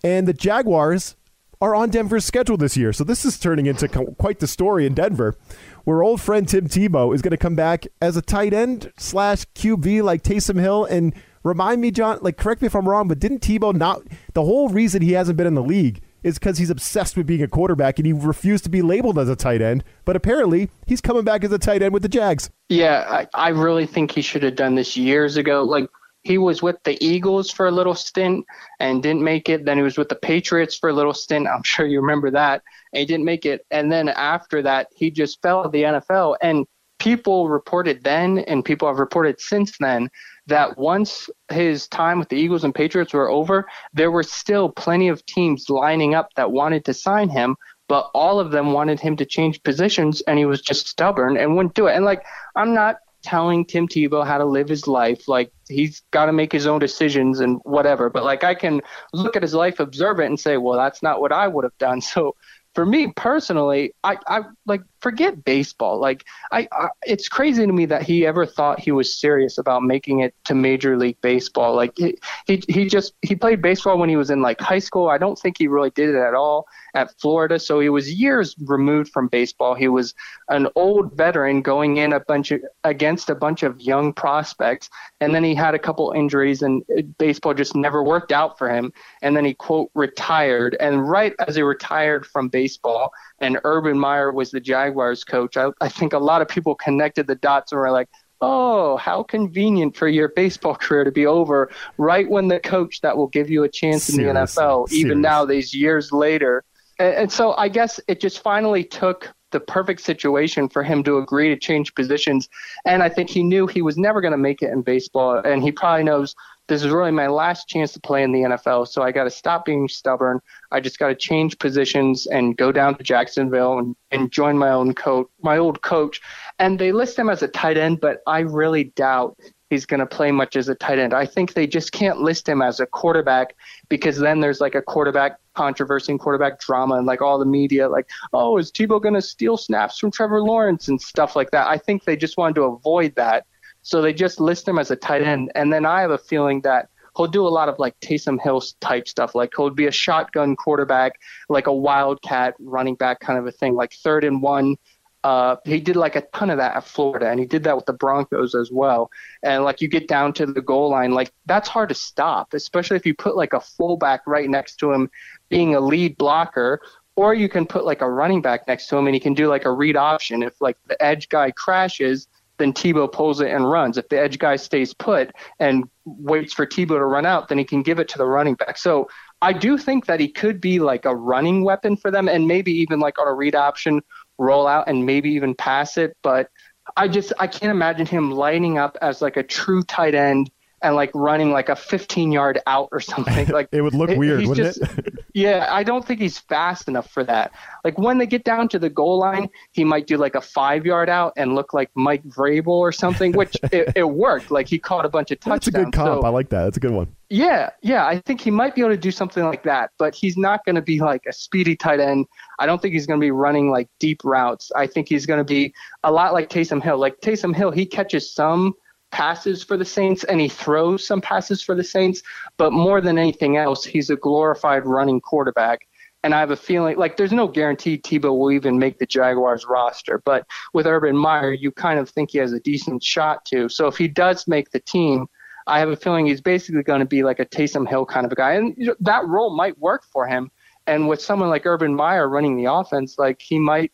And 0.04 0.28
the 0.28 0.34
Jaguars 0.34 1.16
are 1.62 1.74
on 1.74 1.90
Denver's 1.90 2.26
schedule 2.26 2.58
this 2.58 2.76
year. 2.76 2.92
So 2.92 3.04
this 3.04 3.24
is 3.24 3.40
turning 3.40 3.66
into 3.66 3.88
quite 3.88 4.40
the 4.40 4.48
story 4.48 4.86
in 4.86 4.94
Denver 4.94 5.38
where 5.84 6.04
old 6.04 6.22
friend 6.22 6.48
Tim 6.48 6.68
Tebow 6.68 7.14
is 7.14 7.22
going 7.22 7.32
to 7.32 7.38
come 7.38 7.56
back 7.56 7.88
as 8.02 8.18
a 8.18 8.22
tight 8.22 8.54
end 8.54 8.92
slash 8.98 9.46
QB 9.56 10.04
like 10.04 10.24
Taysom 10.24 10.60
Hill. 10.60 10.86
And 10.86 11.14
remind 11.44 11.82
me, 11.82 11.92
John, 11.92 12.20
like, 12.22 12.38
correct 12.38 12.62
me 12.62 12.68
if 12.68 12.76
I'm 12.76 12.88
wrong, 12.88 13.08
but 13.08 13.20
didn't 13.20 13.42
Tebow 13.42 13.74
not, 13.74 14.02
the 14.34 14.44
whole 14.44 14.70
reason 14.70 15.02
he 15.02 15.14
hasn't 15.14 15.38
been 15.38 15.48
in 15.48 15.56
the 15.56 15.64
league 15.64 16.02
is 16.24 16.38
because 16.38 16.58
he's 16.58 16.70
obsessed 16.70 17.18
with 17.18 17.26
being 17.26 17.42
a 17.42 17.48
quarterback 17.48 17.98
and 17.98 18.06
he 18.06 18.14
refused 18.14 18.64
to 18.64 18.70
be 18.70 18.82
labeled 18.82 19.18
as 19.18 19.28
a 19.28 19.36
tight 19.36 19.62
end. 19.62 19.84
But 20.06 20.16
apparently, 20.16 20.70
he's 20.86 21.02
coming 21.02 21.24
back 21.24 21.44
as 21.44 21.52
a 21.52 21.58
tight 21.58 21.82
end 21.82 21.94
with 21.94 22.04
the 22.04 22.10
Jags. 22.10 22.50
Yeah, 22.70 23.06
I, 23.10 23.28
I 23.34 23.50
really 23.50 23.88
think 23.88 24.12
he 24.12 24.22
should 24.22 24.44
have 24.44 24.56
done 24.56 24.76
this 24.76 24.96
years 24.96 25.38
ago. 25.38 25.64
Like, 25.64 25.90
he 26.24 26.38
was 26.38 26.62
with 26.62 26.78
the 26.84 27.04
Eagles 27.04 27.50
for 27.50 27.68
a 27.68 27.72
little 27.72 27.96
stint 27.96 28.46
and 28.80 29.02
didn't 29.02 29.24
make 29.24 29.50
it. 29.50 29.66
Then 29.66 29.78
he 29.78 29.84
was 29.84 29.98
with 29.98 30.10
the 30.10 30.16
Patriots 30.16 30.78
for 30.78 30.90
a 30.90 30.94
little 30.94 31.14
stint. 31.14 31.48
I'm 31.48 31.64
sure 31.66 31.86
you 31.86 32.02
remember 32.02 32.32
that. 32.32 32.62
And 32.94 33.00
he 33.00 33.06
didn't 33.06 33.26
make 33.26 33.46
it. 33.46 33.66
And 33.72 33.92
then 33.92 34.10
after 34.10 34.62
that, 34.62 34.88
he 34.96 35.10
just 35.12 35.42
fell 35.42 35.64
to 35.64 35.70
the 35.70 35.84
NFL. 35.84 36.38
And 36.42 36.66
people 37.00 37.50
reported 37.50 38.04
then, 38.04 38.40
and 38.40 38.64
people 38.64 38.88
have 38.88 39.00
reported 39.00 39.40
since 39.40 39.76
then, 39.80 40.10
that 40.48 40.78
once 40.78 41.30
his 41.52 41.88
time 41.88 42.20
with 42.20 42.30
the 42.30 42.36
Eagles 42.36 42.64
and 42.64 42.76
Patriots 42.76 43.14
were 43.14 43.30
over, 43.30 43.68
there 43.94 44.12
were 44.12 44.24
still 44.24 44.70
plenty 44.70 45.08
of 45.08 45.26
teams 45.26 45.70
lining 45.70 46.14
up 46.14 46.30
that 46.36 46.52
wanted 46.52 46.86
to 46.86 46.94
sign 46.94 47.30
him, 47.30 47.56
but 47.88 48.12
all 48.14 48.40
of 48.40 48.52
them 48.52 48.74
wanted 48.74 49.00
him 49.00 49.16
to 49.18 49.26
change 49.26 49.64
positions, 49.64 50.22
and 50.22 50.38
he 50.38 50.46
was 50.46 50.62
just 50.62 50.88
stubborn 50.88 51.38
and 51.38 51.56
wouldn't 51.56 51.74
do 51.74 51.88
it. 51.88 51.96
And 51.96 52.06
like, 52.06 52.24
I'm 52.56 52.74
not 52.74 52.98
telling 53.24 53.66
Tim 53.66 53.88
Tebow 53.88 54.26
how 54.26 54.38
to 54.38 54.46
live 54.46 54.70
his 54.70 54.88
life. 54.88 55.28
Like 55.28 55.52
he's 55.70 56.02
got 56.12 56.26
to 56.26 56.34
make 56.34 56.52
his 56.52 56.68
own 56.68 56.80
decisions 56.80 57.40
and 57.40 57.60
whatever. 57.64 58.10
But 58.10 58.24
like 58.24 58.44
I 58.44 58.56
can 58.56 58.82
look 59.14 59.36
at 59.36 59.42
his 59.42 59.54
life, 59.54 59.80
observe 59.80 60.20
it, 60.20 60.26
and 60.26 60.40
say, 60.40 60.58
well, 60.58 60.78
that's 60.78 61.02
not 61.04 61.22
what 61.22 61.32
I 61.32 61.48
would 61.48 61.64
have 61.64 61.78
done. 61.78 62.02
So 62.12 62.36
for 62.74 62.86
me 62.86 63.12
personally, 63.16 63.94
I, 64.04 64.18
I 64.28 64.42
like 64.66 64.82
forget 65.02 65.44
baseball. 65.44 66.00
Like 66.00 66.26
I, 66.52 66.68
I, 66.72 66.90
it's 67.04 67.28
crazy 67.28 67.66
to 67.66 67.74
me 67.74 67.86
that 67.88 68.04
he 68.04 68.26
ever 68.26 68.46
thought 68.46 68.80
he 68.80 68.92
was 68.92 69.20
serious 69.20 69.58
about 69.58 69.84
making 69.84 70.20
it 70.20 70.34
to 70.46 70.56
Major 70.56 70.98
League 70.98 71.20
Baseball. 71.22 71.76
Like 71.76 71.98
he, 71.98 72.18
he, 72.48 72.64
he 72.68 72.86
just 72.88 73.14
he 73.22 73.36
played 73.36 73.62
baseball 73.62 73.98
when 73.98 74.10
he 74.10 74.16
was 74.16 74.30
in 74.30 74.42
like 74.42 74.62
high 74.62 74.80
school. 74.80 75.10
I 75.10 75.18
don't 75.18 75.38
think 75.38 75.58
he 75.58 75.68
really 75.68 75.90
did 75.90 76.10
it 76.10 76.16
at 76.16 76.34
all 76.34 76.68
at 76.94 77.14
Florida. 77.20 77.60
So 77.60 77.80
he 77.80 77.90
was 77.90 78.14
years 78.14 78.56
removed 78.66 79.12
from 79.12 79.28
baseball. 79.28 79.76
He 79.76 79.88
was 79.88 80.14
an 80.50 80.68
old 80.76 81.16
veteran 81.16 81.62
going 81.62 81.98
in 81.98 82.14
a 82.14 82.20
bunch 82.20 82.52
of, 82.52 82.62
against 82.84 83.30
a 83.30 83.36
bunch 83.36 83.64
of 83.64 83.82
young 83.82 84.14
prospects, 84.14 84.90
and 85.20 85.34
then 85.34 85.44
he 85.44 85.56
had 85.56 85.74
a 85.74 85.80
couple 85.80 86.12
injuries, 86.12 86.62
and 86.62 86.84
baseball 87.18 87.54
just 87.54 87.76
never 87.76 88.04
worked 88.04 88.32
out 88.32 88.58
for 88.58 88.70
him. 88.70 88.94
And 89.22 89.36
then 89.36 89.46
he 89.46 89.54
quote 89.54 89.90
retired, 89.96 90.76
and 90.80 91.10
right 91.10 91.34
as 91.48 91.56
he 91.56 91.62
retired 91.62 92.26
from 92.26 92.50
baseball, 92.50 93.12
and 93.42 93.60
Urban 93.64 94.00
Meyer 94.00 94.32
was 94.32 94.52
the 94.52 94.62
Jaguars 94.62 95.24
coach, 95.24 95.58
I, 95.58 95.70
I 95.82 95.90
think 95.90 96.14
a 96.14 96.20
lot 96.20 96.42
of 96.42 96.48
people 96.48 96.76
connected 96.76 97.28
the 97.28 97.36
dots 97.36 97.72
and 97.72 97.82
were 97.82 97.92
like, 97.92 98.08
oh, 98.40 98.98
how 98.98 99.24
convenient 99.24 99.96
for 99.96 100.08
your 100.08 100.30
baseball 100.30 100.76
career 100.80 101.04
to 101.04 101.12
be 101.12 101.26
over 101.26 101.70
right 101.98 102.30
when 102.30 102.48
the 102.48 102.60
coach 102.60 103.02
that 103.02 103.18
will 103.18 103.28
give 103.28 103.50
you 103.50 103.64
a 103.64 103.70
chance 103.70 104.10
in 104.10 104.24
the 104.24 104.30
NFL, 104.30 104.92
even 104.92 105.22
now, 105.22 105.44
these 105.46 105.74
years 105.74 106.12
later, 106.12 106.64
and, 107.02 107.16
and 107.16 107.32
so 107.32 107.54
I 107.58 107.68
guess 107.68 108.00
it 108.08 108.20
just 108.20 108.42
finally 108.42 108.84
took 108.84 109.34
the 109.52 109.60
perfect 109.60 110.02
situation 110.02 110.70
for 110.70 110.82
him 110.82 111.04
to 111.04 111.18
agree 111.18 111.50
to 111.50 111.58
change 111.58 111.94
positions. 111.94 112.48
And 112.86 113.04
I 113.04 113.10
think 113.10 113.30
he 113.30 113.44
knew 113.44 113.68
he 113.68 113.82
was 113.82 113.98
never 113.98 114.22
going 114.22 114.32
to 114.32 114.38
make 114.38 114.62
it 114.62 114.72
in 114.72 114.82
baseball. 114.82 115.42
And 115.44 115.62
he 115.62 115.72
probably 115.72 116.04
knows 116.04 116.36
this 116.68 116.84
is 116.84 116.92
really 116.92 117.12
my 117.12 117.28
last 117.28 117.68
chance 117.68 117.92
to 117.94 118.00
play 118.00 118.24
in 118.24 118.32
the 118.32 118.42
NFL. 118.42 118.88
So 118.88 119.02
I 119.02 119.12
got 119.12 119.26
to 119.26 119.30
stop 119.30 119.66
being 119.66 119.88
stubborn. 119.88 120.40
I 120.72 120.80
just 120.80 121.00
got 121.00 121.10
to 121.10 121.16
change 121.16 121.60
positions 121.60 122.28
and 122.28 122.56
go 122.56 122.72
down 122.72 122.96
to 122.96 123.04
Jacksonville 123.04 123.80
and, 123.80 123.96
and 124.12 124.32
join 124.32 124.58
my 124.58 124.70
own 124.70 124.94
coach, 124.94 125.28
my 125.42 125.58
old 125.58 125.82
coach. 125.82 126.22
And 126.60 126.80
they 126.80 126.92
list 126.92 127.20
him 127.20 127.30
as 127.30 127.42
a 127.42 127.48
tight 127.48 127.78
end, 127.78 128.00
but 128.00 128.22
I 128.26 128.40
really 128.40 128.86
doubt 128.86 129.38
he's 129.72 129.86
going 129.86 130.02
to 130.02 130.06
play 130.06 130.32
much 130.32 130.56
as 130.56 130.68
a 130.68 130.76
tight 130.76 131.00
end. 131.00 131.14
I 131.14 131.26
think 131.26 131.54
they 131.54 131.66
just 131.66 131.94
can't 131.94 132.20
list 132.20 132.48
him 132.48 132.62
as 132.62 132.80
a 132.80 132.86
quarterback 132.86 133.56
because 133.90 134.18
then 134.18 134.42
there's 134.42 134.60
like 134.60 134.76
a 134.76 134.82
quarterback 134.82 135.40
controversy 135.56 136.12
and 136.12 136.20
quarterback 136.20 136.60
drama 136.60 136.96
and 136.96 137.08
like 137.08 137.22
all 137.22 137.40
the 137.40 137.46
media 137.46 137.88
like, 137.88 138.10
oh, 138.34 138.58
is 138.58 138.72
Tebow 138.72 139.02
going 139.02 139.16
to 139.16 139.22
steal 139.22 139.58
snaps 139.58 139.98
from 139.98 140.12
Trevor 140.12 140.42
Lawrence 140.42 140.90
and 140.90 141.02
stuff 141.02 141.36
like 141.36 141.52
that. 141.52 141.68
I 141.68 141.78
think 141.78 142.04
they 142.04 142.18
just 142.18 142.38
wanted 142.38 142.56
to 142.56 142.64
avoid 142.64 143.16
that. 143.16 143.46
So 143.84 144.02
they 144.02 144.14
just 144.14 144.40
list 144.40 144.68
him 144.68 144.78
as 144.78 144.92
a 144.92 144.96
tight 144.96 145.24
end. 145.24 145.52
And 145.56 145.72
then 145.72 145.86
I 145.86 146.02
have 146.02 146.12
a 146.12 146.18
feeling 146.18 146.62
that 146.62 146.90
he'll 147.18 147.28
do 147.28 147.46
a 147.46 147.50
lot 147.50 147.70
of 147.70 147.80
like 147.80 148.00
Taysom 148.00 148.42
Hill 148.42 148.64
type 148.80 149.08
stuff. 149.08 149.36
Like 149.36 149.52
he'll 149.56 149.70
be 149.70 149.88
a 149.88 149.92
shotgun 149.92 150.56
quarterback, 150.56 151.20
like 151.50 151.68
a 151.68 151.74
wildcat 151.74 152.56
running 152.60 152.96
back 152.96 153.20
kind 153.20 153.40
of 153.40 153.48
a 153.48 153.52
thing, 153.52 153.76
like 153.76 153.94
third 153.94 154.24
and 154.24 154.42
one 154.42 154.78
uh, 155.24 155.56
he 155.66 155.80
did 155.80 155.96
like 155.96 156.16
a 156.16 156.22
ton 156.34 156.50
of 156.50 156.58
that 156.58 156.76
at 156.76 156.84
Florida, 156.84 157.30
and 157.30 157.40
he 157.40 157.46
did 157.46 157.64
that 157.64 157.76
with 157.76 157.86
the 157.86 157.94
Broncos 157.94 158.56
as 158.56 158.72
well. 158.72 159.12
And 159.44 159.64
like 159.64 159.82
you 159.82 159.88
get 159.88 160.08
down 160.08 160.34
to 160.34 160.46
the 160.46 160.62
goal 160.62 160.90
line, 160.90 161.12
like 161.12 161.32
that's 161.46 161.70
hard 161.70 161.90
to 161.90 161.96
stop, 161.96 162.54
especially 162.54 162.98
if 162.98 163.06
you 163.06 163.14
put 163.14 163.36
like 163.36 163.54
a 163.54 163.60
fullback 163.60 164.22
right 164.26 164.50
next 164.50 164.78
to 164.78 164.92
him, 164.92 165.12
being 165.50 165.76
a 165.76 165.80
lead 165.80 166.18
blocker, 166.18 166.82
or 167.16 167.34
you 167.34 167.50
can 167.50 167.68
put 167.68 167.86
like 167.86 168.02
a 168.02 168.10
running 168.10 168.42
back 168.42 168.68
next 168.68 168.88
to 168.88 168.98
him, 168.98 169.06
and 169.06 169.14
he 169.14 169.20
can 169.20 169.34
do 169.34 169.48
like 169.48 169.66
a 169.66 169.72
read 169.72 169.96
option. 169.96 170.42
If 170.42 170.60
like 170.60 170.78
the 170.88 171.02
edge 171.04 171.30
guy 171.30 171.52
crashes, 171.52 172.28
then 172.62 172.74
Tebow 172.74 173.12
pulls 173.12 173.42
it 173.42 173.50
and 173.50 173.70
runs. 173.70 173.98
If 173.98 174.08
the 174.10 174.20
edge 174.20 174.40
guy 174.40 174.56
stays 174.56 174.94
put 174.94 175.32
and 175.60 175.86
waits 176.06 176.54
for 176.54 176.66
Tebow 176.66 176.98
to 177.00 177.06
run 177.06 177.26
out, 177.26 177.50
then 177.50 177.58
he 177.58 177.64
can 177.64 177.82
give 177.82 178.00
it 178.00 178.08
to 178.10 178.18
the 178.18 178.26
running 178.26 178.56
back. 178.56 178.78
So 178.78 179.10
I 179.42 179.54
do 179.54 179.78
think 179.78 180.06
that 180.06 180.20
he 180.20 180.28
could 180.28 180.62
be 180.62 180.80
like 180.80 181.06
a 181.06 181.16
running 181.16 181.64
weapon 181.64 181.98
for 181.98 182.12
them, 182.12 182.28
and 182.28 182.48
maybe 182.48 182.72
even 182.72 183.00
like 183.00 183.20
on 183.20 183.28
a 183.28 183.34
read 183.34 183.56
option 183.56 184.02
roll 184.38 184.68
out 184.68 184.88
and 184.88 185.06
maybe 185.06 185.32
even 185.32 185.56
pass 185.56 185.98
it. 185.98 186.16
But 186.24 186.50
I 186.96 187.08
just 187.08 187.34
I 187.40 187.48
can't 187.48 187.72
imagine 187.72 188.06
him 188.06 188.32
lining 188.32 188.78
up 188.78 188.98
as 189.02 189.22
like 189.22 189.38
a 189.38 189.44
true 189.44 189.84
tight 189.84 190.16
end 190.16 190.50
and 190.82 190.96
like 190.96 191.12
running 191.14 191.52
like 191.52 191.70
a 191.70 191.76
15 191.76 192.32
yard 192.32 192.60
out 192.68 192.90
or 192.92 193.00
something. 193.00 193.48
Like 193.48 193.70
it 193.72 193.82
would 193.82 193.94
look 193.94 194.10
weird, 194.10 194.46
wouldn't 194.48 194.76
just, 194.76 194.82
it? 194.82 195.14
yeah, 195.34 195.68
I 195.70 195.84
don't 195.84 196.06
think 196.06 196.20
he's 196.20 196.40
fast 196.40 196.88
enough 196.88 197.10
for 197.10 197.24
that. 197.26 197.52
Like 197.84 197.98
when 197.98 198.18
they 198.18 198.26
get 198.26 198.44
down 198.44 198.68
to 198.70 198.80
the 198.80 198.90
goal 198.90 199.20
line, 199.20 199.50
he 199.72 199.84
might 199.84 200.08
do 200.08 200.18
like 200.18 200.36
a 200.36 200.42
five 200.42 200.86
yard 200.86 201.10
out 201.10 201.34
and 201.38 201.56
look 201.56 201.74
like 201.74 201.90
Mike 201.96 202.24
Vrabel 202.24 202.68
or 202.68 202.92
something, 202.92 203.32
which 203.34 203.56
it, 203.72 203.94
it, 203.96 204.04
worked. 204.04 204.52
Like 204.52 204.68
he 204.68 204.80
caught 204.80 205.06
a 205.06 205.10
bunch 205.10 205.32
of 205.32 205.40
touchdowns. 205.40 205.66
That's 205.66 205.68
a 205.68 205.86
good 205.86 205.94
comp. 205.94 206.22
So, 206.22 206.28
I 206.28 206.30
like 206.30 206.50
that. 206.50 206.64
That's 206.64 206.78
a 206.78 206.82
good 206.82 206.92
one. 206.92 207.16
Yeah, 207.30 207.70
yeah, 207.82 208.06
I 208.06 208.20
think 208.20 208.42
he 208.42 208.52
might 208.52 208.76
be 208.76 208.82
able 208.82 208.92
to 208.92 208.98
do 208.98 209.10
something 209.10 209.46
like 209.46 209.64
that, 209.64 209.92
but 209.98 210.14
he's 210.14 210.36
not 210.36 210.66
going 210.66 210.76
to 210.76 210.82
be 210.82 211.00
like 211.00 211.26
a 211.26 211.32
speedy 211.32 211.78
tight 211.78 212.02
end. 212.02 212.26
I 212.60 212.66
don't 212.66 212.82
think 212.82 212.94
he's 212.94 213.08
going 213.08 213.22
to 213.22 213.24
be 213.24 213.32
running 213.32 213.72
like 213.72 213.88
deep 214.00 214.26
routes. 214.26 214.70
I 214.76 214.86
think 214.86 215.08
he's 215.08 215.26
going 215.26 215.38
to 215.38 215.46
be 215.46 215.74
a 216.04 216.12
lot 216.12 216.34
like 216.34 216.50
Taysom 216.50 216.84
Hill. 216.84 216.98
Like 216.98 217.22
Taysom 217.22 217.56
Hill, 217.56 217.72
he 217.72 217.86
catches 217.86 218.34
some 218.34 218.74
passes 219.12 219.64
for 219.64 219.78
the 219.78 219.86
Saints 219.86 220.24
and 220.24 220.40
he 220.42 220.48
throws 220.48 221.06
some 221.06 221.22
passes 221.22 221.62
for 221.62 221.76
the 221.76 221.84
Saints, 221.84 222.24
but 222.58 222.72
more 222.72 223.02
than 223.02 223.18
anything 223.18 223.58
else, 223.58 223.84
he's 223.84 224.10
a 224.10 224.16
glorified 224.16 224.86
running 224.86 225.22
quarterback. 225.22 225.88
And 226.24 226.36
I 226.36 226.40
have 226.40 226.52
a 226.52 226.56
feeling 226.56 226.98
like 226.98 227.18
there's 227.18 227.32
no 227.32 227.48
guarantee 227.48 227.98
Tebow 227.98 228.38
will 228.38 228.52
even 228.52 228.78
make 228.78 229.00
the 229.00 229.08
Jaguars 229.08 229.66
roster, 229.68 230.22
but 230.24 230.46
with 230.74 230.86
Urban 230.86 231.18
Meyer, 231.18 231.52
you 231.52 231.72
kind 231.72 232.00
of 232.00 232.10
think 232.10 232.32
he 232.32 232.38
has 232.38 232.54
a 232.54 232.60
decent 232.60 233.04
shot 233.04 233.44
to. 233.46 233.68
So 233.70 233.88
if 233.88 233.98
he 233.98 234.08
does 234.08 234.48
make 234.48 234.70
the 234.70 234.80
team, 234.80 235.28
I 235.68 235.80
have 235.80 235.90
a 235.90 235.96
feeling 235.96 236.26
he's 236.28 236.42
basically 236.42 236.84
going 236.84 237.00
to 237.00 237.06
be 237.06 237.24
like 237.24 237.40
a 237.40 237.46
Taysom 237.46 237.88
Hill 237.88 238.06
kind 238.06 238.26
of 238.26 238.32
a 238.32 238.36
guy, 238.36 238.54
and 238.54 238.76
that 239.00 239.28
role 239.28 239.56
might 239.56 239.78
work 239.80 240.04
for 240.12 240.28
him. 240.28 240.52
And 240.88 241.08
with 241.08 241.22
someone 241.22 241.50
like 241.50 241.66
Urban 241.66 241.96
Meyer 241.96 242.28
running 242.28 242.58
the 242.58 242.72
offense, 242.72 243.18
like 243.18 243.42
he 243.42 243.60
might 243.60 243.92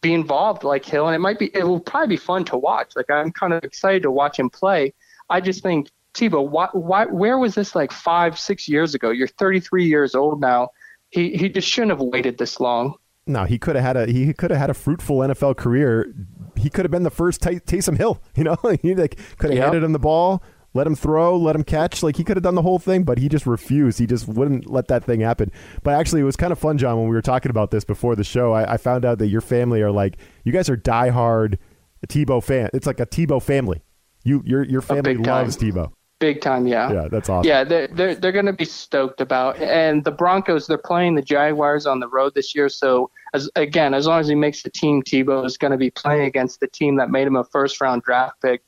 be 0.00 0.14
involved 0.14 0.64
like 0.64 0.84
Hill, 0.84 1.06
and 1.06 1.14
it 1.14 1.18
might 1.18 1.38
be 1.38 1.50
it 1.54 1.64
will 1.64 1.80
probably 1.80 2.08
be 2.08 2.16
fun 2.16 2.44
to 2.46 2.56
watch. 2.56 2.92
Like 2.96 3.10
I'm 3.10 3.32
kind 3.32 3.52
of 3.52 3.64
excited 3.64 4.02
to 4.02 4.10
watch 4.10 4.38
him 4.38 4.50
play. 4.50 4.94
I 5.28 5.40
just 5.40 5.62
think 5.62 5.90
Tebow, 6.14 6.48
why, 6.48 6.68
why, 6.72 7.06
where 7.06 7.38
was 7.38 7.54
this 7.54 7.74
like 7.74 7.92
five, 7.92 8.38
six 8.38 8.68
years 8.68 8.94
ago? 8.94 9.10
You're 9.10 9.28
33 9.28 9.84
years 9.84 10.14
old 10.14 10.40
now. 10.40 10.70
He 11.10 11.36
he 11.36 11.48
just 11.48 11.68
shouldn't 11.68 11.90
have 11.90 12.00
waited 12.00 12.38
this 12.38 12.60
long. 12.60 12.94
No, 13.26 13.44
he 13.44 13.58
could 13.58 13.76
have 13.76 13.84
had 13.84 13.96
a 13.96 14.06
he 14.06 14.32
could 14.32 14.50
have 14.50 14.60
had 14.60 14.70
a 14.70 14.74
fruitful 14.74 15.18
NFL 15.18 15.56
career. 15.56 16.14
He 16.56 16.70
could 16.70 16.84
have 16.84 16.90
been 16.90 17.04
the 17.04 17.10
first 17.10 17.42
Tay- 17.42 17.60
Taysom 17.60 17.96
Hill. 17.96 18.22
You 18.36 18.44
know, 18.44 18.56
he 18.82 18.94
like 18.94 19.18
could 19.38 19.50
have 19.50 19.58
yep. 19.58 19.64
handed 19.64 19.82
him 19.82 19.92
the 19.92 19.98
ball, 19.98 20.42
let 20.72 20.86
him 20.86 20.94
throw, 20.94 21.36
let 21.36 21.56
him 21.56 21.64
catch. 21.64 22.02
Like 22.02 22.16
he 22.16 22.24
could 22.24 22.36
have 22.36 22.44
done 22.44 22.54
the 22.54 22.62
whole 22.62 22.78
thing, 22.78 23.02
but 23.02 23.18
he 23.18 23.28
just 23.28 23.46
refused. 23.46 23.98
He 23.98 24.06
just 24.06 24.28
wouldn't 24.28 24.70
let 24.70 24.88
that 24.88 25.04
thing 25.04 25.20
happen. 25.20 25.50
But 25.82 25.94
actually, 25.94 26.20
it 26.20 26.24
was 26.24 26.36
kind 26.36 26.52
of 26.52 26.58
fun, 26.58 26.78
John, 26.78 26.96
when 26.98 27.08
we 27.08 27.14
were 27.14 27.22
talking 27.22 27.50
about 27.50 27.70
this 27.70 27.84
before 27.84 28.16
the 28.16 28.24
show. 28.24 28.52
I, 28.52 28.74
I 28.74 28.76
found 28.76 29.04
out 29.04 29.18
that 29.18 29.28
your 29.28 29.40
family 29.40 29.82
are 29.82 29.90
like 29.90 30.18
you 30.44 30.52
guys 30.52 30.68
are 30.70 30.76
diehard 30.76 31.58
Tebow 32.08 32.42
fan. 32.42 32.70
It's 32.72 32.86
like 32.86 33.00
a 33.00 33.06
Tebow 33.06 33.42
family. 33.42 33.82
You 34.24 34.42
your 34.44 34.64
your 34.64 34.82
family 34.82 35.16
loves 35.16 35.56
Tebow. 35.56 35.92
Big 36.18 36.42
time, 36.42 36.66
yeah. 36.66 36.92
Yeah, 36.92 37.08
that's 37.10 37.30
awesome. 37.30 37.48
Yeah, 37.48 37.64
they're 37.64 37.88
they're, 37.88 38.14
they're 38.14 38.32
going 38.32 38.46
to 38.46 38.52
be 38.52 38.66
stoked 38.66 39.22
about. 39.22 39.56
And 39.58 40.04
the 40.04 40.10
Broncos, 40.10 40.66
they're 40.66 40.76
playing 40.76 41.14
the 41.14 41.22
Jaguars 41.22 41.86
on 41.86 41.98
the 41.98 42.08
road 42.08 42.34
this 42.34 42.54
year. 42.54 42.68
So 42.68 43.10
as 43.32 43.50
again, 43.56 43.94
as 43.94 44.06
long 44.06 44.20
as 44.20 44.28
he 44.28 44.34
makes 44.34 44.62
the 44.62 44.70
team, 44.70 45.02
Tebow 45.02 45.46
is 45.46 45.56
going 45.56 45.72
to 45.72 45.78
be 45.78 45.90
playing 45.90 46.26
against 46.26 46.60
the 46.60 46.68
team 46.68 46.96
that 46.96 47.10
made 47.10 47.26
him 47.26 47.36
a 47.36 47.44
first 47.44 47.80
round 47.80 48.02
draft 48.02 48.40
pick. 48.42 48.62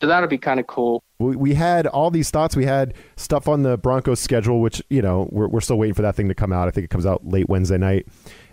So 0.00 0.06
that'll 0.06 0.28
be 0.28 0.38
kind 0.38 0.58
of 0.58 0.66
cool. 0.66 1.04
We, 1.24 1.36
we 1.36 1.54
had 1.54 1.86
all 1.86 2.10
these 2.10 2.30
thoughts. 2.30 2.56
We 2.56 2.64
had 2.64 2.94
stuff 3.16 3.48
on 3.48 3.62
the 3.62 3.76
Broncos 3.76 4.20
schedule, 4.20 4.60
which, 4.60 4.82
you 4.90 5.02
know, 5.02 5.28
we're, 5.32 5.48
we're 5.48 5.60
still 5.60 5.78
waiting 5.78 5.94
for 5.94 6.02
that 6.02 6.14
thing 6.14 6.28
to 6.28 6.34
come 6.34 6.52
out. 6.52 6.68
I 6.68 6.70
think 6.70 6.84
it 6.84 6.90
comes 6.90 7.06
out 7.06 7.26
late 7.26 7.48
Wednesday 7.48 7.78
night. 7.78 8.06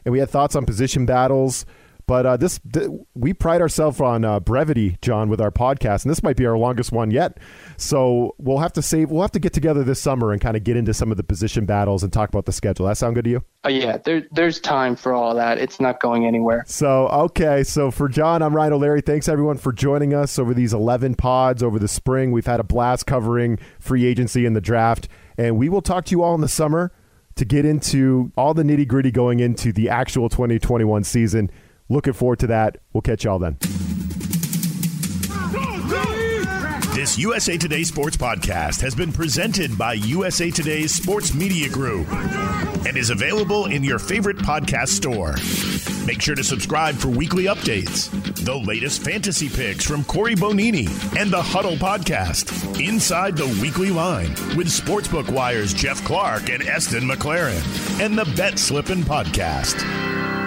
And 0.06 0.12
we 0.12 0.20
had 0.20 0.30
thoughts 0.30 0.56
on 0.56 0.66
position 0.66 1.06
battles. 1.06 1.66
But 2.12 2.26
uh, 2.26 2.36
this 2.36 2.60
th- 2.74 2.90
we 3.14 3.32
pride 3.34 3.62
ourselves 3.62 4.02
on 4.02 4.26
uh, 4.26 4.42
brevity, 4.42 4.98
John, 5.02 5.30
with 5.30 5.40
our 5.40 5.50
podcast, 5.50 6.04
and 6.04 6.12
this 6.12 6.22
might 6.22 6.36
be 6.36 6.46
our 6.46 6.58
longest 6.58 6.92
one 6.92 7.10
yet. 7.10 7.38
So 7.78 8.36
we'll 8.38 8.58
have 8.58 8.74
to 8.74 8.82
save. 8.82 9.10
We'll 9.10 9.22
have 9.22 9.32
to 9.32 9.40
get 9.40 9.54
together 9.54 9.82
this 9.86 10.02
summer 10.02 10.34
and 10.34 10.42
kind 10.42 10.58
of 10.58 10.66
get 10.66 10.76
into 10.76 10.94
some 10.94 11.10
of 11.12 11.16
the 11.16 11.24
position 11.24 11.66
battles 11.66 12.04
and 12.04 12.12
talk 12.12 12.28
about 12.28 12.46
the 12.46 12.52
schedule. 12.52 12.86
That 12.88 12.98
sound 12.98 13.16
good 13.16 13.24
to 13.24 13.30
you? 13.30 13.46
Oh 13.64 13.70
yeah, 13.70 13.96
there, 13.96 14.28
there's 14.30 14.60
time 14.60 14.98
for 14.98 15.14
all 15.14 15.34
that. 15.36 15.58
It's 15.58 15.80
not 15.80 16.02
going 16.02 16.26
anywhere. 16.26 16.66
So 16.68 17.08
okay, 17.08 17.64
so 17.64 17.92
for 17.92 18.10
John, 18.10 18.42
I'm 18.42 18.54
Ryan 18.54 18.74
O'Leary. 18.74 19.00
Thanks 19.00 19.30
everyone 19.30 19.56
for 19.56 19.72
joining 19.72 20.14
us 20.14 20.38
over 20.38 20.54
these 20.54 20.74
11 20.74 21.16
pods 21.16 21.64
over 21.64 21.80
the 21.80 21.88
spring. 21.88 22.34
We've 22.34 22.46
had 22.46 22.60
a 22.60 22.66
blast 22.66 23.06
covering 23.06 23.58
free 23.80 24.06
agency 24.06 24.46
and 24.46 24.54
the 24.54 24.60
draft, 24.60 25.08
and 25.38 25.58
we 25.58 25.70
will 25.70 25.82
talk 25.82 26.04
to 26.08 26.12
you 26.12 26.24
all 26.24 26.36
in 26.36 26.42
the 26.42 26.50
summer 26.50 26.92
to 27.36 27.46
get 27.46 27.64
into 27.64 28.34
all 28.36 28.54
the 28.54 28.64
nitty 28.64 28.86
gritty 28.86 29.12
going 29.12 29.40
into 29.40 29.72
the 29.72 29.88
actual 29.88 30.28
2021 30.28 31.06
season. 31.06 31.50
Looking 31.92 32.14
forward 32.14 32.40
to 32.40 32.48
that. 32.48 32.78
We'll 32.94 33.02
catch 33.02 33.26
y'all 33.26 33.38
then. 33.38 33.58
This 36.96 37.18
USA 37.18 37.58
Today 37.58 37.84
Sports 37.84 38.16
Podcast 38.16 38.80
has 38.80 38.96
been 38.96 39.12
presented 39.12 39.78
by 39.78 39.94
USA 39.94 40.50
Today's 40.52 40.94
Sports 40.94 41.34
Media 41.34 41.68
Group 41.68 42.10
and 42.14 42.96
is 42.96 43.10
available 43.10 43.66
in 43.66 43.84
your 43.84 44.00
favorite 44.00 44.38
podcast 44.38 44.88
store. 44.90 45.36
Make 46.08 46.22
sure 46.22 46.36
to 46.36 46.46
subscribe 46.46 46.96
for 46.96 47.10
weekly 47.10 47.46
updates, 47.46 48.10
the 48.46 48.56
latest 48.56 49.04
fantasy 49.04 49.50
picks 49.50 49.86
from 49.86 50.06
Corey 50.06 50.36
Bonini, 50.36 50.88
and 51.20 51.30
the 51.30 51.42
Huddle 51.42 51.76
Podcast, 51.76 52.80
Inside 52.80 53.36
the 53.36 53.48
Weekly 53.62 53.92
Line, 53.92 54.30
with 54.56 54.68
Sportsbook 54.68 55.30
Wire's 55.30 55.74
Jeff 55.74 56.04
Clark 56.06 56.50
and 56.50 56.64
Eston 56.64 57.04
McLaren, 57.04 58.00
and 58.00 58.18
the 58.18 58.26
Bet 58.38 58.58
Slippin' 58.60 59.04
Podcast. 59.04 60.21